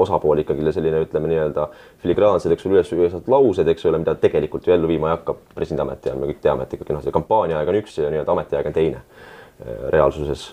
osapool 0.03 0.43
ikkagi 0.43 0.71
selline, 0.75 1.03
ütleme 1.07 1.31
nii-öelda 1.31 1.67
filigraansed, 2.03 2.53
eks 2.53 2.67
ole, 2.67 2.77
üles 2.77 2.93
ühesed 2.95 3.27
laused, 3.31 3.67
eks 3.73 3.85
ole, 3.89 3.99
mida 4.01 4.15
tegelikult 4.19 4.67
ju 4.67 4.75
ellu 4.75 4.89
viima 4.91 5.09
ei 5.09 5.17
hakka 5.17 5.35
presidendi 5.55 5.85
ametiajal, 5.87 6.21
me 6.21 6.31
kõik 6.31 6.41
teame, 6.43 6.67
et 6.67 6.77
ikkagi 6.77 6.95
noh, 6.95 7.03
see 7.03 7.15
kampaaniaaeg 7.15 7.73
on 7.73 7.81
üks 7.81 7.99
ja 7.99 8.13
nii-öelda 8.13 8.35
ametiaeg 8.35 8.71
on 8.71 8.79
teine 8.79 9.03
äh, 9.03 9.85
reaalsuses 9.95 10.49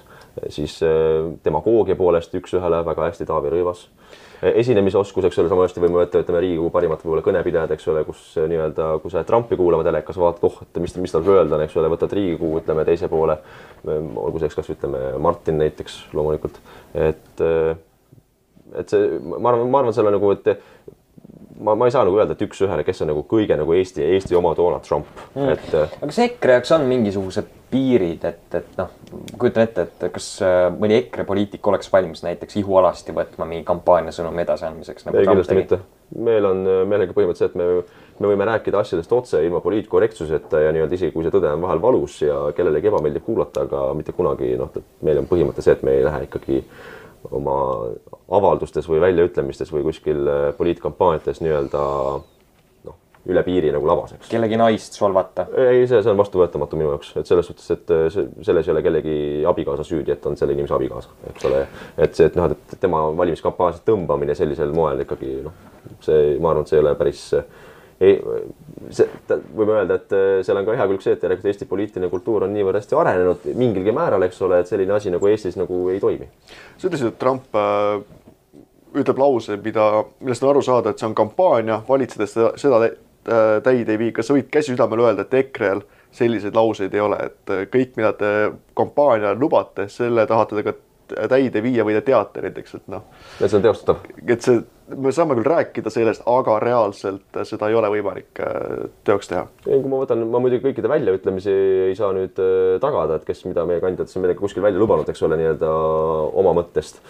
siis 0.48 0.80
äh, 0.82 1.32
demagoogia 1.44 1.96
poolest 1.96 2.34
üks-ühele 2.36 2.82
väga 2.86 3.08
hästi 3.08 3.26
Taavi 3.28 3.52
Rõivas. 3.52 3.86
esinemisoskus, 4.42 5.24
eks 5.24 5.38
ole, 5.40 5.50
sama 5.50 5.64
hästi 5.66 5.82
võime 5.82 6.00
võtta, 6.00 6.20
ütleme 6.24 6.42
Riigikogu 6.44 6.70
parimad 6.74 7.02
võib-olla 7.02 7.24
kõnepidajad, 7.24 7.72
eks 7.76 7.88
ole, 7.92 8.04
kus 8.08 8.22
äh, 8.36 8.48
nii-öelda, 8.50 8.88
kui 9.02 9.12
sa 9.12 9.20
jääd 9.20 9.30
Trumpi 9.30 9.58
kuulama 9.58 9.86
telekas, 9.86 10.18
vaatad, 10.20 10.44
oh, 10.48 10.58
et 10.66 10.80
mis, 10.82 10.96
mis 11.00 11.14
tal 11.14 11.26
öelda 11.36 11.56
on, 11.56 11.64
eks 11.64 11.76
ole, 11.80 11.90
võtad 11.92 12.12
Riigikogu, 12.16 12.60
ütleme 12.62 12.84
teise 12.88 13.08
poole. 13.12 13.38
olgu 13.86 14.40
selleks 14.40 14.58
kas 14.58 14.70
ütleme 14.74 15.00
Martin 15.22 15.60
näiteks 15.62 15.98
loomulikult, 16.16 16.60
et, 16.94 17.42
et 18.74 18.92
see, 18.92 19.18
ma 19.22 19.52
arvan, 19.52 19.68
ma 19.70 19.82
arvan, 19.82 19.96
seal 19.96 20.10
on 20.10 20.16
nagu, 20.18 20.32
et 20.34 20.50
ma, 21.60 21.74
ma 21.74 21.88
ei 21.88 21.94
saa 21.94 22.04
nagu 22.06 22.18
öelda, 22.18 22.36
et 22.36 22.44
üks-ühele, 22.46 22.84
kes 22.86 23.04
on 23.04 23.12
nagu 23.12 23.24
kõige 23.28 23.56
nagu 23.58 23.76
Eesti, 23.76 24.04
Eesti 24.16 24.36
oma 24.38 24.52
Donald 24.58 24.84
Trump 24.86 25.08
mm., 25.34 25.52
et 25.54 25.76
aga 25.78 26.10
kas 26.10 26.20
EKRE 26.26 26.58
jaoks 26.58 26.74
on 26.76 26.88
mingisugused 26.90 27.55
piirid, 27.70 28.24
et, 28.24 28.54
et 28.54 28.78
noh, 28.78 28.92
kujutan 29.38 29.66
ette, 29.66 29.86
et 29.86 30.06
kas 30.14 30.28
äh, 30.44 30.66
mõni 30.74 31.00
EKRE 31.00 31.24
poliitik 31.28 31.66
oleks 31.66 31.90
valmis 31.92 32.22
näiteks 32.22 32.60
ihualasti 32.62 33.14
võtma 33.16 33.48
mingi 33.48 33.66
kampaaniasõnumi 33.66 34.44
edasiandmiseks 34.44 35.08
nagu 35.08 35.20
ei, 35.20 35.28
kindlasti 35.28 35.58
mitte. 35.58 35.80
meil 36.22 36.46
on 36.46 36.62
meelega 36.88 37.16
põhimõtteliselt 37.16 37.56
et 37.56 37.58
me, 37.58 38.04
me 38.22 38.30
võime 38.30 38.46
rääkida 38.48 38.78
asjadest 38.80 39.12
otse 39.12 39.42
ilma 39.44 39.60
poliitkorrektsuseta 39.64 40.62
ja 40.62 40.74
nii-öelda 40.76 40.98
isegi 40.98 41.14
kui 41.16 41.26
see 41.26 41.34
tõde 41.34 41.50
on 41.50 41.64
vahel 41.66 41.82
valus 41.82 42.20
ja 42.22 42.38
kellelegi 42.56 42.92
ebameeldib 42.92 43.26
kuulata, 43.26 43.66
aga 43.66 43.88
mitte 43.98 44.14
kunagi 44.14 44.54
noh, 44.60 44.70
meil 45.06 45.24
on 45.24 45.26
põhimõte 45.30 45.64
see, 45.64 45.74
et 45.74 45.82
me 45.86 45.98
ei 45.98 46.06
lähe 46.06 46.22
ikkagi 46.28 46.62
oma 47.34 47.58
avaldustes 48.38 48.86
või 48.86 49.02
väljaütlemistes 49.02 49.72
või 49.74 49.84
kuskil 49.88 50.22
äh, 50.30 50.48
poliitkampaaniates 50.58 51.42
nii-öelda 51.42 51.82
üle 53.26 53.42
piiri 53.46 53.72
nagu 53.74 53.86
labaseks. 53.88 54.30
kellegi 54.30 54.58
naist 54.60 54.96
solvata. 54.98 55.46
ei, 55.56 55.86
see, 55.86 56.00
see 56.02 56.12
on 56.12 56.20
vastuvõetamatu 56.20 56.78
minu 56.78 56.92
jaoks, 56.94 57.12
et 57.20 57.30
selles 57.30 57.48
suhtes, 57.50 57.68
et 57.74 57.94
äh, 57.94 58.06
see, 58.14 58.26
selles 58.46 58.68
ei 58.68 58.74
ole 58.74 58.82
kellegi 58.86 59.18
abikaasa 59.48 59.86
süüdi, 59.86 60.14
et 60.14 60.26
on 60.26 60.38
selle 60.38 60.56
inimese 60.56 60.76
abikaasa, 60.76 61.14
eks 61.32 61.48
ole. 61.50 61.62
et 61.98 62.18
see, 62.18 62.28
et 62.30 62.36
noh, 62.38 62.50
et 62.52 62.76
tema 62.82 63.06
valimiskampaaniat 63.22 63.86
tõmbamine 63.86 64.36
sellisel 64.38 64.74
moel 64.76 65.06
ikkagi 65.06 65.38
noh, 65.46 65.56
see, 66.00 66.36
ma 66.40 66.52
arvan, 66.52 66.66
et 66.66 66.72
see 66.72 66.78
ei 66.80 66.84
ole 66.84 66.98
päris 66.98 67.24
ei, 68.00 68.18
see, 68.92 69.06
võime 69.56 69.78
öelda, 69.78 69.96
et 69.96 70.12
äh, 70.12 70.26
seal 70.46 70.60
on 70.60 70.68
ka 70.68 70.76
hea 70.76 70.86
külg 70.90 71.04
see, 71.04 71.16
et 71.16 71.24
järelikult 71.24 71.50
Eesti 71.52 71.68
poliitiline 71.70 72.10
kultuur 72.12 72.44
on 72.44 72.52
niivõrd 72.54 72.80
hästi 72.80 72.98
arenenud 73.00 73.48
mingilgi 73.56 73.94
määral, 73.96 74.26
eks 74.26 74.42
ole, 74.44 74.60
et 74.60 74.70
selline 74.70 74.94
asi 74.96 75.12
nagu 75.14 75.30
Eestis 75.30 75.56
nagu 75.58 75.86
ei 75.94 76.02
toimi. 76.02 76.28
sa 76.76 76.90
ütlesid, 76.90 77.14
et 77.14 77.18
Trump 77.22 77.56
äh, 77.56 78.04
ütleb 78.96 79.18
lause, 79.20 79.56
mida, 79.62 80.04
millest 80.20 80.44
on 80.44 80.52
aru 80.52 80.62
saada, 80.64 80.92
et 80.92 81.00
see 81.00 81.08
on 81.08 81.16
kampaania, 81.16 81.80
valitsedes 81.88 82.36
seda, 82.36 82.52
seda 82.60 82.80
äh, 83.28 83.58
täide 83.64 83.96
ei 83.96 84.00
vii. 84.00 84.12
kas 84.16 84.30
sa 84.30 84.36
võid 84.36 84.50
käsi 84.52 84.74
südamel 84.74 85.04
öelda, 85.06 85.26
et 85.26 85.38
EKRE-l 85.42 85.84
selliseid 86.16 86.56
lauseid 86.56 86.94
ei 86.94 87.04
ole, 87.04 87.20
et 87.30 87.54
äh, 87.54 87.66
kõik, 87.72 87.94
mida 87.98 88.12
te 88.16 88.32
kampaanial 88.78 89.38
lubate, 89.40 89.88
selle 89.92 90.26
tahate 90.26 90.58
te 90.58 90.66
ka 90.66 90.76
täide 91.06 91.62
viia 91.62 91.84
või 91.86 91.94
te 91.96 92.02
teate 92.08 92.42
näiteks, 92.44 92.78
et 92.78 92.88
noh, 92.90 93.04
et 93.38 93.46
see 93.50 93.58
on 93.58 93.64
teostatav. 93.64 94.00
et 94.26 94.42
see, 94.42 94.62
me 94.96 95.12
saame 95.14 95.36
küll 95.38 95.46
rääkida 95.46 95.92
sellest, 95.92 96.24
aga 96.30 96.58
reaalselt 96.62 97.40
seda 97.48 97.70
ei 97.70 97.78
ole 97.78 97.90
võimalik 97.92 98.42
äh, 98.42 98.88
teoks 99.06 99.30
teha. 99.30 99.46
kui 99.66 99.92
ma 99.92 100.02
võtan, 100.02 100.24
ma 100.30 100.42
muidugi 100.42 100.64
kõikide 100.68 100.90
väljaütlemisi 100.90 101.54
ei 101.90 101.94
saa 101.98 102.12
nüüd 102.16 102.42
äh, 102.42 102.76
tagada, 102.82 103.20
et 103.20 103.28
kes 103.28 103.44
mida 103.48 103.66
meie 103.68 103.82
kandidaat 103.84 104.12
siin 104.12 104.24
midagi 104.26 104.42
kuskil 104.42 104.64
välja 104.66 104.82
lubanud, 104.82 105.08
eks 105.10 105.22
ole, 105.26 105.38
nii-öelda 105.40 105.72
oma 106.42 106.56
mõttest. 106.60 107.02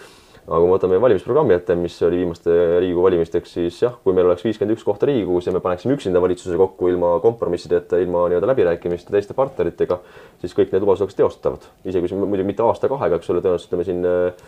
Aga 0.47 0.59
kui 0.61 0.69
ma 0.69 0.75
võtan 0.77 0.91
meie 0.93 1.01
valimisprogrammi 1.03 1.55
ette, 1.57 1.75
mis 1.75 1.95
oli 2.07 2.21
viimaste 2.21 2.53
Riigikogu 2.79 3.03
valimisteks, 3.03 3.55
siis 3.57 3.81
jah, 3.81 3.97
kui 4.03 4.15
meil 4.15 4.29
oleks 4.29 4.45
viiskümmend 4.45 4.77
üks 4.77 4.85
kohta 4.87 5.09
Riigikogus 5.09 5.49
ja 5.49 5.53
me 5.55 5.59
paneksime 5.63 5.97
üksinda 5.97 6.21
valitsuse 6.23 6.55
kokku 6.59 6.87
ilma 6.93 7.17
kompromissideta, 7.23 7.99
ilma 7.99 8.23
nii-öelda 8.31 8.47
läbirääkimiste 8.53 9.11
teiste 9.11 9.35
partneritega, 9.35 9.99
siis 10.39 10.55
kõik 10.55 10.71
need 10.71 10.85
lubadused 10.85 11.03
oleks 11.03 11.19
teostatavad. 11.19 11.67
isegi 11.83 12.07
kui 12.07 12.21
muidugi 12.23 12.47
mitte 12.47 12.63
aasta-kahega, 12.63 13.19
eks 13.19 13.33
ole, 13.33 13.43
tõenäoliselt 13.43 13.73
ütleme 13.73 13.87
siin 13.89 14.07
äh, 14.07 14.47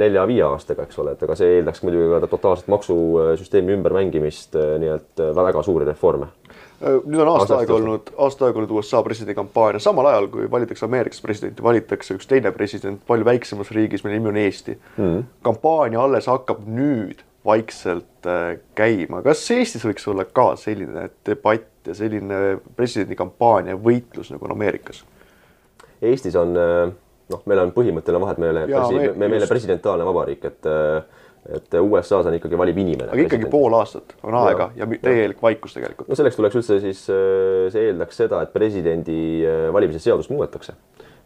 nelja-viie 0.00 0.46
aastaga, 0.48 0.88
eks 0.88 1.02
ole, 1.04 1.12
et 1.12 1.28
aga 1.28 1.36
see 1.36 1.58
eeldaks 1.58 1.84
muidugi 1.84 2.08
ka 2.14 2.32
totaalset 2.32 2.72
maksusüsteemi 2.72 3.76
ümbermängimist, 3.76 4.56
nii 4.56 4.94
et 4.96 5.24
äh, 5.26 5.34
väga 5.36 5.66
suuri 5.66 5.90
reforme 5.92 6.32
Äh, 6.47 6.47
nüüd 6.80 7.22
on 7.24 7.30
aasta 7.32 7.58
aega 7.58 7.74
olnud, 7.74 8.12
aasta 8.22 8.46
aega 8.46 8.60
olnud 8.60 8.74
USA 8.78 9.00
presidendikampaania, 9.02 9.80
samal 9.82 10.06
ajal 10.10 10.28
kui 10.32 10.50
valitakse 10.50 10.86
Ameerikas 10.86 11.22
presidenti, 11.24 11.62
valitakse 11.62 12.14
üks 12.14 12.28
teine 12.30 12.52
president 12.54 13.00
palju 13.08 13.26
väiksemas 13.26 13.72
riigis, 13.74 14.04
mille 14.04 14.18
nimi 14.18 14.30
on 14.30 14.38
Eesti 14.44 14.76
mm.. 14.76 15.24
kampaania 15.42 16.04
alles 16.04 16.30
hakkab 16.30 16.62
nüüd 16.66 17.24
vaikselt 17.46 18.26
äh, 18.28 18.60
käima, 18.78 19.22
kas 19.26 19.42
Eestis 19.54 19.84
võiks 19.86 20.06
olla 20.10 20.26
ka 20.26 20.52
selline 20.60 21.08
debatt 21.26 21.88
ja 21.90 21.96
selline 21.98 22.58
presidendikampaania 22.76 23.78
võitlus 23.80 24.30
nagu 24.34 24.46
on 24.46 24.54
Ameerikas? 24.54 25.04
Eestis 26.02 26.36
on 26.38 26.54
noh, 26.54 27.44
meil 27.48 27.62
on 27.62 27.72
põhimõtteline 27.74 28.22
vahe, 28.22 28.34
et 28.34 28.42
me 28.42 28.48
ei 28.48 28.52
ole 28.54 28.66
me- 28.66 29.14
me, 29.14 29.30
ei 29.34 29.42
ole 29.42 29.50
presidentaalne 29.50 30.06
vabariik, 30.06 30.44
et 30.44 30.68
et 31.56 31.74
USA-s 31.80 32.26
on 32.28 32.34
ikkagi 32.36 32.58
valib 32.60 32.78
inimene. 32.82 33.10
aga 33.12 33.24
ikkagi 33.24 33.48
pool 33.50 33.74
aastat 33.78 34.14
on 34.22 34.34
aega 34.42 34.70
ja 34.76 34.86
mi- 34.86 34.98
täielik 35.02 35.40
vaikus 35.42 35.74
tegelikult. 35.78 36.08
no 36.08 36.18
selleks 36.18 36.36
tuleks 36.36 36.58
üldse 36.60 36.80
siis, 36.82 37.04
see 37.72 37.86
eeldaks 37.88 38.20
seda, 38.24 38.42
et 38.44 38.52
presidendi 38.52 39.18
äh, 39.46 39.68
valimise 39.72 40.02
seadust 40.02 40.30
muudetakse. 40.34 40.76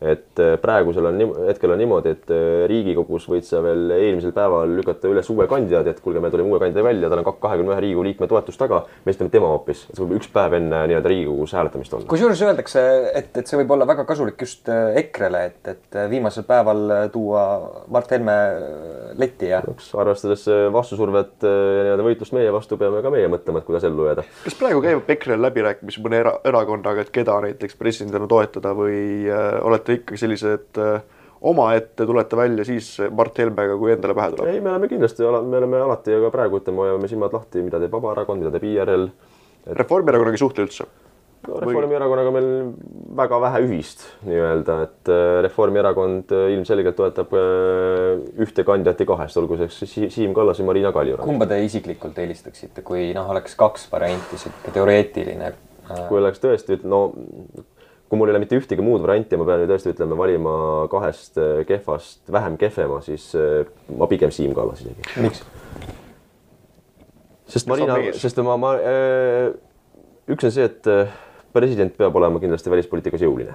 Et 0.02 0.40
äh, 0.42 0.54
praegusel 0.60 1.06
on, 1.06 1.20
hetkel 1.46 1.72
on 1.72 1.80
niimoodi, 1.80 2.14
et 2.16 2.32
äh, 2.34 2.64
Riigikogus 2.70 3.28
võid 3.30 3.46
sa 3.46 3.62
veel 3.64 3.92
eelmisel 3.94 4.34
päeval 4.34 4.74
lükata 4.78 5.10
üles 5.10 5.28
uue 5.32 5.46
kandidaadi, 5.50 5.92
et 5.92 6.00
kuulge, 6.02 6.22
me 6.22 6.30
tulime 6.32 6.50
uue 6.50 6.60
kandidaadi 6.62 6.86
välja, 6.86 7.10
tal 7.12 7.22
on 7.22 7.28
kahekümne 7.30 7.74
ühe 7.74 7.80
Riigikogu 7.84 8.06
liikme 8.08 8.28
toetus 8.30 8.58
taga, 8.60 8.82
me 9.04 9.14
esitame 9.14 9.32
tema 9.32 9.50
hoopis, 9.52 9.84
see 9.90 10.02
võib 10.02 10.18
üks 10.18 10.30
päev 10.34 10.56
enne 10.58 10.82
nii-öelda 10.90 11.12
Riigikogus 11.12 11.54
hääletamist 11.58 11.96
olla. 11.98 12.08
kusjuures 12.10 12.42
öeldakse, 12.48 12.84
et, 13.22 13.30
et 13.38 13.50
see 13.50 13.60
võib 13.62 13.76
olla 13.76 13.88
väga 13.92 14.06
kasulik 14.08 14.42
just 14.42 14.70
äh, 14.72 14.98
EKRE-le, 15.02 15.44
et, 15.52 15.72
et 15.76 16.00
viimasel 16.10 16.46
päeval 16.48 16.96
tuua 17.14 17.44
Mart 17.92 18.10
Helme 18.12 18.36
letti 19.18 19.52
ja 19.52 19.62
arvestades 19.62 20.46
vastusurvet 20.72 21.44
ja 21.44 21.86
nii-öelda 21.86 22.06
võitlust 22.06 22.34
meie 22.34 22.52
vastu, 22.54 22.78
peame 22.80 23.02
ka 23.04 23.12
meie 23.12 23.30
mõtlema, 23.30 23.60
et 23.60 23.68
kuidas 23.68 23.86
ellu 23.86 24.08
jääda. 24.08 24.26
kas 24.44 24.58
praegu 24.58 24.82
käib 24.84 25.10
EKRE-l 25.14 25.46
läbirääkimisi 25.46 26.02
mõne 26.04 26.20
era 26.22 26.34
erakonnaga, 26.48 27.04
et 27.04 27.12
keda 27.14 27.38
näiteks 27.46 27.76
presidendina 27.78 28.26
toetada 28.30 28.72
või 28.76 29.28
äh, 29.28 29.58
olete 29.92 30.00
ikkagi 30.00 30.22
sellised 30.24 30.80
äh, 30.80 31.02
omaette 31.42 32.06
tulete 32.06 32.38
välja 32.38 32.64
siis 32.64 32.94
Mart 33.10 33.38
Helmega, 33.38 33.76
kui 33.78 33.92
endale 33.92 34.14
pähe 34.14 34.32
tuleb? 34.32 34.48
ei, 34.48 34.60
me 34.60 34.72
oleme 34.72 34.88
kindlasti, 34.90 35.26
me 35.26 35.60
oleme 35.60 35.84
alati 35.84 36.14
ja 36.14 36.22
ka 36.22 36.32
praegu 36.34 36.62
ütleme, 36.62 36.84
hoiame 36.86 37.10
silmad 37.10 37.34
lahti, 37.34 37.62
mida 37.64 37.80
teeb 37.82 37.94
Vabaerakond, 37.94 38.44
mida 38.44 38.52
teeb 38.54 38.68
IRL. 38.70 39.08
Reformierakonnaga 39.78 40.38
ei 40.38 40.42
suhtle 40.42 40.68
üldse? 40.68 40.86
no 41.42 41.58
Reformierakonnaga 41.58 42.30
meil 42.36 42.48
väga 43.18 43.40
vähe 43.42 43.64
ühist 43.66 44.04
nii-öelda, 44.28 44.76
et 44.86 45.10
äh, 45.10 45.40
Reformierakond 45.48 46.30
äh, 46.36 46.52
ilmselgelt 46.54 46.96
toetab 47.00 47.34
ühte 47.34 48.62
kandidaati 48.68 49.08
kahest, 49.10 49.40
olgu 49.42 49.58
see 49.58 50.06
Siim 50.14 50.36
Kallas 50.38 50.62
või 50.62 50.70
Marina 50.70 50.94
Kaljurand. 50.94 51.26
kumba 51.26 51.50
te 51.50 51.58
isiklikult 51.66 52.22
eelistaksite, 52.22 52.86
kui 52.86 53.10
noh, 53.16 53.34
oleks 53.34 53.58
kaks 53.58 53.90
varianti, 53.90 54.38
sihuke 54.38 54.74
teoreetiline 54.78 55.52
kui 56.08 56.20
oleks 56.20 56.42
tõesti, 56.42 56.78
no 56.88 57.02
kui 58.12 58.20
mul 58.20 58.28
ei 58.28 58.34
ole 58.36 58.42
mitte 58.42 58.58
ühtegi 58.60 58.84
muud 58.84 59.00
varianti 59.00 59.32
ja 59.32 59.40
ma 59.40 59.48
pean 59.48 59.62
nüüd 59.62 59.70
tõesti 59.72 59.94
ütlema, 59.94 60.18
valima 60.20 60.54
kahest 60.92 61.38
äh, 61.40 61.62
kehvast 61.64 62.28
vähem 62.28 62.58
kehvema, 62.60 63.00
siis 63.00 63.30
äh, 63.40 63.62
ma 63.96 64.04
pigem 64.10 64.28
Siim 64.28 64.52
Kallas 64.52 64.84
isegi. 64.84 65.06
miks? 65.24 65.40
sest 67.48 67.68
Marina, 67.72 67.96
sest 68.16 68.36
ma, 68.44 68.56
ma, 68.60 68.72
üks 70.30 70.44
on 70.44 70.52
see, 70.54 70.66
et 70.68 70.88
äh, 70.92 71.12
president 71.56 71.94
peab 71.96 72.16
olema 72.20 72.40
kindlasti 72.42 72.72
välispoliitikas 72.72 73.24
jõuline. 73.24 73.54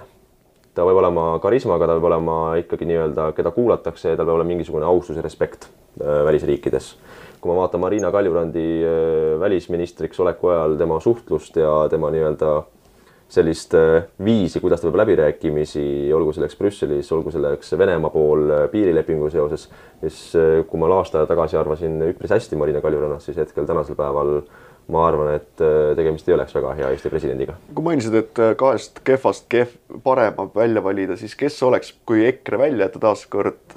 ta 0.74 0.86
peab 0.86 1.00
olema 1.02 1.28
karismaga, 1.42 1.88
ta 1.90 1.98
peab 1.98 2.10
olema 2.10 2.38
ikkagi 2.62 2.88
nii-öelda, 2.90 3.32
keda 3.38 3.52
kuulatakse 3.54 4.16
tal 4.16 4.26
peab 4.26 4.40
olema 4.40 4.56
mingisugune 4.56 4.86
austus 4.86 5.18
ja 5.18 5.26
respekt 5.26 5.70
äh, 6.02 6.24
välisriikides. 6.28 6.96
kui 7.42 7.52
ma 7.52 7.62
vaatan 7.62 7.82
Marina 7.82 8.12
Kaljurandi 8.12 8.66
äh, 8.82 9.40
välisministriks 9.40 10.20
oleku 10.20 10.50
ajal 10.54 10.78
tema 10.82 11.00
suhtlust 11.00 11.62
ja 11.62 11.88
tema 11.94 12.12
nii-öelda 12.14 12.56
sellist 13.30 13.74
äh, 13.76 14.06
viisi, 14.24 14.60
kuidas 14.64 14.82
ta 14.82 14.88
peab 14.88 15.02
läbirääkimisi, 15.02 15.84
olgu 16.16 16.32
selleks 16.36 16.56
Brüsselis, 16.60 17.10
olgu 17.16 17.32
selleks 17.34 17.74
Venemaa 17.80 18.12
pool 18.14 18.48
äh, 18.50 18.64
piirilepingu 18.72 19.30
seoses, 19.34 19.68
siis 20.02 20.22
äh, 20.40 20.62
kui 20.68 20.80
ma 20.80 20.90
aasta 20.96 21.26
tagasi 21.28 21.60
arvasin 21.60 22.00
üpris 22.08 22.32
hästi 22.32 22.60
Marina 22.60 22.82
Kaljurannast, 22.84 23.28
siis 23.28 23.42
hetkel 23.44 23.68
tänasel 23.68 24.00
päeval 24.00 24.40
ma 24.88 25.04
arvan, 25.04 25.34
et 25.36 25.60
tegemist 25.98 26.30
ei 26.30 26.36
oleks 26.38 26.54
väga 26.56 26.70
hea 26.78 26.94
Eesti 26.94 27.10
presidendiga. 27.12 27.58
kui 27.76 27.84
mainisid, 27.84 28.14
et 28.16 28.40
kahest 28.56 29.02
kehvast 29.04 29.50
kehv, 29.52 29.74
parema 30.06 30.48
välja 30.56 30.84
valida, 30.84 31.20
siis 31.20 31.36
kes 31.36 31.60
oleks, 31.68 31.92
kui 32.08 32.24
EKRE 32.30 32.62
välja 32.62 32.88
jätta 32.88 33.04
taaskord 33.04 33.76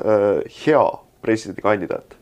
hea 0.60 0.84
presidendikandidaat? 1.26 2.19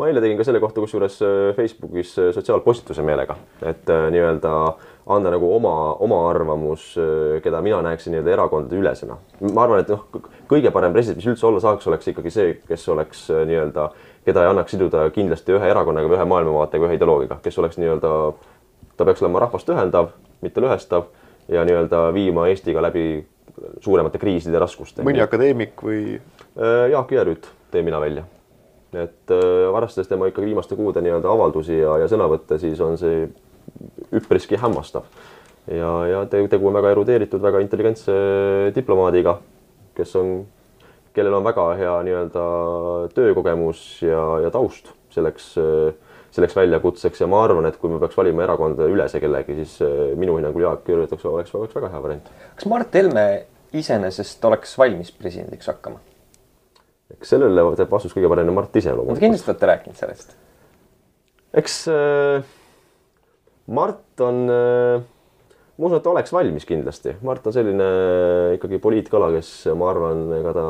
Ma 0.00 0.08
eile 0.08 0.22
tegin 0.24 0.38
ka 0.38 0.46
selle 0.48 0.60
kohta 0.62 0.80
kusjuures 0.80 1.18
äh, 1.24 1.50
Facebookis 1.56 2.14
äh, 2.18 2.30
sotsiaalpostituse 2.32 3.04
meelega, 3.04 3.36
et 3.60 3.90
äh, 3.92 4.06
nii-öelda 4.14 4.52
anda 5.10 5.32
nagu 5.34 5.48
oma, 5.52 5.72
oma 6.04 6.20
arvamus, 6.30 6.92
keda 7.42 7.58
mina 7.64 7.80
näeksin 7.82 8.14
nii-öelda 8.14 8.30
erakondade 8.36 8.78
ülesena. 8.78 9.16
ma 9.42 9.64
arvan, 9.64 9.82
et 9.82 9.90
noh, 9.90 10.04
kõige 10.48 10.70
parem 10.70 10.94
president, 10.94 11.18
mis 11.18 11.26
üldse 11.32 11.48
olla 11.48 11.60
saaks, 11.64 11.88
oleks 11.90 12.12
ikkagi 12.12 12.30
see, 12.30 12.52
kes 12.68 12.86
oleks 12.94 13.24
nii-öelda, 13.32 13.88
keda 14.28 14.44
ei 14.44 14.52
annaks 14.52 14.76
siduda 14.76 15.08
kindlasti 15.14 15.56
ühe 15.56 15.72
erakonnaga 15.72 16.08
või 16.08 16.20
ühe 16.20 16.28
maailmavaatega, 16.30 16.86
ühe 16.86 16.98
ideoloogiga, 17.00 17.40
kes 17.42 17.58
oleks 17.58 17.80
nii-öelda, 17.82 18.14
ta 18.96 19.08
peaks 19.08 19.24
olema 19.24 19.42
rahvast 19.42 19.72
ühendav, 19.74 20.12
mitte 20.46 20.62
lõhestav 20.62 21.08
ja 21.50 21.66
nii-öelda 21.66 22.06
viima 22.14 22.46
Eestiga 22.52 22.84
läbi 22.86 23.08
suuremate 23.82 24.20
kriiside 24.22 24.62
raskuste. 24.62 25.02
mõni 25.02 25.24
akadeemik 25.24 25.82
või? 25.82 26.20
Jaak 26.92 27.16
Jõerüüt 27.16 27.50
tõin 27.72 27.88
mina 27.88 27.98
välja. 27.98 28.28
Et 28.92 29.34
äh, 29.34 29.76
arvestades 29.76 30.08
tema 30.10 30.28
ikkagi 30.30 30.50
viimaste 30.50 30.76
kuude 30.78 31.02
nii-öelda 31.04 31.30
avaldusi 31.30 31.78
ja, 31.78 31.96
ja 32.02 32.08
sõnavõtte, 32.10 32.58
siis 32.58 32.80
on 32.82 32.98
see 32.98 33.28
üpriski 34.16 34.58
hämmastav. 34.58 35.06
ja, 35.70 35.90
ja 36.10 36.24
te- 36.26 36.46
tegu 36.50 36.68
on 36.68 36.74
väga 36.74 36.90
erudeeritud, 36.96 37.42
väga 37.42 37.60
intelligentse 37.62 38.14
diplomaadiga, 38.74 39.38
kes 39.94 40.16
on, 40.18 40.40
kellel 41.14 41.36
on 41.38 41.44
väga 41.46 41.66
hea 41.78 41.96
nii-öelda 42.08 42.46
töökogemus 43.14 44.02
ja, 44.02 44.24
ja 44.46 44.50
taust 44.50 44.90
selleks, 45.14 45.52
selleks 46.34 46.56
väljakutseks 46.56 47.22
ja 47.22 47.30
ma 47.30 47.44
arvan, 47.44 47.66
et 47.70 47.78
kui 47.78 47.90
me 47.92 47.98
peaks 48.02 48.18
valima 48.18 48.44
erakonda 48.46 48.86
ülese 48.90 49.22
kellegi, 49.22 49.56
siis 49.62 49.78
äh, 49.86 50.12
minu 50.18 50.38
hinnangul 50.38 50.66
Jaak 50.66 50.88
Jõerüüt 50.88 51.14
oleks, 51.14 51.26
oleks, 51.30 51.54
oleks 51.54 51.78
väga 51.78 51.94
hea 51.94 52.02
variant. 52.02 52.30
kas 52.56 52.70
Mart 52.70 52.94
Helme 52.94 53.26
iseenesest 53.76 54.44
oleks 54.50 54.76
valmis 54.78 55.12
presidendiks 55.14 55.70
hakkama? 55.70 56.02
Eks 57.16 57.32
sellele 57.34 57.64
teeb 57.78 57.90
vastust 57.92 58.16
kõige 58.16 58.30
paremini 58.32 58.54
Mart 58.56 58.76
ise 58.76 58.90
Te 58.90 58.96
loomulikult. 58.96 59.22
kindlasti 59.24 59.50
olete 59.50 59.70
rääkinud 59.72 59.98
sellest. 60.00 60.36
eks 61.62 61.80
äh, 61.92 62.44
Mart 63.70 64.20
on 64.26 64.44
äh,, 64.50 65.02
ma 65.78 65.86
usun, 65.86 65.96
et 65.96 66.04
ta 66.04 66.10
oleks 66.10 66.32
valmis 66.34 66.66
kindlasti. 66.68 67.14
Mart 67.24 67.46
on 67.46 67.54
selline 67.54 67.86
äh, 67.86 68.54
ikkagi 68.58 68.80
poliitkala, 68.82 69.30
kes 69.36 69.50
ma 69.78 69.90
arvan, 69.92 70.24
ega 70.40 70.54
ta 70.56 70.64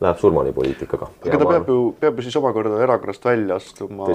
läheb 0.00 0.20
surmani 0.22 0.52
poliitikaga. 0.56 1.10
aga 1.26 1.38
ta 1.42 1.48
peab 1.50 1.68
ju, 1.68 1.78
peab 2.00 2.16
ju 2.20 2.24
siis 2.28 2.36
omakorda 2.40 2.78
erakonnast 2.86 3.24
välja 3.26 3.58
astuma 3.60 4.06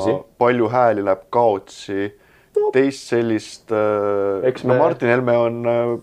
palju 0.41 0.69
hääli 0.73 1.03
läheb 1.05 1.27
kaotsi 1.33 2.07
teist 2.73 3.11
sellist 3.11 3.71
äh,, 3.75 4.47
Eks 4.49 4.63
no 4.63 4.73
me- 4.73 4.79
Martin 4.79 5.11
Helme 5.11 5.35
on 5.37 5.59
äh, 5.69 5.95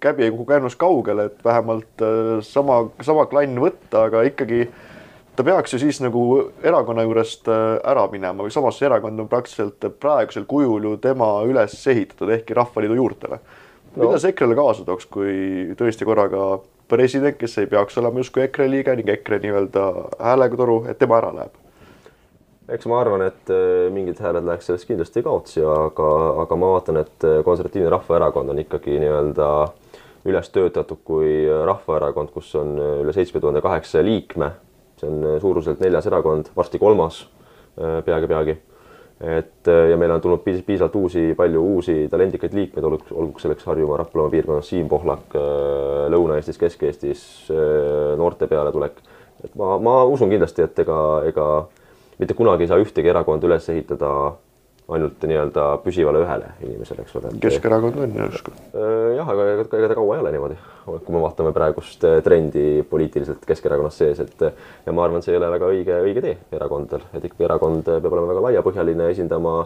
käbi 0.00 0.24
ei 0.26 0.32
kuku 0.32 0.46
käänus 0.48 0.74
kaugele, 0.80 1.28
et 1.30 1.44
vähemalt 1.44 2.02
äh, 2.02 2.40
sama, 2.44 2.86
sama 3.04 3.26
klann 3.30 3.60
võtta, 3.62 4.06
aga 4.08 4.24
ikkagi 4.28 4.64
ta 5.40 5.46
peaks 5.46 5.72
ju 5.72 5.80
siis 5.80 6.02
nagu 6.04 6.22
erakonna 6.62 7.06
juurest 7.06 7.48
äh, 7.48 7.78
ära 7.88 8.04
minema 8.12 8.44
või 8.44 8.52
samas 8.52 8.76
see 8.76 8.88
erakond 8.90 9.20
on 9.22 9.30
praktiliselt 9.30 9.86
praegusel 10.02 10.44
kujul 10.50 10.90
ju 10.90 10.96
tema 11.00 11.32
üles 11.48 11.76
ehitatud 11.88 12.34
ehkki 12.36 12.56
Rahvaliidu 12.58 12.98
juurtele 12.98 13.40
no.. 13.40 14.02
mida 14.04 14.20
see 14.20 14.34
EKRE-le 14.34 14.58
kaasa 14.58 14.84
tooks, 14.84 15.08
kui 15.08 15.72
tõesti 15.78 16.08
korraga 16.08 16.60
president, 16.90 17.38
kes 17.38 17.56
ei 17.62 17.70
peaks 17.70 17.98
olema 18.02 18.20
justkui 18.20 18.44
EKRE 18.48 18.68
liige 18.68 18.94
ning 18.98 19.08
EKRE 19.16 19.40
nii-öelda 19.44 19.88
hääletoru, 20.18 20.84
et 20.90 21.00
tema 21.00 21.20
ära 21.22 21.32
läheb? 21.38 21.58
eks 22.70 22.86
ma 22.90 23.00
arvan, 23.02 23.24
et 23.26 23.50
äh, 23.50 23.88
mingid 23.94 24.20
hääled 24.22 24.46
läheks 24.46 24.68
sellest 24.70 24.86
kindlasti 24.90 25.24
kaotsi, 25.26 25.64
aga, 25.66 26.10
aga 26.44 26.58
ma 26.60 26.74
vaatan, 26.76 27.00
et 27.02 27.26
äh, 27.26 27.40
Konservatiivne 27.46 27.90
Rahvaerakond 27.96 28.52
on 28.52 28.60
ikkagi 28.62 29.00
nii-öelda 29.02 29.48
üles 30.28 30.50
töötatud 30.52 31.00
kui 31.04 31.46
rahvaerakond, 31.48 32.28
kus 32.34 32.52
on 32.60 32.74
üle 32.76 33.14
seitsme 33.16 33.40
tuhande 33.40 33.62
kaheksasaja 33.64 34.04
liikme. 34.04 34.50
See 35.00 35.08
on 35.10 35.22
äh, 35.24 35.38
suuruselt 35.42 35.80
neljas 35.80 36.08
erakond, 36.10 36.50
varsti 36.56 36.78
kolmas 36.78 37.22
äh, 37.80 38.00
peagi-peagi. 38.04 38.58
et 39.20 39.68
äh, 39.68 39.90
ja 39.90 39.96
meil 40.00 40.14
on 40.14 40.20
tulnud 40.20 40.40
piis- 40.44 40.62
piisavalt 40.64 40.94
uusi, 40.96 41.34
palju 41.36 41.62
uusi 41.74 41.96
talendikaid 42.10 42.54
liikmeid, 42.56 42.84
olgu, 42.88 43.04
olgu 43.12 43.42
selleks 43.42 43.66
Harjumaa, 43.68 43.98
Raplamaa 44.00 44.32
piirkonnas 44.32 44.68
Siim 44.72 44.88
Pohlak, 44.88 45.34
Lõuna-Eestis, 46.14 46.60
Kesk-Eestis 46.60 47.24
äh, 47.52 48.14
noorte 48.16 48.48
pealetulek. 48.48 49.02
et 49.44 49.54
ma, 49.56 49.76
ma 49.78 50.02
usun 50.04 50.32
kindlasti, 50.32 50.64
et 50.64 50.78
ega, 50.84 51.00
ega 51.28 51.48
mitte 52.20 52.36
kunagi 52.36 52.64
ei 52.64 52.72
saa 52.72 52.80
ühtegi 52.80 53.12
erakonda 53.12 53.48
üles 53.48 53.68
ehitada 53.72 54.10
ainult 54.94 55.24
nii-öelda 55.26 55.66
püsivale 55.84 56.22
ühele 56.24 56.50
inimesele, 56.64 57.04
eks 57.04 57.16
ole. 57.20 57.32
Keskerakond 57.42 57.98
on 58.02 58.16
ju 58.16 58.26
justkui. 58.26 58.54
jah, 59.16 59.28
aga 59.34 59.46
ega, 59.54 59.66
ega 59.78 59.90
ta 59.92 59.98
kaua 59.98 60.16
ei 60.16 60.24
ole 60.24 60.32
niimoodi, 60.34 60.58
kui 60.86 61.14
me 61.14 61.22
vaatame 61.22 61.52
praegust 61.56 62.06
eh, 62.08 62.18
trendi 62.26 62.64
poliitiliselt 62.90 63.44
Keskerakonnas 63.46 64.00
sees, 64.02 64.22
et 64.24 64.44
ja 64.86 64.94
ma 64.96 65.06
arvan, 65.06 65.24
see 65.24 65.34
ei 65.34 65.40
ole 65.40 65.50
väga 65.54 65.70
õige, 65.74 66.00
õige 66.08 66.24
tee 66.24 66.36
erakondadel, 66.58 67.06
et 67.14 67.28
ikkagi 67.30 67.46
erakond 67.48 67.86
peab 67.90 68.10
olema 68.10 68.32
väga 68.32 68.46
laiapõhjaline, 68.48 69.10
esindama 69.14 69.56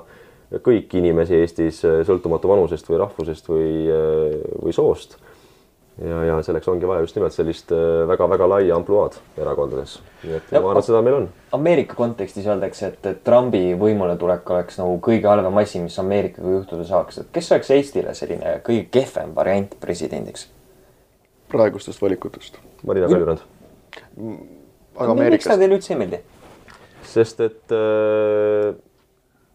kõiki 0.64 1.00
inimesi 1.00 1.40
Eestis, 1.40 1.80
sõltumatu 2.06 2.50
vanusest 2.50 2.88
või 2.90 3.00
rahvusest 3.00 3.48
või, 3.50 3.70
või 4.62 4.74
soost. 4.76 5.16
ja, 5.98 6.24
ja 6.24 6.38
selleks 6.42 6.68
ongi 6.68 6.88
vaja 6.88 7.04
just 7.04 7.16
nimelt 7.16 7.32
sellist 7.34 7.70
väga-väga 8.08 8.48
laia 8.48 8.74
ampluaad 8.76 9.18
erakondades. 9.38 10.00
nii 10.22 10.36
et 10.36 10.52
Ja- 10.52 10.60
ma 10.60 10.70
arvan, 10.70 10.82
et 10.82 10.88
seda 10.88 11.02
meil 11.02 11.14
on 11.14 11.28
Ameerika 11.52 11.94
kontekstis 11.94 12.46
öeldakse, 12.46 12.86
et, 12.86 13.06
et 13.06 13.24
Trumpi 13.24 13.74
võimuletulek 13.78 14.50
oleks 14.50 14.78
nagu 14.78 14.98
kõige 14.98 15.30
halvem 15.30 15.58
asi, 15.62 15.78
mis 15.80 15.98
Ameerikaga 15.98 16.50
juhtuda 16.56 16.84
saaks, 16.84 17.18
et 17.18 17.30
kes 17.32 17.52
oleks 17.52 17.70
Eestile 17.70 18.14
selline 18.14 18.58
kõige 18.66 18.88
kehvem 18.90 19.34
variant 19.36 19.76
presidendiks? 19.80 20.48
praegustest 21.54 22.02
valikutest. 22.02 22.56
Marina 22.86 23.06
Kaljurand. 23.06 23.44
aga 23.94 25.14
miks 25.14 25.20
Ameerikas 25.20 25.46
ta 25.52 25.58
teile 25.60 25.76
üldse 25.78 25.92
ei 25.94 25.98
meeldi? 26.00 26.20
sest 27.04 27.40
et 27.44 27.72
äh, 27.72 28.74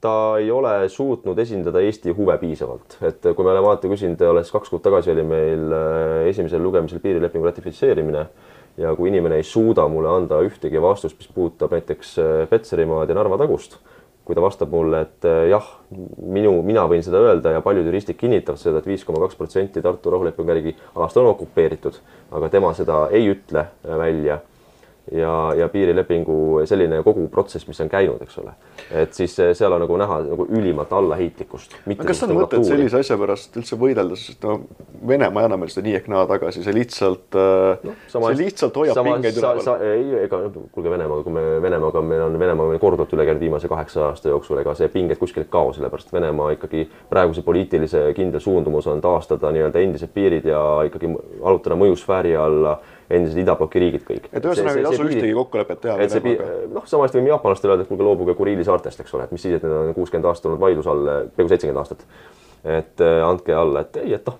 ta 0.02 0.38
ei 0.40 0.52
ole 0.52 0.90
suutnud 0.90 1.40
esindada 1.40 1.82
Eesti 1.84 2.14
huve 2.16 2.38
piisavalt, 2.40 2.98
et 3.04 3.26
kui 3.36 3.46
me 3.46 3.52
oleme 3.52 3.68
alati 3.68 3.92
küsinud, 3.92 4.22
alles 4.30 4.52
kaks 4.54 4.72
kuud 4.72 4.84
tagasi 4.86 5.12
oli 5.12 5.26
meil 5.28 5.76
äh, 5.76 6.30
esimesel 6.32 6.64
lugemisel 6.64 7.02
piirilepingu 7.04 7.48
ratifitseerimine 7.50 8.26
ja 8.80 8.96
kui 8.96 9.12
inimene 9.12 9.40
ei 9.40 9.48
suuda 9.48 9.88
mulle 9.92 10.12
anda 10.14 10.40
ühtegi 10.46 10.82
vastust, 10.82 11.20
mis 11.20 11.32
puudutab 11.36 11.76
näiteks 11.76 12.18
äh, 12.24 12.44
Petserimaad 12.50 13.12
ja 13.12 13.18
Narva 13.18 13.40
tagust, 13.42 13.76
kui 14.24 14.38
ta 14.38 14.44
vastab 14.46 14.72
mulle, 14.72 15.04
et 15.08 15.28
äh, 15.28 15.50
jah, 15.52 15.68
minu, 15.92 16.54
mina 16.64 16.86
võin 16.88 17.04
seda 17.04 17.20
öelda 17.26 17.58
ja 17.58 17.64
paljud 17.66 17.90
juristid 17.92 18.20
kinnitavad 18.20 18.62
seda 18.62 18.78
et, 18.80 18.86
et 18.86 18.94
viis 18.94 19.04
koma 19.08 19.20
kaks 19.26 19.36
protsenti 19.40 19.84
Tartu 19.84 20.16
rahulepingu 20.16 20.56
järgi 20.56 20.78
alast 20.96 21.20
on 21.20 21.28
okupeeritud, 21.34 22.00
aga 22.40 22.52
tema 22.54 22.72
seda 22.78 23.08
ei 23.12 23.28
ütle 23.34 23.68
välja 23.84 24.40
ja, 25.12 25.54
ja 25.58 25.68
piirilepingu 25.70 26.62
selline 26.70 27.02
kogu 27.04 27.28
protsess, 27.32 27.68
mis 27.68 27.80
on 27.82 27.90
käinud, 27.90 28.22
eks 28.24 28.38
ole, 28.42 28.54
et 29.02 29.14
siis 29.18 29.36
seal 29.36 29.74
on 29.74 29.84
nagu 29.84 29.98
näha 30.00 30.20
nagu 30.28 30.46
ülimalt 30.50 30.94
allaheitlikkust. 30.94 31.78
kas 32.04 32.24
on 32.26 32.36
mõtet 32.38 32.66
sellise 32.68 33.02
asja 33.02 33.18
pärast 33.20 33.58
üldse 33.60 33.80
võidelda, 33.80 34.18
sest 34.20 34.46
no 34.46 34.60
Venemaa 35.08 35.44
ei 35.44 35.48
anna 35.48 35.58
meile 35.58 35.72
seda 35.72 35.86
nii 35.88 35.96
ehk 36.00 36.10
naa 36.12 36.26
tagasi, 36.30 36.64
see 36.66 36.76
lihtsalt 36.76 37.38
no,, 37.38 37.96
see 38.12 38.36
lihtsalt 38.42 38.76
hoiab 38.82 39.00
pingeid 39.08 39.40
üleval. 39.40 39.86
ei, 39.88 40.06
ega 40.26 40.42
kuulge 40.76 40.94
Venemaaga, 40.94 41.26
kui 41.26 41.36
me 41.38 41.46
Venemaaga, 41.64 42.04
meil 42.06 42.26
on 42.28 42.40
Venemaa 42.42 42.82
korduvalt 42.82 43.16
üle 43.18 43.26
käinud 43.30 43.44
viimase 43.46 43.72
kaheksa 43.72 44.10
aasta 44.10 44.34
jooksul, 44.34 44.62
ega 44.62 44.76
see 44.78 44.92
pinged 44.94 45.22
kuskil 45.22 45.46
ei 45.46 45.52
kao, 45.52 45.74
sellepärast 45.78 46.14
Venemaa 46.14 46.54
ikkagi 46.58 46.86
praeguse 47.10 47.46
poliitilise 47.48 48.10
kindel 48.18 48.44
suundumus 48.44 48.88
on 48.92 49.02
taastada 49.02 49.54
nii-öelda 49.56 49.82
endised 49.84 50.14
piirid 50.14 50.48
ja 50.50 50.62
ikkagi 50.90 51.12
arutada 51.44 51.80
mõjusfääri 51.80 52.36
alla 52.40 52.78
endised 53.10 53.40
idabloki 53.42 53.82
riigid 53.82 54.04
kõik. 54.08 54.28
et 54.32 54.46
ühesõnaga 54.46 54.78
ei 54.78 54.86
tasu 54.86 55.06
ühtegi 55.08 55.34
kokkulepet 55.38 55.82
teha 55.86 55.96
et 56.04 56.14
see 56.14 56.22
pi- 56.24 56.36
Venemaaga. 56.38 56.74
noh, 56.76 56.86
sama 56.90 57.08
hästi 57.08 57.20
võime 57.20 57.32
jaapanlastele 57.34 57.74
öelda, 57.74 57.86
et 57.88 57.90
kuulge, 57.90 58.06
loobuge 58.06 58.36
Kuriili 58.38 58.66
saartest, 58.68 59.02
eks 59.04 59.16
ole, 59.18 59.26
et 59.26 59.32
mis 59.36 59.42
siis, 59.46 59.56
et 59.58 59.66
need 59.66 59.78
on 59.78 59.96
kuuskümmend 59.98 60.30
aastat 60.30 60.52
olnud 60.52 60.62
vaidluse 60.62 60.92
all, 60.94 61.10
peaaegu 61.36 61.54
seitsekümmend 61.54 61.82
aastat. 61.82 62.06
et 62.64 63.02
äh, 63.02 63.24
andke 63.24 63.56
alla, 63.56 63.86
et 63.88 63.98
ei, 64.04 64.14
et 64.14 64.26
noh, 64.28 64.38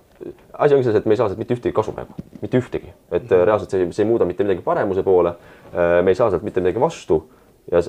asi 0.52 0.74
ongi 0.76 0.84
selles, 0.84 1.00
et 1.00 1.06
me 1.08 1.16
ei 1.16 1.20
saa 1.20 1.28
sealt 1.30 1.40
mitte 1.40 1.56
ühtegi 1.56 1.72
kasu 1.74 1.94
praegu, 1.96 2.14
mitte 2.42 2.60
ühtegi, 2.60 2.92
et 3.10 3.32
äh, 3.32 3.44
reaalselt 3.48 3.72
see, 3.72 3.86
see 3.96 4.04
ei 4.04 4.10
muuda 4.10 4.28
mitte 4.28 4.44
midagi 4.44 4.62
paremuse 4.62 5.02
poole. 5.02 5.34
me 5.72 6.10
ei 6.10 6.18
saa 6.18 6.30
sealt 6.30 6.42
mitte 6.42 6.60
midagi 6.60 6.80
vastu 6.82 7.22
ja 7.70 7.80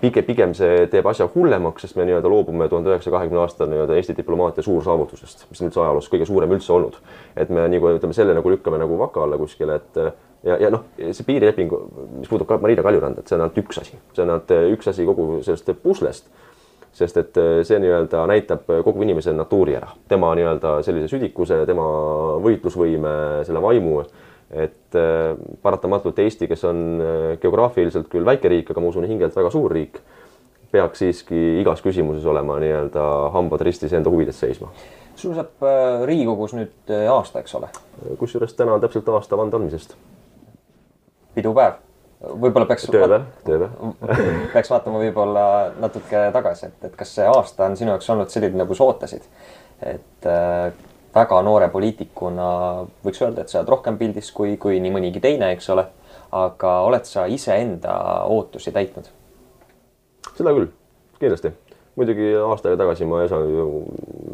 pigem, 0.00 0.24
pigem 0.26 0.54
see 0.54 0.86
teeb 0.92 1.06
asja 1.10 1.28
hullemaks, 1.34 1.86
sest 1.86 1.98
me 1.98 2.06
nii-öelda 2.06 2.30
loobume 2.30 2.68
tuhande 2.68 2.92
üheksasaja 2.92 3.16
kahekümne 3.16 3.42
aastal 3.42 3.70
nii-öelda 3.72 3.96
Eesti 3.96 4.16
diplomaatia 4.16 4.64
suursaavutusest, 4.66 5.46
mis 5.50 5.62
on 5.62 5.70
üldse 5.70 5.82
ajaloos 5.82 6.10
kõige 6.12 6.28
suurem 6.28 6.54
üldse 6.56 6.72
olnud. 6.72 7.00
et 7.36 7.50
me 7.50 7.66
nagu 7.68 7.92
ütleme 7.96 8.16
selle 8.16 8.34
nagu 8.36 8.50
lükkame 8.50 8.78
nagu 8.78 8.98
vaka 8.98 9.24
alla 9.24 9.38
kuskile, 9.38 9.80
et 9.80 10.00
ja, 10.44 10.58
ja 10.60 10.70
noh, 10.70 10.86
see 10.98 11.26
piirileping, 11.26 11.72
mis 12.20 12.28
puudutab 12.30 12.62
Marina 12.62 12.84
Kaljuranda, 12.86 13.22
et 13.22 13.28
see 13.28 13.38
on 13.38 13.46
ainult 13.46 13.62
üks 13.64 13.80
asi, 13.82 13.98
see 14.12 14.24
on 14.24 14.34
ainult 14.36 14.56
üks 14.76 14.92
asi 14.92 15.06
kogu 15.08 15.40
sellest 15.46 15.72
puslest 15.82 16.30
sest 16.96 17.18
et 17.20 17.38
see 17.68 17.78
nii-öelda 17.82 18.22
näitab 18.30 18.70
kogu 18.84 19.04
inimese 19.04 19.34
natuuri 19.36 19.76
ära, 19.76 19.90
tema 20.08 20.30
nii-öelda 20.38 20.78
sellise 20.86 21.10
südikuse, 21.12 21.58
tema 21.68 21.84
võitlusvõime, 22.44 23.12
selle 23.44 23.60
vaimu. 23.62 23.98
Et 24.56 24.96
äh, 24.96 25.36
paratamatult 25.62 26.18
Eesti, 26.18 26.48
kes 26.48 26.64
on 26.68 26.82
äh, 27.00 27.24
geograafiliselt 27.42 28.08
küll 28.12 28.26
väike 28.26 28.50
riik, 28.50 28.70
aga 28.72 28.82
ma 28.82 28.90
usun 28.92 29.06
hingelt 29.08 29.36
väga 29.36 29.50
suur 29.52 29.72
riik, 29.72 30.00
peaks 30.72 31.02
siiski 31.02 31.40
igas 31.60 31.82
küsimuses 31.84 32.24
olema 32.28 32.58
nii-öelda 32.62 33.06
hambad 33.34 33.64
ristis 33.66 33.94
enda 33.96 34.12
huvides 34.12 34.40
seisma. 34.40 34.72
sul 35.16 35.34
saab 35.36 35.64
äh, 35.64 36.04
Riigikogus 36.08 36.56
nüüd 36.56 36.94
aasta, 37.12 37.42
eks 37.44 37.56
ole, 37.58 37.70
kusjuures 38.20 38.54
täna 38.56 38.76
on 38.76 38.84
täpselt 38.84 39.08
aasta 39.12 39.36
vande 39.36 39.60
andmisest. 39.60 39.96
pidupäev. 41.34 41.82
võib-olla 42.40 42.66
peaks, 42.66 42.88
tööpäev, 42.88 43.28
tööpäev. 43.44 43.94
peaks 44.56 44.72
vaatama 44.72 45.04
võib-olla 45.04 45.46
natuke 45.80 46.28
tagasi, 46.32 46.72
et, 46.72 46.90
et 46.90 46.96
kas 46.96 47.14
see 47.18 47.28
aasta 47.28 47.68
on 47.68 47.76
sinu 47.76 47.92
jaoks 47.92 48.10
olnud 48.10 48.32
selline, 48.32 48.56
nagu 48.64 48.74
sa 48.74 48.88
ootasid. 48.88 49.28
et 49.84 50.32
äh, 50.32 50.72
väga 51.16 51.38
noore 51.44 51.68
poliitikuna 51.72 52.46
võiks 53.04 53.22
öelda, 53.24 53.42
et 53.44 53.52
sa 53.52 53.60
oled 53.60 53.72
rohkem 53.72 53.98
pildis 54.00 54.30
kui, 54.36 54.56
kui 54.60 54.80
nii 54.82 54.92
mõnigi 54.94 55.22
teine, 55.24 55.52
eks 55.56 55.70
ole. 55.74 55.86
aga 56.36 56.70
oled 56.84 57.06
sa 57.06 57.24
iseenda 57.30 57.92
ootusi 58.34 58.72
täitnud? 58.74 59.06
seda 60.36 60.52
küll, 60.52 60.66
kindlasti. 61.20 61.52
muidugi 61.96 62.32
aasta 62.36 62.68
aega 62.68 62.82
tagasi 62.82 63.06
ma 63.08 63.22
ei 63.22 63.28
osanud 63.30 63.52
ju 63.54 63.68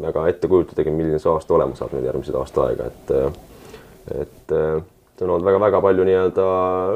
väga 0.03 0.25
ette 0.31 0.49
kujutadagi, 0.51 0.91
milline 0.91 1.19
see 1.21 1.31
aasta 1.31 1.55
olema 1.55 1.77
saab 1.79 1.93
nüüd 1.95 2.09
järgmised 2.09 2.39
aasta 2.39 2.65
aega, 2.67 2.89
et 2.89 3.13
et 4.23 4.51
see 4.51 5.27
on 5.27 5.35
olnud 5.35 5.47
väga-väga 5.47 5.79
palju 5.85 6.07
nii-öelda 6.09 6.47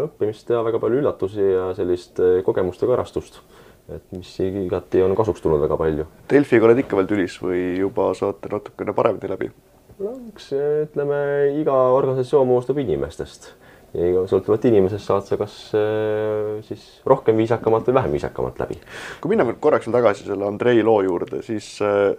õppimist 0.07 0.51
ja 0.51 0.63
väga 0.65 0.81
palju 0.83 0.99
üllatusi 1.03 1.45
ja 1.45 1.69
sellist 1.77 2.19
kogemuste 2.43 2.89
karastust, 2.89 3.39
et 3.93 4.03
mis 4.17 4.33
igati 4.43 5.05
on 5.05 5.15
kasuks 5.15 5.45
tulnud 5.45 5.63
väga 5.63 5.79
palju. 5.79 6.09
Delfiga 6.33 6.67
oled 6.67 6.83
ikka 6.83 6.99
veel 6.99 7.09
tülis 7.13 7.39
või 7.39 7.63
juba 7.77 8.11
saate 8.17 8.51
natukene 8.51 8.97
paremini 8.97 9.31
läbi? 9.31 9.53
No 10.01 10.13
eks 10.31 10.51
ütleme, 10.53 11.19
iga 11.61 11.75
organisatsioon 11.95 12.47
moodustub 12.49 12.79
inimestest. 12.83 13.51
Ja 13.95 14.09
iga- 14.11 14.25
sõltuvalt 14.29 14.65
inimesest 14.67 15.07
saad 15.07 15.25
sa 15.25 15.37
kas 15.39 15.53
eh, 15.77 16.57
siis 16.67 16.83
rohkem 17.07 17.37
viisakamalt 17.39 17.87
või 17.87 17.97
vähem 18.01 18.17
viisakamalt 18.17 18.59
läbi. 18.61 18.79
Kui 19.23 19.31
minna 19.31 19.45
veel 19.47 19.59
korraks 19.63 19.87
veel 19.87 19.97
tagasi 19.97 20.27
selle 20.27 20.45
Andrei 20.47 20.83
loo 20.85 20.99
juurde, 21.05 21.41
siis 21.45 21.77
äh, 21.85 22.11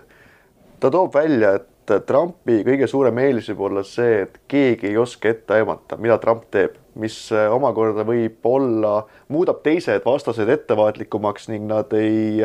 ta 0.80 0.90
toob 0.90 1.14
välja, 1.14 1.58
et 1.58 1.94
Trumpi 2.04 2.58
kõige 2.66 2.88
suurem 2.90 3.16
eelis 3.22 3.46
võib 3.52 3.62
olla 3.68 3.82
see, 3.86 4.24
et 4.26 4.40
keegi 4.50 4.90
ei 4.90 4.98
oska 5.00 5.30
ette 5.30 5.56
aimata, 5.56 5.96
mida 6.00 6.18
Trump 6.20 6.48
teeb, 6.52 6.74
mis 7.00 7.16
äh, 7.36 7.46
omakorda 7.52 8.04
võib 8.08 8.48
olla, 8.48 9.02
muudab 9.32 9.62
teised 9.64 10.04
vastased 10.08 10.50
ettevaatlikumaks 10.56 11.48
ning 11.52 11.68
nad 11.68 11.92
ei 11.96 12.40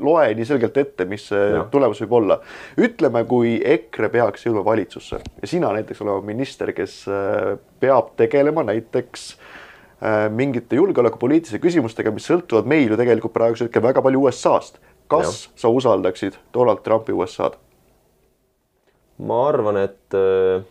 loe 0.00 0.34
nii 0.36 0.46
selgelt 0.48 0.76
ette, 0.80 1.06
mis 1.08 1.28
Jah. 1.32 1.66
tulemus 1.72 2.00
võib 2.04 2.16
olla. 2.20 2.38
ütleme, 2.80 3.24
kui 3.28 3.56
EKRE 3.74 4.10
peaks 4.12 4.46
jõudma 4.46 4.64
valitsusse 4.66 5.20
ja 5.20 5.50
sina 5.50 5.72
näiteks 5.74 6.02
olema 6.04 6.22
minister, 6.26 6.72
kes 6.76 7.02
äh, 7.10 7.56
peab 7.80 8.14
tegelema 8.20 8.64
näiteks 8.68 9.26
äh, 9.34 10.28
mingite 10.30 10.78
julgeolekupoliitiliste 10.78 11.62
küsimustega, 11.62 12.14
mis 12.14 12.28
sõltuvad 12.28 12.68
meil 12.70 12.90
ju 12.90 13.00
tegelikult 13.00 13.34
praegusel 13.36 13.68
hetkel 13.68 13.84
väga 13.84 14.04
palju 14.04 14.26
USA-st. 14.26 14.80
kas 15.12 15.48
sa 15.58 15.68
usaldaksid 15.68 16.38
Donald 16.54 16.84
Trumpi 16.84 17.12
USA-d? 17.12 17.58
ma 19.22 19.42
arvan, 19.48 19.76
et 19.84 20.16
äh, 20.18 20.64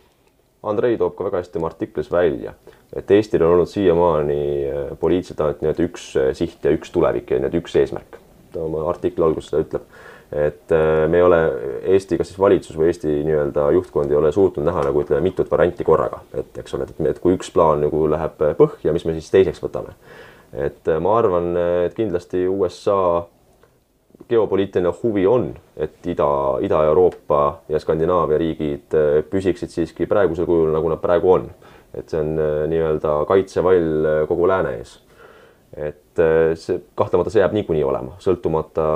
Andrei 0.62 0.96
toob 0.98 1.16
ka 1.18 1.26
väga 1.26 1.40
hästi 1.42 1.58
oma 1.58 1.70
artiklis 1.72 2.10
välja, 2.12 2.54
et 2.94 3.10
Eestil 3.10 3.42
on 3.42 3.56
olnud 3.56 3.70
siiamaani 3.70 4.42
poliitiliselt 5.00 5.40
ainult 5.40 5.62
nii-öelda 5.62 5.86
üks 5.88 6.04
siht 6.38 6.62
ja 6.62 6.74
üks 6.74 6.92
tulevik 6.94 7.32
ja 7.32 7.40
nii-öelda 7.40 7.58
üks 7.58 7.74
eesmärk. 7.80 8.18
Oma 8.60 8.84
artikli 8.90 9.24
alguses 9.24 9.52
seda 9.52 9.62
ütleb, 9.64 9.86
et 10.32 10.72
äh, 10.72 11.08
me 11.08 11.18
ei 11.20 11.22
ole 11.22 11.38
Eesti, 11.92 12.16
kas 12.16 12.30
siis 12.30 12.40
valitsus 12.40 12.76
või 12.78 12.88
Eesti 12.88 13.18
nii-öelda 13.26 13.66
juhtkond 13.76 14.10
ei 14.10 14.16
ole 14.16 14.32
suutnud 14.32 14.64
näha 14.64 14.86
nagu 14.86 15.02
ütleme, 15.04 15.20
mitut 15.26 15.50
varianti 15.50 15.84
korraga, 15.84 16.22
et 16.32 16.56
eks 16.62 16.76
ole, 16.78 16.88
et, 16.88 17.02
et 17.10 17.20
kui 17.20 17.36
üks 17.36 17.52
plaan 17.52 17.84
nagu 17.84 18.06
läheb 18.08 18.40
põhja, 18.56 18.94
mis 18.96 19.04
me 19.04 19.16
siis 19.18 19.28
teiseks 19.34 19.60
võtame. 19.62 19.92
et 20.52 20.88
äh, 20.88 21.00
ma 21.04 21.18
arvan, 21.18 21.52
et 21.84 21.94
kindlasti 21.96 22.46
USA 22.48 23.26
geopoliitiline 24.28 24.92
huvi 25.02 25.26
on, 25.26 25.50
et 25.76 26.06
Ida, 26.08 26.28
Ida-Euroopa 26.64 27.42
ja 27.68 27.80
Skandinaavia 27.82 28.38
riigid 28.40 28.96
äh, 28.96 29.20
püsiksid 29.28 29.74
siiski 29.74 30.08
praegusel 30.08 30.48
kujul, 30.48 30.72
nagu 30.72 30.88
nad 30.88 31.02
praegu 31.02 31.36
on. 31.36 31.50
et 31.92 32.08
see 32.08 32.16
on 32.16 32.38
nii-öelda 32.72 33.18
kaitsevall 33.28 34.06
kogu 34.24 34.46
lääne 34.48 34.78
ees. 34.78 34.94
et 35.76 36.01
äh, 36.20 36.52
see 36.58 36.82
kahtlemata 36.98 37.32
see 37.32 37.42
jääb 37.42 37.56
niikuinii 37.56 37.84
olema, 37.86 38.16
sõltumata 38.22 38.86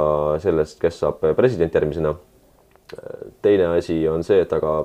sellest, 0.42 0.80
kes 0.82 1.00
saab 1.04 1.24
president 1.36 1.74
järgmisena. 1.74 2.14
teine 3.42 3.66
asi 3.66 4.08
on 4.08 4.22
see, 4.22 4.40
et 4.40 4.52
aga 4.52 4.84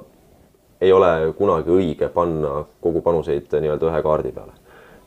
ei 0.81 0.91
ole 0.91 1.33
kunagi 1.37 1.69
õige 1.69 2.09
panna 2.09 2.63
kogu 2.81 3.01
panuseid 3.01 3.53
nii-öelda 3.53 3.91
ühe 3.91 4.01
kaardi 4.01 4.31
peale 4.33 4.61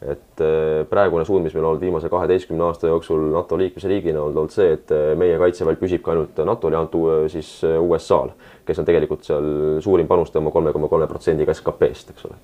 et 0.04 0.40
äh, 0.44 0.84
praegune 0.90 1.24
suund, 1.24 1.46
mis 1.46 1.54
meil 1.54 1.64
on 1.64 1.70
olnud 1.72 1.84
viimase 1.84 2.10
kaheteistkümne 2.12 2.66
aasta 2.66 2.90
jooksul 2.90 3.22
NATO 3.32 3.56
liikmesriigina 3.58 4.20
on 4.20 4.34
olnud 4.34 4.52
see, 4.52 4.74
et 4.76 4.92
äh, 4.92 5.12
meie 5.18 5.38
kaitseväel 5.40 5.78
püsibki 5.80 6.12
ainult 6.12 6.40
NATO-le 6.44 6.76
antud 6.76 7.08
äh, 7.08 7.22
siis 7.32 7.48
USA-l, 7.64 8.34
kes 8.68 8.82
on 8.82 8.88
tegelikult 8.88 9.24
seal 9.24 9.48
suurim 9.84 10.10
panustaja 10.10 10.42
oma 10.42 10.52
kolme 10.52 10.74
koma 10.76 10.90
kolme 10.92 11.08
protsendiga 11.08 11.56
SKP-st, 11.56 12.12
eks 12.12 12.28
ole. 12.28 12.36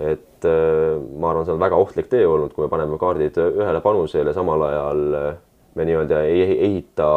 Et 0.00 0.44
äh, 0.44 1.00
ma 1.18 1.30
arvan, 1.30 1.46
see 1.46 1.54
on 1.54 1.62
väga 1.62 1.78
ohtlik 1.80 2.10
tee 2.12 2.26
olnud, 2.28 2.52
kui 2.54 2.66
me 2.66 2.70
paneme 2.72 2.98
kaardid 3.00 3.38
ühele 3.40 3.80
panusele, 3.84 4.34
samal 4.36 4.66
ajal 4.68 5.02
äh, 5.16 5.28
me 5.76 5.88
nii-öelda 5.88 6.22
ei 6.28 6.42
ei 6.42 6.58
ehita 6.68 7.08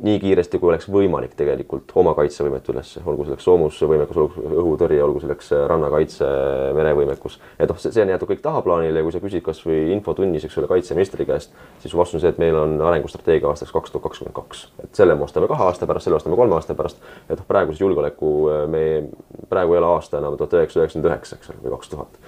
nii 0.00 0.18
kiiresti, 0.22 0.58
kui 0.60 0.70
oleks 0.70 0.86
võimalik 0.88 1.34
tegelikult 1.36 1.92
oma 2.00 2.14
kaitsevõimet 2.16 2.68
üles, 2.72 2.92
olgu 3.04 3.26
selleks 3.26 3.44
soomusvõimekus, 3.44 4.20
olgu 4.22 4.44
õhutõrje, 4.62 5.00
olgu 5.04 5.20
selleks 5.20 5.50
rannakaitse, 5.70 6.28
merevõimekus. 6.76 7.38
et 7.58 7.68
noh, 7.68 7.80
see 7.80 8.02
on 8.02 8.12
jäetud 8.14 8.30
kõik 8.30 8.42
tahaplaanile 8.44 9.02
ja 9.02 9.06
kui 9.06 9.14
sa 9.14 9.22
küsid 9.22 9.44
kasvõi 9.44 9.90
infotunnis, 9.96 10.46
eks 10.48 10.58
ole, 10.60 10.70
kaitseministri 10.70 11.26
käest, 11.28 11.52
siis 11.84 11.96
vastus 11.96 12.20
on 12.20 12.24
see, 12.24 12.32
et 12.32 12.40
meil 12.40 12.56
on 12.56 12.78
arengustrateegia 12.90 13.50
aastaks 13.50 13.74
kaks 13.76 13.92
tuhat 13.92 14.08
kakskümmend 14.08 14.36
kaks. 14.36 14.66
et 14.84 15.02
selle 15.02 15.14
me 15.14 15.28
ostame 15.28 15.50
kahe 15.50 15.68
aasta 15.68 15.88
pärast, 15.90 16.08
selle 16.08 16.20
ostame 16.20 16.38
kolme 16.40 16.56
aasta 16.56 16.74
pärast. 16.78 17.02
et 17.28 17.36
noh, 17.36 17.46
praeguses 17.48 17.80
julgeoleku 17.84 18.32
me 18.72 18.84
praegu 19.52 19.76
ei 19.76 19.82
ole 19.82 19.92
aasta 19.96 20.18
enam 20.18 20.38
tuhat 20.40 20.56
üheksasada 20.60 20.86
üheksakümmend 20.86 21.12
üheksa, 21.12 21.36
eks 21.36 21.52
ole, 21.52 21.62
või 21.66 21.76
kaks 21.76 21.92
tuhat 21.92 22.22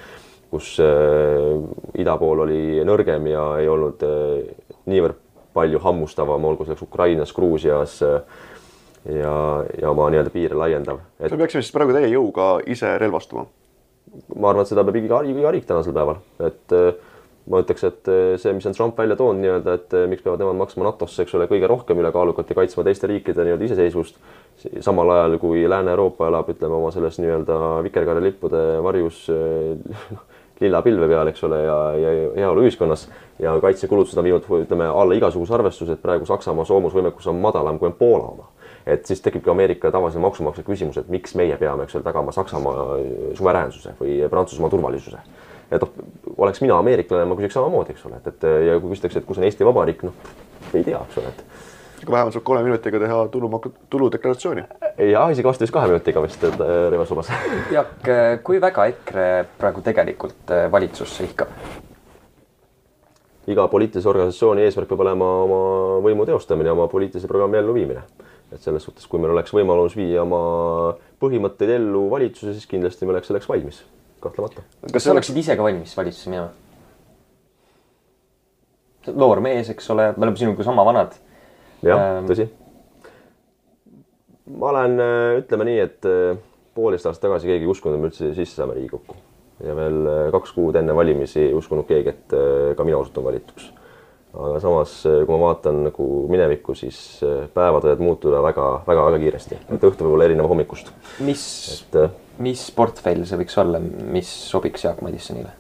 kus 0.53 0.77
äh, 0.85 1.57
ida 1.97 2.19
pool 2.21 2.45
oli 2.45 2.83
nõrgem 2.85 3.25
ja 3.31 3.45
ei 3.63 3.69
olnud 3.73 4.03
äh, 4.05 4.51
niivõrd 4.93 5.32
palju 5.55 5.81
hammustavam, 5.83 6.45
olgu 6.45 6.65
selleks 6.65 6.83
Ukrainas, 6.83 7.33
Gruusias 7.37 8.01
äh, 8.03 8.21
ja, 9.09 9.65
ja 9.83 9.91
oma 9.91 10.09
nii-öelda 10.11 10.31
piire 10.31 10.59
laiendav. 10.59 11.01
et 11.21 11.31
me 11.33 11.43
peaksime 11.43 11.63
siis 11.63 11.75
praegu 11.75 11.95
täie 11.97 12.11
jõuga 12.13 12.55
ise 12.71 12.97
relvastuma. 12.99 13.47
ma 14.37 14.51
arvan, 14.51 14.63
et 14.63 14.73
seda 14.73 14.85
peab 14.85 15.01
iga, 15.01 15.23
iga 15.25 15.55
riik 15.55 15.67
tänasel 15.69 15.97
päeval, 15.97 16.21
et 16.45 16.77
äh, 16.77 16.93
ma 17.51 17.63
ütleks, 17.65 17.85
et 17.89 18.11
äh, 18.13 18.35
see, 18.41 18.53
mis 18.57 18.67
on 18.69 18.77
Trump 18.77 18.99
välja 18.99 19.17
toonud 19.19 19.43
nii-öelda, 19.43 19.77
et 19.81 19.97
miks 20.11 20.25
peavad 20.25 20.43
nemad 20.43 20.61
maksma 20.61 20.87
NATO-sse, 20.87 21.25
eks 21.25 21.35
ole, 21.39 21.49
kõige 21.51 21.71
rohkem 21.71 22.03
ülekaalukalt 22.03 22.53
ja 22.53 22.59
kaitsma 22.61 22.87
teiste 22.87 23.11
riikide 23.11 23.47
nii-öelda 23.47 23.71
iseseisvust. 23.71 24.21
samal 24.81 25.11
ajal 25.11 25.39
kui 25.43 25.65
Lääne-Euroopa 25.69 26.29
elab, 26.29 26.53
ütleme 26.53 26.79
oma 26.79 26.93
selles 26.95 27.19
nii-öelda 27.23 27.81
vikerkaarelippude 27.89 28.67
varjus 28.85 29.25
äh, 29.33 30.21
lilla 30.63 30.83
pilve 30.83 31.09
peal, 31.11 31.29
eks 31.33 31.45
ole, 31.49 31.61
ja, 31.67 31.77
ja 31.99 32.15
heaoluühiskonnas 32.37 33.07
ja 33.43 33.55
kaitsekulutused 33.61 34.19
on 34.19 34.29
viinud, 34.29 34.49
ütleme 34.63 34.89
alla 34.89 35.19
igasuguse 35.19 35.55
arvestuse, 35.59 35.97
et 35.97 36.03
praegu 36.03 36.27
Saksamaa 36.29 36.67
soomusvõimekus 36.69 37.29
on 37.31 37.41
madalam 37.43 37.79
kui 37.79 37.91
on 37.91 37.97
Poola 37.99 38.33
oma 38.33 38.51
et 38.87 39.07
siis 39.07 39.21
tekibki 39.23 39.51
Ameerika 39.51 39.91
tavalisel 39.95 40.23
maksumaksjal 40.25 40.67
küsimus, 40.67 40.97
et 40.99 41.11
miks 41.13 41.37
meie 41.39 41.55
peame, 41.59 41.85
eks 41.87 41.95
ole, 41.95 42.03
tagama 42.03 42.33
Saksamaa 42.35 42.97
suveräänsuse 43.39 43.95
või 44.01 44.17
Prantsusmaa 44.31 44.71
turvalisuse. 44.71 45.21
et 45.71 45.81
noh, 45.81 45.93
oleks 46.37 46.61
mina 46.61 46.79
ameeriklane, 46.79 47.25
ma 47.25 47.37
küsiks 47.39 47.55
samamoodi, 47.57 47.95
eks 47.95 48.07
ole, 48.07 48.19
et, 48.19 48.27
et 48.27 48.49
ja 48.67 48.75
kui 48.81 48.91
küsitakse, 48.91 49.23
et 49.23 49.29
kus 49.29 49.39
on 49.39 49.47
Eesti 49.47 49.65
Vabariik, 49.65 50.03
noh 50.03 50.13
ei 50.75 50.85
tea, 50.85 51.01
eks 51.01 51.21
ole, 51.21 51.31
et 51.31 51.45
aga 52.03 52.15
vähemalt 52.17 52.37
saab 52.37 52.45
kolme 52.47 52.65
minutiga 52.67 52.99
teha 53.03 53.21
tulumaksu, 53.33 53.73
tuludeklaratsiooni. 53.91 54.65
ja 55.11 55.29
isegi 55.31 55.47
vast 55.47 55.63
vist 55.63 55.75
kahe 55.75 55.91
minutiga 55.91 56.23
vist 56.25 56.45
et, 56.45 56.59
äh, 56.61 56.75
Rõivas 56.93 57.15
lubas. 57.15 57.31
Jaak, 57.77 58.11
kui 58.47 58.61
väga 58.63 58.87
EKRE 58.93 59.31
praegu 59.59 59.85
tegelikult 59.87 60.51
äh, 60.51 60.69
valitsusse 60.73 61.25
ihkab? 61.31 61.55
iga 63.51 63.67
poliitilise 63.69 64.09
organisatsiooni 64.09 64.63
eesmärk 64.67 64.91
peab 64.91 65.03
olema 65.03 65.29
oma 65.43 65.63
võimu 66.05 66.27
teostamine, 66.29 66.71
oma 66.71 66.87
poliitilise 66.91 67.31
programmi 67.31 67.59
elluviimine. 67.59 68.03
et 68.53 68.61
selles 68.61 68.85
suhtes, 68.85 69.07
kui 69.09 69.21
meil 69.21 69.33
oleks 69.33 69.55
võimalus 69.55 69.97
viia 69.97 70.23
oma 70.23 70.43
põhimõtteid 71.23 71.71
ellu 71.79 72.09
valitsuses, 72.11 72.59
siis 72.59 72.69
kindlasti 72.69 73.07
me 73.09 73.15
oleks 73.15 73.31
selleks 73.31 73.49
valmis, 73.49 73.83
kahtlemata. 74.21 74.63
kas 74.93 75.07
sa 75.07 75.15
oleksid 75.15 75.37
ise 75.41 75.57
ka 75.57 75.65
valmis 75.65 75.97
valitsusse 75.97 76.31
minema? 76.31 76.53
noor 79.11 79.41
mees, 79.43 79.71
eks 79.73 79.91
ole, 79.91 80.13
me 80.17 80.27
oleme 80.27 80.39
sinuga 80.39 80.65
sama 80.67 80.85
vanad. 80.87 81.17
Jah 81.83 82.07
Ähm., 82.07 82.31
tõsi. 82.31 82.49
ma 84.53 84.73
olen, 84.73 84.97
ütleme 85.43 85.69
nii, 85.69 85.83
et 85.83 86.09
äh, 86.09 86.41
poolteist 86.75 87.07
aastat 87.11 87.29
tagasi 87.29 87.51
keegi 87.51 87.67
ei 87.67 87.71
uskunud, 87.71 87.99
et 87.99 88.03
me 88.03 88.11
üldse 88.11 88.33
sisse 88.37 88.59
saame 88.59 88.79
Riigikokku 88.79 89.19
ja 89.67 89.77
veel 89.77 90.01
äh, 90.09 90.25
kaks 90.35 90.55
kuud 90.57 90.77
enne 90.79 90.95
valimisi 90.97 91.47
ei 91.47 91.55
uskunud 91.57 91.87
keegi, 91.89 92.15
et 92.15 92.35
äh, 92.37 92.73
ka 92.79 92.87
mina 92.87 93.01
osutun 93.03 93.27
valituks. 93.29 93.71
aga 94.33 94.61
samas, 94.65 94.93
kui 95.05 95.29
ma 95.29 95.39
vaatan 95.43 95.83
nagu 95.91 96.05
minevikku, 96.33 96.75
siis 96.79 96.99
äh, 97.27 97.45
päevad 97.53 97.85
võivad 97.85 98.05
muutuda 98.05 98.41
väga-väga-väga 98.45 99.19
kiiresti, 99.21 99.59
et 99.77 99.89
õhtu 99.91 100.07
võib 100.07 100.17
olla 100.17 100.29
erinev 100.31 100.49
hommikust, 100.49 100.89
mis, 101.27 101.45
äh, 102.01 102.09
mis 102.43 102.65
portfell 102.75 103.27
see 103.29 103.43
võiks 103.43 103.59
olla, 103.61 103.83
mis 103.83 104.31
sobiks 104.49 104.89
Jaak 104.89 105.05
Madissonile? 105.05 105.53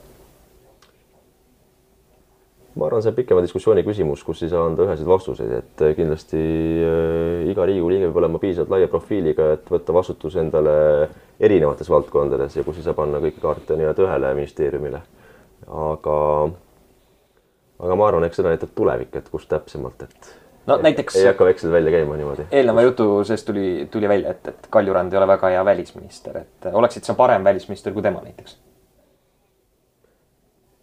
Ma 2.75 2.87
arvan, 2.87 3.03
see 3.05 3.12
on 3.12 3.16
pikema 3.16 3.43
diskussiooni 3.45 3.85
küsimus, 3.85 4.23
kus 4.25 4.43
ei 4.47 4.51
saa 4.53 4.64
anda 4.64 4.87
üheseid 4.87 5.09
vastuseid, 5.09 5.53
et 5.59 5.83
kindlasti 5.99 6.41
äh, 6.41 7.51
iga 7.53 7.66
Riigikogu 7.68 7.93
liige 7.93 8.09
peab 8.09 8.20
olema 8.23 8.41
piisavalt 8.43 8.73
laia 8.73 8.89
profiiliga, 8.93 9.53
et 9.59 9.73
võtta 9.73 9.95
vastutus 9.97 10.39
endale 10.41 10.75
erinevates 11.43 11.91
valdkondades 11.93 12.57
ja 12.57 12.64
kus 12.64 12.81
ei 12.81 12.87
saa 12.87 12.97
panna 12.97 13.20
kõiki 13.23 13.43
kaarte 13.43 13.77
nii-öelda 13.77 14.07
ühele 14.07 14.35
ministeeriumile. 14.41 15.03
aga, 15.68 16.16
aga 17.87 17.99
ma 17.99 18.09
arvan, 18.09 18.25
eks 18.29 18.41
seda 18.41 18.55
näitab 18.55 18.73
tulevik, 18.75 19.12
et 19.20 19.29
kus 19.31 19.47
täpsemalt, 19.51 20.09
et 20.09 20.33
no 20.66 20.81
näiteks 20.81 21.20
ei 21.20 21.29
hakka 21.29 21.45
veksleid 21.45 21.77
välja 21.77 21.93
käima 21.99 22.16
niimoodi. 22.16 22.49
eelneva 22.51 22.89
jutu 22.89 23.09
seest 23.29 23.47
tuli, 23.47 23.89
tuli 23.91 24.09
välja, 24.09 24.33
et, 24.33 24.49
et 24.49 24.68
Kaljurand 24.70 25.12
ei 25.12 25.20
ole 25.20 25.29
väga 25.37 25.53
hea 25.55 25.64
välisminister, 25.64 26.45
et 26.47 26.73
oleksid 26.73 27.05
sa 27.05 27.14
parem 27.18 27.45
välisminister 27.45 27.93
kui 27.93 28.03
tema 28.03 28.25
näiteks? 28.25 28.59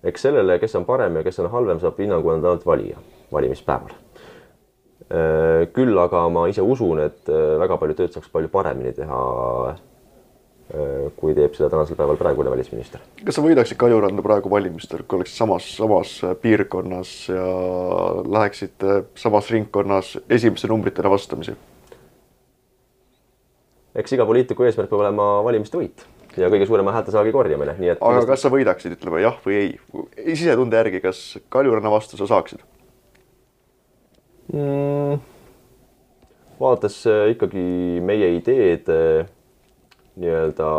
Eks 0.03 0.21
sellele, 0.27 0.59
kes 0.59 0.75
on 0.79 0.85
parem 0.87 1.19
ja 1.19 1.23
kes 1.25 1.39
on 1.43 1.49
halvem, 1.51 1.79
saab 1.81 1.99
hinnangu 1.99 2.31
anda 2.33 2.53
ainult 2.53 2.65
valija 2.67 3.01
valimispäeval. 3.33 3.97
küll 5.73 5.97
aga 5.97 6.27
ma 6.29 6.43
ise 6.51 6.61
usun, 6.61 6.99
et 7.01 7.29
äh, 7.33 7.55
väga 7.59 7.79
palju 7.81 7.95
tööd 7.97 8.13
saaks 8.13 8.29
palju 8.29 8.51
paremini 8.53 8.91
teha, 8.93 9.21
kui 11.17 11.33
teeb 11.33 11.55
seda 11.57 11.71
tänasel 11.73 11.97
päeval 11.97 12.19
praegune 12.19 12.51
välisminister. 12.53 13.01
kas 13.25 13.39
sa 13.39 13.41
võidaksid 13.41 13.79
Kaljuranda 13.81 14.21
praegu 14.21 14.51
valimistel, 14.53 15.01
kui 15.01 15.17
oleksid 15.17 15.39
samas, 15.41 15.71
samas 15.79 16.13
piirkonnas 16.43 17.13
ja 17.33 17.47
läheksid 18.37 18.85
samas 19.17 19.49
ringkonnas 19.49 20.13
esimeste 20.29 20.69
numbritena 20.69 21.09
vastamisi? 21.09 21.57
eks 23.97 24.13
iga 24.13 24.29
poliitiku 24.29 24.69
eesmärk 24.69 24.93
peab 24.93 25.01
olema 25.01 25.31
valimiste 25.43 25.81
võit 25.81 26.05
ja 26.37 26.49
kõige 26.51 26.67
suurema 26.69 26.93
häältesaagi 26.97 27.33
korjamine, 27.33 27.75
nii 27.79 27.93
et 27.95 28.03
aga 28.05 28.25
kas 28.29 28.45
sa 28.45 28.51
võidaksid, 28.53 28.97
ütleme 28.97 29.23
jah 29.23 29.39
või 29.45 29.57
ei? 29.57 29.71
sisetunde 30.35 30.77
järgi, 30.81 31.01
kas 31.03 31.23
Kaljuranna 31.49 31.91
vastu 31.93 32.19
sa 32.19 32.29
saaksid? 32.29 32.61
mm, 34.53 35.19
vaadates 36.59 37.01
äh, 37.09 37.27
ikkagi 37.35 37.65
meie 38.05 38.33
ideed 38.37 38.89
nii-öelda 40.19 40.69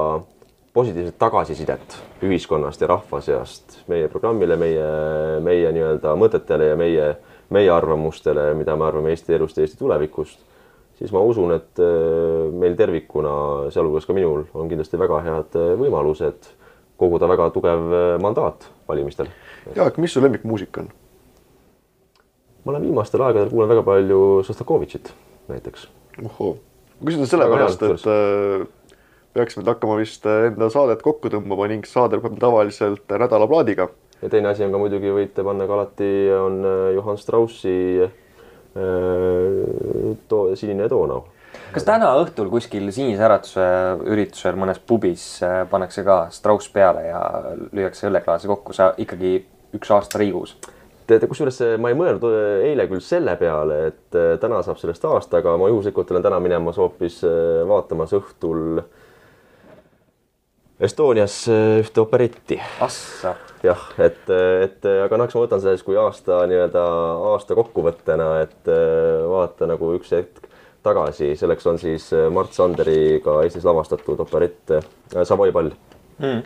positiivset 0.72 1.18
tagasisidet 1.18 1.96
ühiskonnast 2.22 2.80
ja 2.80 2.90
rahva 2.90 3.20
seast 3.24 3.80
meie 3.90 4.08
programmile, 4.08 4.56
meie, 4.60 4.86
meie 5.42 5.72
nii-öelda 5.74 6.14
mõtetele 6.18 6.70
ja 6.70 6.76
meie, 6.78 7.08
meie 7.50 7.72
arvamustele, 7.74 8.52
mida 8.58 8.76
me 8.78 8.86
arvame 8.86 9.14
Eesti 9.14 9.34
elust 9.34 9.58
ja 9.58 9.66
Eesti 9.66 9.80
tulevikust, 9.80 10.38
siis 11.00 11.12
ma 11.16 11.22
usun, 11.24 11.54
et 11.56 11.80
äh, 11.80 12.48
meil 12.52 12.76
tervikuna, 12.78 13.34
sealhulgas 13.72 14.06
ka 14.08 14.16
minul, 14.16 14.44
on 14.54 14.68
kindlasti 14.70 15.00
väga 15.00 15.20
head 15.24 15.56
äh, 15.58 15.72
võimalused 15.80 16.50
koguda 17.00 17.28
väga 17.30 17.48
tugev 17.54 17.86
äh, 17.88 18.16
mandaat 18.22 18.68
valimistel. 18.88 19.30
Jaak, 19.76 20.00
mis 20.02 20.12
su 20.16 20.24
lemmikmuusika 20.24 20.84
on? 20.84 20.90
ma 22.60 22.74
olen 22.74 22.82
viimastel 22.84 23.22
aegadel 23.24 23.48
kuulanud 23.48 23.72
väga 23.72 23.82
palju 23.86 24.18
Šostakovitšit 24.44 25.14
näiteks. 25.48 25.86
ohoo, 26.26 26.58
ma 26.98 27.08
küsin 27.08 27.30
sellepärast, 27.30 27.86
et 27.88 28.04
äh, 28.12 28.66
peaksime 29.32 29.64
hakkama 29.64 29.96
vist 29.96 30.28
enda 30.28 30.68
saadet 30.68 31.00
kokku 31.00 31.32
tõmbama 31.32 31.70
ning 31.72 31.88
saade 31.88 32.20
lõpeb 32.20 32.36
tavaliselt 32.42 33.08
nädalaplaadiga. 33.08 33.88
ja 34.20 34.28
teine 34.28 34.52
asi 34.52 34.66
on 34.66 34.76
ka 34.76 34.82
muidugi 34.82 35.14
võite 35.16 35.46
panna 35.46 35.64
ka 35.64 35.78
alati 35.78 36.10
on 36.36 36.60
Johann 36.98 37.22
Straussi 37.22 37.78
äh, 38.76 40.16
to, 40.28 40.42
Sinine 40.56 40.88
Donau. 40.90 41.24
kas 41.74 41.86
täna 41.86 42.12
õhtul 42.22 42.50
kuskil 42.52 42.90
Sinise 42.94 43.26
Äratuse 43.26 43.68
üritusel 44.06 44.58
mõnes 44.58 44.82
pubis 44.82 45.24
äh, 45.46 45.62
pannakse 45.70 46.04
ka 46.06 46.26
Strauss 46.34 46.72
peale 46.72 47.06
ja 47.08 47.22
lüüakse 47.72 48.10
õlleklaasi 48.10 48.50
kokku, 48.50 48.76
sa 48.76 48.92
ikkagi 48.98 49.38
üks 49.76 49.90
aasta 49.94 50.18
Riigus? 50.18 50.56
teate, 51.10 51.28
kusjuures 51.30 51.58
ma 51.82 51.90
ei 51.90 51.98
mõelnud 51.98 52.24
äh, 52.28 52.68
eile 52.70 52.86
küll 52.90 53.02
selle 53.04 53.34
peale, 53.40 53.80
et 53.90 54.18
äh, 54.18 54.32
täna 54.42 54.60
saab 54.66 54.78
sellest 54.80 55.04
aasta, 55.08 55.40
aga 55.40 55.56
ma 55.60 55.70
juhuslikult 55.70 56.10
olen 56.12 56.24
täna 56.24 56.40
minemas 56.42 56.78
hoopis 56.80 57.20
äh, 57.26 57.62
vaatamas 57.68 58.14
õhtul 58.18 58.82
Estonias 60.80 61.42
äh, 61.48 61.80
ühte 61.82 62.00
operetti. 62.00 62.56
Assa. 62.80 63.34
jah, 63.62 63.82
et, 64.00 64.22
et 64.64 64.86
aga 64.88 65.18
noh, 65.20 65.28
eks 65.28 65.36
ma 65.36 65.42
võtan 65.44 65.60
seda 65.60 65.74
siis 65.76 65.84
kui 65.84 65.98
aasta 66.00 66.38
nii-öelda 66.48 66.84
aasta 67.34 67.56
kokkuvõttena, 67.58 68.30
et 68.46 68.70
äh, 68.72 69.20
vaata 69.28 69.68
nagu 69.68 69.92
üks 69.98 70.14
hetk 70.16 70.48
tagasi, 70.86 71.34
selleks 71.36 71.68
on 71.68 71.80
siis 71.82 72.06
äh, 72.16 72.30
Mart 72.32 72.56
Sanderiga 72.56 73.42
Eestis 73.44 73.66
lavastatud 73.68 74.24
operett 74.24 74.78
Savoy 75.24 75.52
pall 75.52 75.72
Mm. 76.20 76.42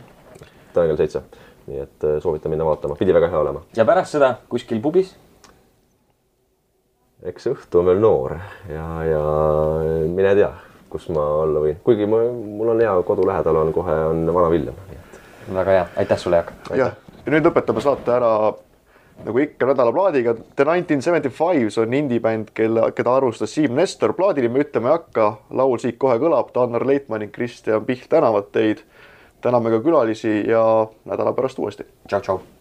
täna 0.71 0.85
kell 0.87 0.99
seitse. 1.01 1.19
nii 1.67 1.81
et 1.83 2.03
soovitan 2.23 2.53
minna 2.53 2.63
vaatama, 2.63 2.95
pidi 2.95 3.11
väga 3.11 3.27
hea 3.27 3.39
olema. 3.41 3.63
ja 3.75 3.83
pärast 3.83 4.15
seda 4.15 4.29
kuskil 4.47 4.79
pubis? 4.79 5.09
eks 7.25 7.47
õhtu 7.51 7.81
on 7.81 7.89
veel 7.89 7.99
noor 7.99 8.37
ja, 8.69 8.85
ja 9.09 9.21
mine 10.07 10.31
tea, 10.37 10.51
kus 10.95 11.09
ma 11.13 11.23
olla 11.45 11.63
võin, 11.63 11.79
kuigi 11.85 12.07
ma, 12.09 12.21
mul 12.31 12.73
on 12.75 12.83
hea 12.83 12.93
kodu 13.07 13.27
lähedal 13.27 13.61
on 13.63 13.73
kohe 13.75 13.97
on 14.11 14.25
Vana-Villem, 14.33 14.77
väga 15.53 15.79
hea, 15.79 15.89
aitäh 16.03 16.21
sulle, 16.21 16.41
Jaak. 16.41 16.53
jah, 16.71 16.95
ja 17.25 17.35
nüüd 17.35 17.49
lõpetame 17.49 17.83
saate 17.83 18.15
ära 18.15 18.31
nagu 19.25 19.39
ikka 19.39 19.69
nädalaplaadiga. 19.69 20.33
The 20.55 20.65
Nineteen 20.67 21.01
Seventy 21.01 21.29
Fives 21.31 21.77
on 21.79 21.93
indie-bänd, 21.93 22.51
kelle, 22.53 22.89
keda 22.95 23.15
arvustas 23.15 23.53
Siim 23.55 23.75
Nestor. 23.75 24.13
plaadinimi 24.13 24.65
ütlema 24.65 24.91
ei 24.91 24.97
hakka, 24.97 25.29
laul 25.55 25.79
siit 25.79 25.99
kohe 26.01 26.17
kõlab, 26.19 26.51
Tannar 26.55 26.83
Leitmann 26.87 27.23
ning 27.23 27.31
Kristjan 27.35 27.85
Piht 27.85 28.09
tänavad 28.11 28.51
teid. 28.51 28.83
täname 29.41 29.69
ka 29.69 29.79
külalisi 29.79 30.43
ja 30.49 30.87
nädala 31.05 31.33
pärast 31.33 31.59
uuesti. 31.59 31.85
tšau-tšau 32.07 32.54